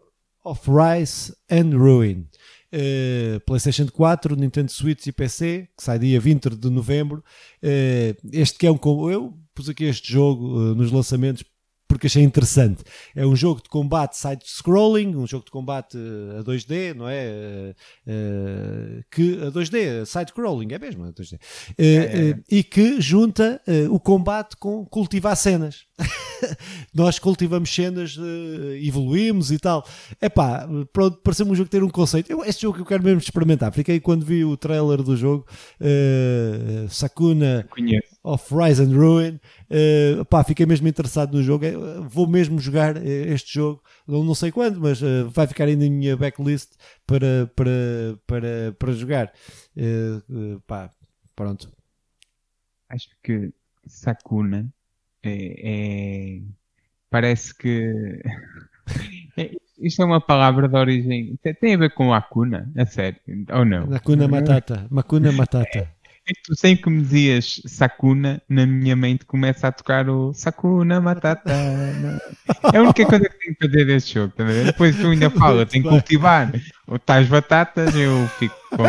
[0.44, 2.26] of Rise and Ruin.
[2.72, 7.22] Uh, PlayStation 4, Nintendo Switch e PC, que sai dia 20 de novembro.
[7.62, 8.78] Uh, este que é um.
[9.10, 11.42] Eu pus aqui este jogo uh, nos lançamentos
[11.90, 12.84] porque achei interessante.
[13.16, 17.74] É um jogo de combate side-scrolling, um jogo de combate uh, a 2D, não é?
[18.06, 21.34] Uh, uh, que a 2D, side-scrolling, é mesmo a 2D.
[21.34, 21.38] Uh,
[21.78, 22.30] é.
[22.30, 25.86] uh, e que junta uh, o combate com cultivar cenas.
[26.94, 29.86] Nós cultivamos cenas, uh, evoluímos e tal.
[30.20, 32.30] Epá, pronto, pareceu-me um jogo ter um conceito.
[32.30, 33.72] Eu, este jogo que eu quero mesmo experimentar.
[33.72, 35.46] Fiquei quando vi o trailer do jogo,
[35.80, 37.66] uh, Sakuna
[38.22, 39.40] of Rise and Ruin.
[39.70, 41.64] Uh, pá, fiquei mesmo interessado no jogo.
[41.64, 41.74] Eh,
[42.08, 43.82] Vou mesmo jogar eh, este jogo.
[44.06, 46.72] Não, não sei quando, mas eh, vai ficar ainda na minha backlist
[47.06, 47.70] para, para,
[48.26, 49.32] para, para jogar.
[49.76, 50.90] Eh, eh, pá,
[51.36, 51.70] pronto.
[52.88, 53.52] Acho que
[53.86, 54.72] Sakuna
[55.22, 56.40] é, é-
[57.10, 57.92] parece que
[59.36, 61.38] é- isto é uma palavra de origem.
[61.60, 63.18] Tem, a ver com Akuna, a sério,
[63.52, 63.86] ou não?
[63.86, 64.86] Makuna Matata.
[64.90, 65.88] Makuna Matata.
[66.28, 71.00] É Tu sempre que me dizias Sakuna, na minha mente começa a tocar o Sakuna
[71.00, 71.50] Matata.
[72.72, 74.32] É a única coisa que tenho que fazer deste jogo.
[74.36, 74.44] tá?
[74.44, 76.52] Depois tu ainda fala, tem que cultivar
[76.86, 78.84] o tais batatas, eu fico com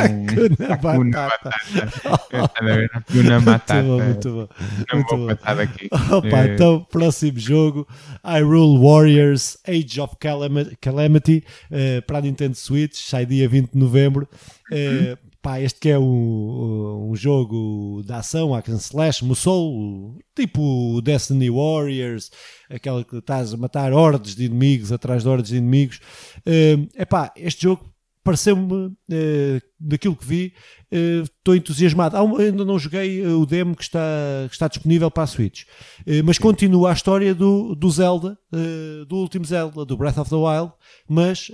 [0.67, 1.49] Sakuna Matata.
[1.49, 2.19] Matata.
[2.29, 2.91] Tá a ver?
[2.93, 3.81] Hakuna Muito Matata.
[3.83, 4.47] bom, muito bom.
[4.91, 5.89] Não muito vou passar daqui.
[6.11, 7.87] Opa, Eh, então, próximo jogo:
[8.23, 13.79] Hyrule Warriors Age of Calami- Calamity eh, para a Nintendo Switch, sai dia 20 de
[13.79, 14.27] novembro.
[14.71, 21.49] Eh, pá, este que é um, um jogo de ação, action slash, Musou, tipo Destiny
[21.49, 22.29] Warriors,
[22.69, 25.99] aquela que estás a matar hordes de inimigos atrás de hordes de inimigos.
[26.45, 27.91] É epá, este jogo
[28.23, 30.53] pareceu-me, eh, daquilo que vi,
[30.91, 32.15] eh, estou entusiasmado.
[32.37, 33.99] Ainda não joguei eh, o demo que está,
[34.47, 35.63] que está disponível para a Switch,
[36.05, 40.29] Eh, mas continua a história do, do Zelda, eh, do último Zelda, do Breath of
[40.29, 40.71] the Wild,
[41.09, 41.51] mas.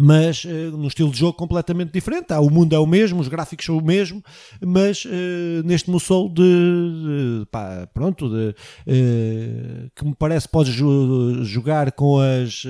[0.00, 2.32] Mas uh, num estilo de jogo completamente diferente.
[2.32, 4.22] Ah, o mundo é o mesmo, os gráficos são o mesmo,
[4.64, 11.92] mas uh, neste Musou de, de pá, pronto, de, uh, que me parece podes jogar
[11.92, 12.64] com as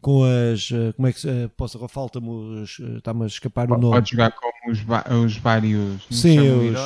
[0.00, 2.62] com as como é que uh, posso falta-me
[2.96, 4.78] está-me a escapar o nome pode jogar com os,
[5.24, 6.76] os vários sim os,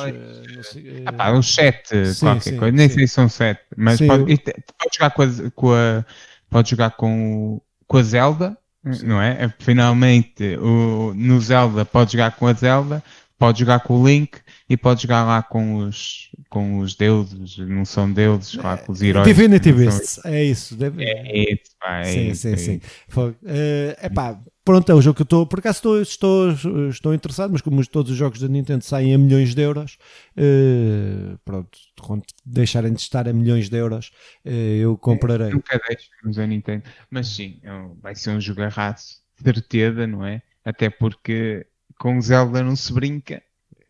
[1.05, 2.95] ah, pá, os sete sim, qualquer sim, coisa nem sim.
[2.95, 6.05] sei se são sete mas pode, pode, jogar com a, com a
[6.49, 8.57] pode jogar com, com a Zelda
[9.03, 9.45] não é?
[9.45, 9.53] é?
[9.59, 13.03] Finalmente, o, no Zelda pode jogar com a Zelda,
[13.37, 14.39] pode jogar com o Link
[14.69, 19.01] e pode jogar lá com os, com os deuses, não são deuses, lá com os
[19.01, 19.27] heróis.
[19.27, 20.75] Divinity Beasts, é isso.
[20.75, 21.03] Deve...
[21.03, 22.41] É isso, pá, é sim, isso.
[22.41, 23.17] Sim, é sim, sim.
[23.17, 25.45] Uh, epá, pronto, é o jogo que eu estou.
[25.45, 29.17] Por acaso estou, estou, estou interessado, mas como todos os jogos da Nintendo saem a
[29.17, 29.97] milhões de euros,
[30.37, 34.11] uh, pronto, quando deixarem de estar a milhões de euros,
[34.45, 35.47] uh, eu comprarei.
[35.47, 37.69] É, nunca deixamos a Nintendo, mas sim, é
[38.01, 40.41] vai ser um jogarraço, certeza, não é?
[40.63, 41.65] Até porque
[42.03, 43.41] com Zelda não se brinca.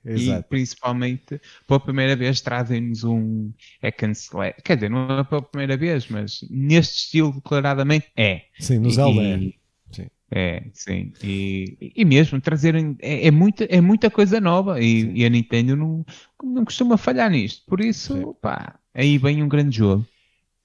[0.06, 0.42] Exato.
[0.42, 4.62] E principalmente, pela primeira vez, trazem-nos um hack and slash.
[4.64, 8.44] Quer dizer, não é pela primeira vez, mas neste estilo, declaradamente, é.
[8.60, 9.56] Sim, no Zelda e,
[9.98, 10.08] é.
[10.36, 11.12] É, sim.
[11.24, 12.96] E, e mesmo trazerem.
[13.00, 16.06] É, é, muita, é muita coisa nova e, e, a Nintendo não,
[16.44, 17.64] não costuma falhar nisto.
[17.66, 20.06] Por isso, pá, aí vem um grande jogo.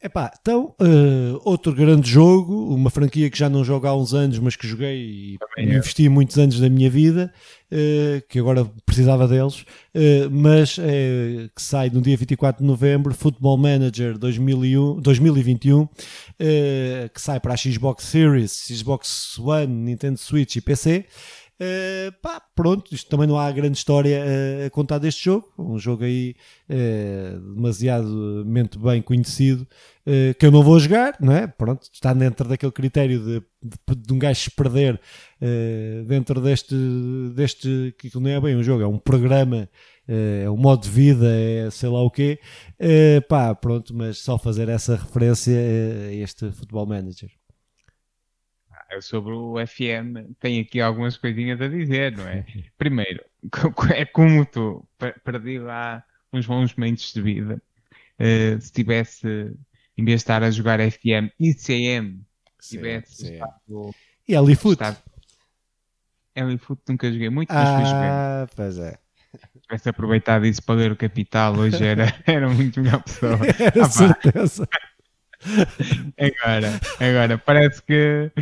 [0.01, 4.39] Epá, então, uh, outro grande jogo, uma franquia que já não jogo há uns anos,
[4.39, 6.09] mas que joguei e Também investi é.
[6.09, 7.33] muitos anos da minha vida,
[7.73, 13.59] uh, que agora precisava deles, uh, mas que sai no dia 24 de novembro, Football
[13.59, 15.89] Manager 2001, 2021,
[17.13, 21.07] que sai para a Xbox Series, Xbox One, Nintendo Switch e PC.
[21.61, 25.53] Uh, pá, pronto, isto também não há grande história uh, a contar deste jogo.
[25.59, 26.37] Um jogo aí
[26.71, 29.67] uh, demasiadamente bem conhecido
[30.39, 31.47] que eu não vou jogar, não é?
[31.47, 34.99] Pronto, está dentro daquele critério de, de, de um gajo se perder
[36.07, 36.75] dentro deste,
[37.35, 39.69] deste que não é bem um jogo, é um programa,
[40.09, 42.39] é um modo de vida, é sei lá o quê.
[43.29, 47.29] pá, pronto, mas só fazer essa referência a este Football Manager
[49.01, 52.45] sobre o FM tenho aqui algumas coisinhas a dizer, não é?
[52.79, 53.25] Primeiro,
[53.95, 54.87] é como tu
[55.25, 56.03] perdi lá
[56.33, 57.63] uns bons momentos de vida.
[58.19, 59.55] Uh, se tivesse,
[59.97, 62.21] em vez de estar a jogar FM e CM,
[62.61, 63.35] tivesse sim.
[63.35, 63.95] estado.
[64.27, 64.83] E Elifoot?
[66.35, 68.49] Elifoot nunca joguei muito, mas ah, fui jogar.
[68.55, 68.99] Pois é.
[69.33, 73.39] Se tivesse aproveitado isso para ler o Capital, hoje era, era muito melhor pessoa.
[73.59, 74.69] Era ah, certeza.
[76.19, 78.33] Agora, agora, parece que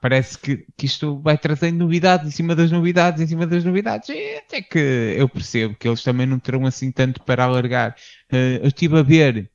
[0.00, 4.08] parece que, que isto vai trazendo novidades em cima das novidades, em cima das novidades,
[4.08, 7.96] e até que eu percebo que eles também não terão assim tanto para alargar.
[8.32, 9.50] Uh, eu estive a ver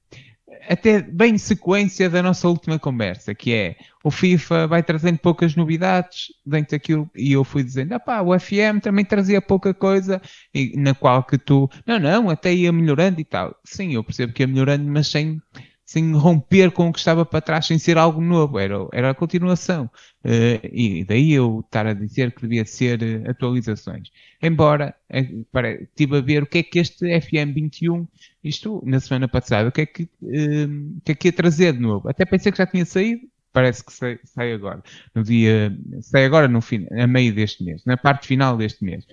[0.69, 6.27] até bem sequência da nossa última conversa, que é o FIFA vai trazendo poucas novidades
[6.45, 10.21] dentro daquilo, e eu fui dizendo, ah pá, o FM também trazia pouca coisa,
[10.53, 13.55] e, na qual que tu, não, não, até ia melhorando e tal.
[13.63, 15.41] Sim, eu percebo que ia melhorando, mas sem
[15.91, 19.13] sem romper com o que estava para trás, sem ser algo novo, era, era a
[19.13, 19.89] continuação.
[20.23, 24.09] Uh, e daí eu estar a dizer que devia ser uh, atualizações.
[24.41, 28.07] Embora, uh, para, estive a ver o que é que este FM21,
[28.41, 31.79] isto na semana passada, o que é que, uh, que, é que ia trazer de
[31.79, 32.07] novo.
[32.07, 34.81] Até pensei que já tinha saído, parece que sai, sai agora.
[35.13, 39.05] No dia, sai agora no fim, a meio deste mês, na parte final deste mês.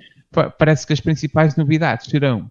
[0.57, 2.49] Parece que as principais novidades serão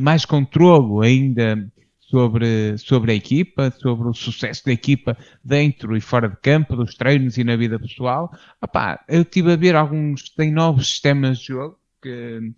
[0.00, 1.70] mais controlo ainda
[2.12, 6.94] sobre, sobre a equipa, sobre o sucesso da equipa dentro e fora de campo, dos
[6.94, 8.30] treinos e na vida pessoal.
[8.62, 12.52] Epá, eu estive a ver alguns, tem novos sistemas de jogo que,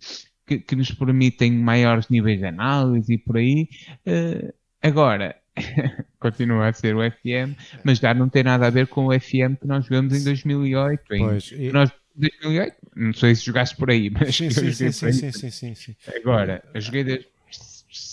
[0.45, 3.69] que, que nos permitem maiores níveis de análise e por aí.
[4.05, 4.53] Uh,
[4.83, 5.37] agora,
[6.19, 9.55] continua a ser o FM, mas já não tem nada a ver com o FM
[9.61, 11.01] que nós jogamos em 2008.
[11.07, 11.71] Pois, em, e...
[11.71, 15.75] nós, 2008, não sei se jogaste por aí, mas sim, sim, sim, sim, sim, sim,
[15.75, 17.34] sim, Agora, eu joguei desde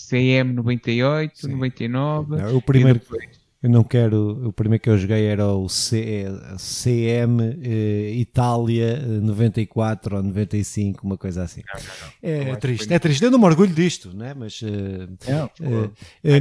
[0.09, 1.49] CM 98, Sim.
[1.53, 2.37] 99.
[2.37, 3.01] Não, o primeiro,
[3.63, 4.49] eu não quero.
[4.49, 6.27] O primeiro que eu joguei era o C,
[6.59, 11.63] CM eh, Itália 94 ou 95, uma coisa assim.
[11.73, 12.49] Não, não, não.
[12.49, 13.25] É, é triste, é triste.
[13.25, 14.35] Eu não me orgulho disto, né?
[14.35, 14.61] mas.
[14.63, 15.93] Uh, uh,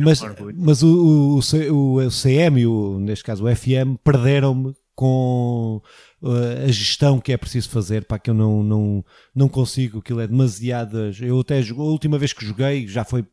[0.04, 0.22] mas,
[0.56, 1.40] mas o, o,
[1.72, 5.82] o, o CM e o, neste caso o FM perderam-me com
[6.22, 10.28] a gestão que é preciso fazer para que eu não, não, não consigo, aquilo é
[10.28, 11.20] demasiadas.
[11.20, 13.26] Eu até a última vez que joguei já foi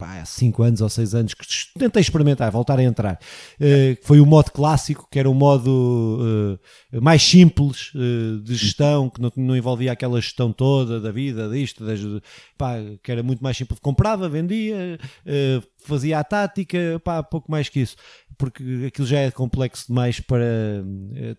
[0.00, 1.46] pá, há 5 anos ou 6 anos que
[1.78, 3.18] tentei experimentar, voltar a entrar.
[3.60, 6.58] Uh, foi o modo clássico, que era um modo
[6.90, 11.50] uh, mais simples uh, de gestão, que não, não, envolvia aquela gestão toda da vida,
[11.50, 12.00] disto, das,
[12.56, 13.78] pá, que era muito mais simples.
[13.78, 14.98] Comprava, vendia,
[15.84, 17.96] fazia a tática, pá, pouco mais que isso
[18.38, 20.82] porque aquilo já é complexo demais para.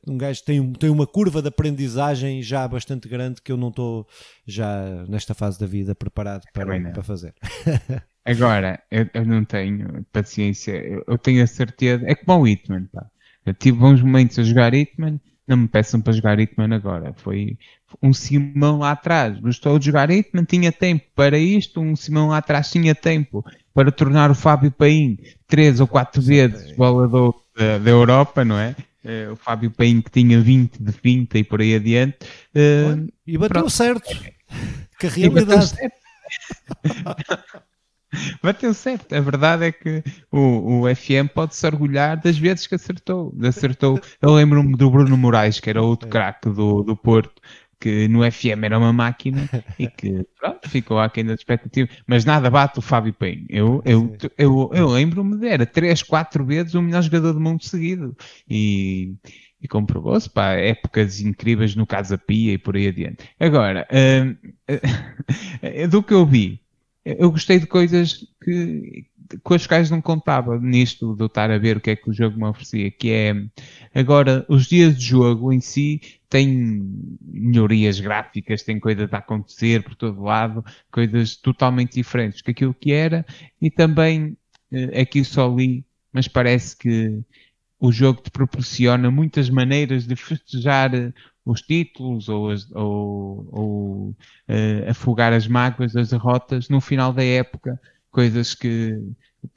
[0.07, 4.07] Um gajo tem, tem uma curva de aprendizagem já bastante grande que eu não estou
[4.45, 7.33] já nesta fase da vida preparado para, para fazer.
[8.23, 12.03] Agora, eu, eu, não tenho paciência, eu, eu, tenho a certeza.
[12.05, 13.05] É como o Hitman, pá.
[13.45, 17.13] Eu tive bons momentos a jogar Hitman, não me peçam para jogar Hitman agora.
[17.17, 17.57] Foi
[18.01, 19.39] um Simão lá atrás.
[19.39, 21.81] Gostou de jogar Hitman, tinha tempo para isto.
[21.81, 23.43] Um Simão lá atrás tinha tempo
[23.73, 25.17] para tornar o Fábio Paim
[25.47, 28.75] três ou quatro vezes bolador da, da Europa, não é?
[29.03, 32.17] Uh, o Fábio Paim que tinha 20 de finta e por aí adiante.
[32.55, 33.69] Uh, e bateu pronto.
[33.71, 34.09] certo.
[34.99, 35.47] Que realidade.
[35.47, 35.95] Bateu certo.
[39.11, 43.33] A verdade é que o, o FM pode-se orgulhar das vezes que acertou.
[43.43, 43.99] Acertou.
[44.21, 46.11] Eu lembro-me do Bruno Moraes, que era outro é.
[46.11, 47.41] craque do, do Porto,
[47.79, 51.89] que no FM era uma máquina e que pronto, ficou aquém da expectativa.
[52.05, 53.45] Mas nada bate o Fábio Penho.
[53.49, 57.63] Eu, eu, eu, eu lembro-me de era 3, 4 vezes o melhor jogador do mundo
[57.63, 58.15] seguido.
[58.47, 59.15] E,
[59.59, 63.29] e comprovou-se, pá, épocas incríveis no Casa Pia e por aí adiante.
[63.39, 66.60] Agora, uh, do que eu vi,
[67.03, 69.05] eu gostei de coisas que,
[69.43, 72.09] com as quais não contava nisto de eu estar a ver o que é que
[72.09, 73.33] o jogo me oferecia, que é
[73.93, 79.95] agora os dias de jogo em si têm melhorias gráficas, tem coisas a acontecer por
[79.95, 83.25] todo lado, coisas totalmente diferentes que aquilo que era,
[83.61, 84.37] e também
[84.71, 85.83] eh, aqui só li,
[86.13, 87.21] mas parece que
[87.79, 90.91] o jogo te proporciona muitas maneiras de festejar
[91.51, 97.23] os títulos ou, as, ou, ou uh, afogar as mágoas das derrotas no final da
[97.23, 97.79] época,
[98.09, 98.97] coisas que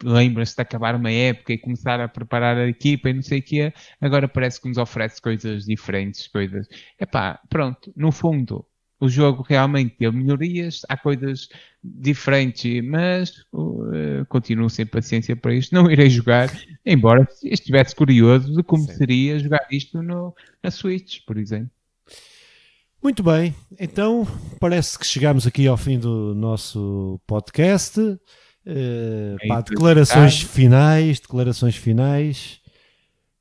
[0.03, 3.43] lembra-se de acabar uma época e começar a preparar a equipa e não sei o
[3.43, 6.67] que agora parece que nos oferece coisas diferentes, coisas.
[6.99, 8.67] Epá, pronto, no fundo,
[9.01, 11.49] o jogo realmente tem melhorias, há coisas
[11.83, 15.75] diferentes, mas uh, continuo sem paciência para isto.
[15.75, 16.51] Não irei jogar,
[16.87, 18.95] embora estivesse curioso de como Sim.
[18.95, 21.71] seria jogar isto no, na Switch, por exemplo.
[23.05, 24.27] Muito bem, então
[24.59, 28.01] parece que chegamos aqui ao fim do nosso podcast.
[28.01, 32.63] Uh, pá, declarações finais, declarações finais.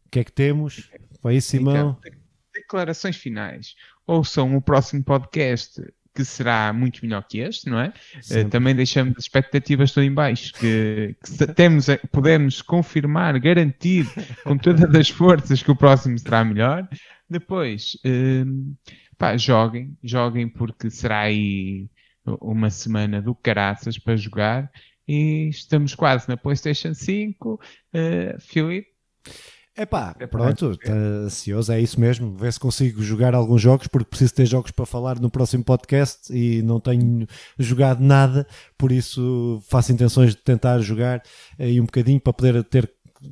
[0.05, 0.89] O que é que temos?
[1.21, 1.97] Vai Simão.
[1.97, 2.11] Então,
[2.53, 3.73] declarações finais.
[4.05, 5.81] Ouçam o próximo podcast
[6.13, 7.93] que será muito melhor que este, não é?
[8.29, 14.05] Uh, também deixamos as expectativas todas em baixo, que, que temos, podemos confirmar, garantir
[14.43, 16.85] com todas as forças que o próximo será melhor.
[17.29, 18.75] Depois, uh,
[19.23, 21.89] pá, joguem, joguem porque será aí
[22.41, 24.69] uma semana do caraças para jogar
[25.07, 27.53] e estamos quase na PlayStation 5.
[27.53, 27.59] Uh,
[27.93, 28.87] eh, Filipe?
[29.75, 32.35] Epá, pronto, tá ansioso, é isso mesmo.
[32.35, 36.31] Ver se consigo jogar alguns jogos, porque preciso ter jogos para falar no próximo podcast
[36.31, 37.25] e não tenho
[37.57, 38.45] jogado nada,
[38.77, 41.23] por isso faço intenções de tentar jogar
[41.57, 42.91] aí um bocadinho para poder ter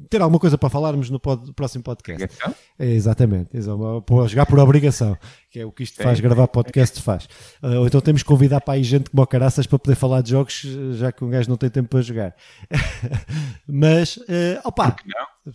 [0.09, 2.37] ter alguma coisa para falarmos no pod, próximo podcast.
[2.79, 4.05] É, exatamente, exatamente.
[4.29, 5.17] jogar por obrigação,
[5.51, 7.25] que é o que isto faz, gravar podcast faz.
[7.61, 10.31] Uh, ou então temos que convidar para aí gente como caraças para poder falar de
[10.31, 12.33] jogos, já que um gajo não tem tempo para jogar.
[13.67, 14.95] Mas, uh, opa,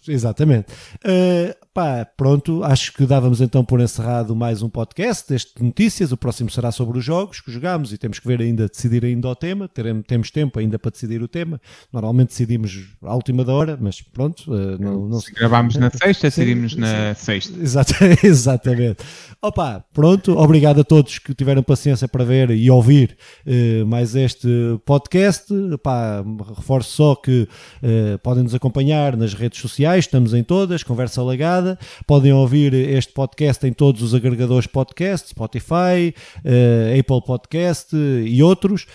[0.06, 0.66] exatamente.
[0.96, 6.12] Uh, pá, pronto, acho que dávamos então por encerrado mais um podcast deste de notícias.
[6.12, 9.28] O próximo será sobre os jogos que jogamos e temos que ver ainda, decidir ainda
[9.28, 9.68] o tema.
[9.68, 11.58] Teremos, temos tempo ainda para decidir o tema.
[11.92, 14.52] Normalmente decidimos à última da hora, mas pronto.
[14.52, 17.58] Uh, não, não se gravámos na sexta, decidimos na sexta.
[17.58, 18.26] Exatamente.
[18.26, 19.04] exatamente.
[19.40, 20.36] Opa, pronto.
[20.36, 23.16] Obrigado a todos que tiveram paciência para ver e ouvir
[23.46, 24.46] uh, mais este
[24.84, 25.50] podcast.
[25.72, 26.22] Opa,
[26.54, 27.48] reforço só que
[27.82, 33.10] uh, podem nos acompanhar nas redes sociais, estamos em todas, conversa legada Podem ouvir este
[33.14, 36.14] podcast em todos os agregadores podcast, Spotify,
[36.44, 38.86] uh, Apple Podcast e outros.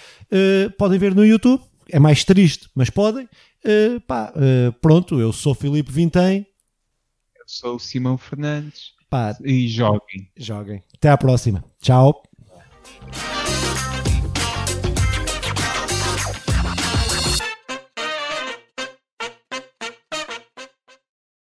[0.77, 1.63] Podem ver no YouTube.
[1.89, 3.27] É mais triste, mas podem.
[4.07, 4.31] Pá,
[4.79, 6.45] pronto, eu sou Filipe Vintém.
[7.37, 9.00] Eu sou o Simão Fernandes.
[9.11, 10.29] Pá, e joguem.
[10.37, 10.81] Joguem.
[10.95, 11.61] Até à próxima.
[11.81, 12.23] Tchau.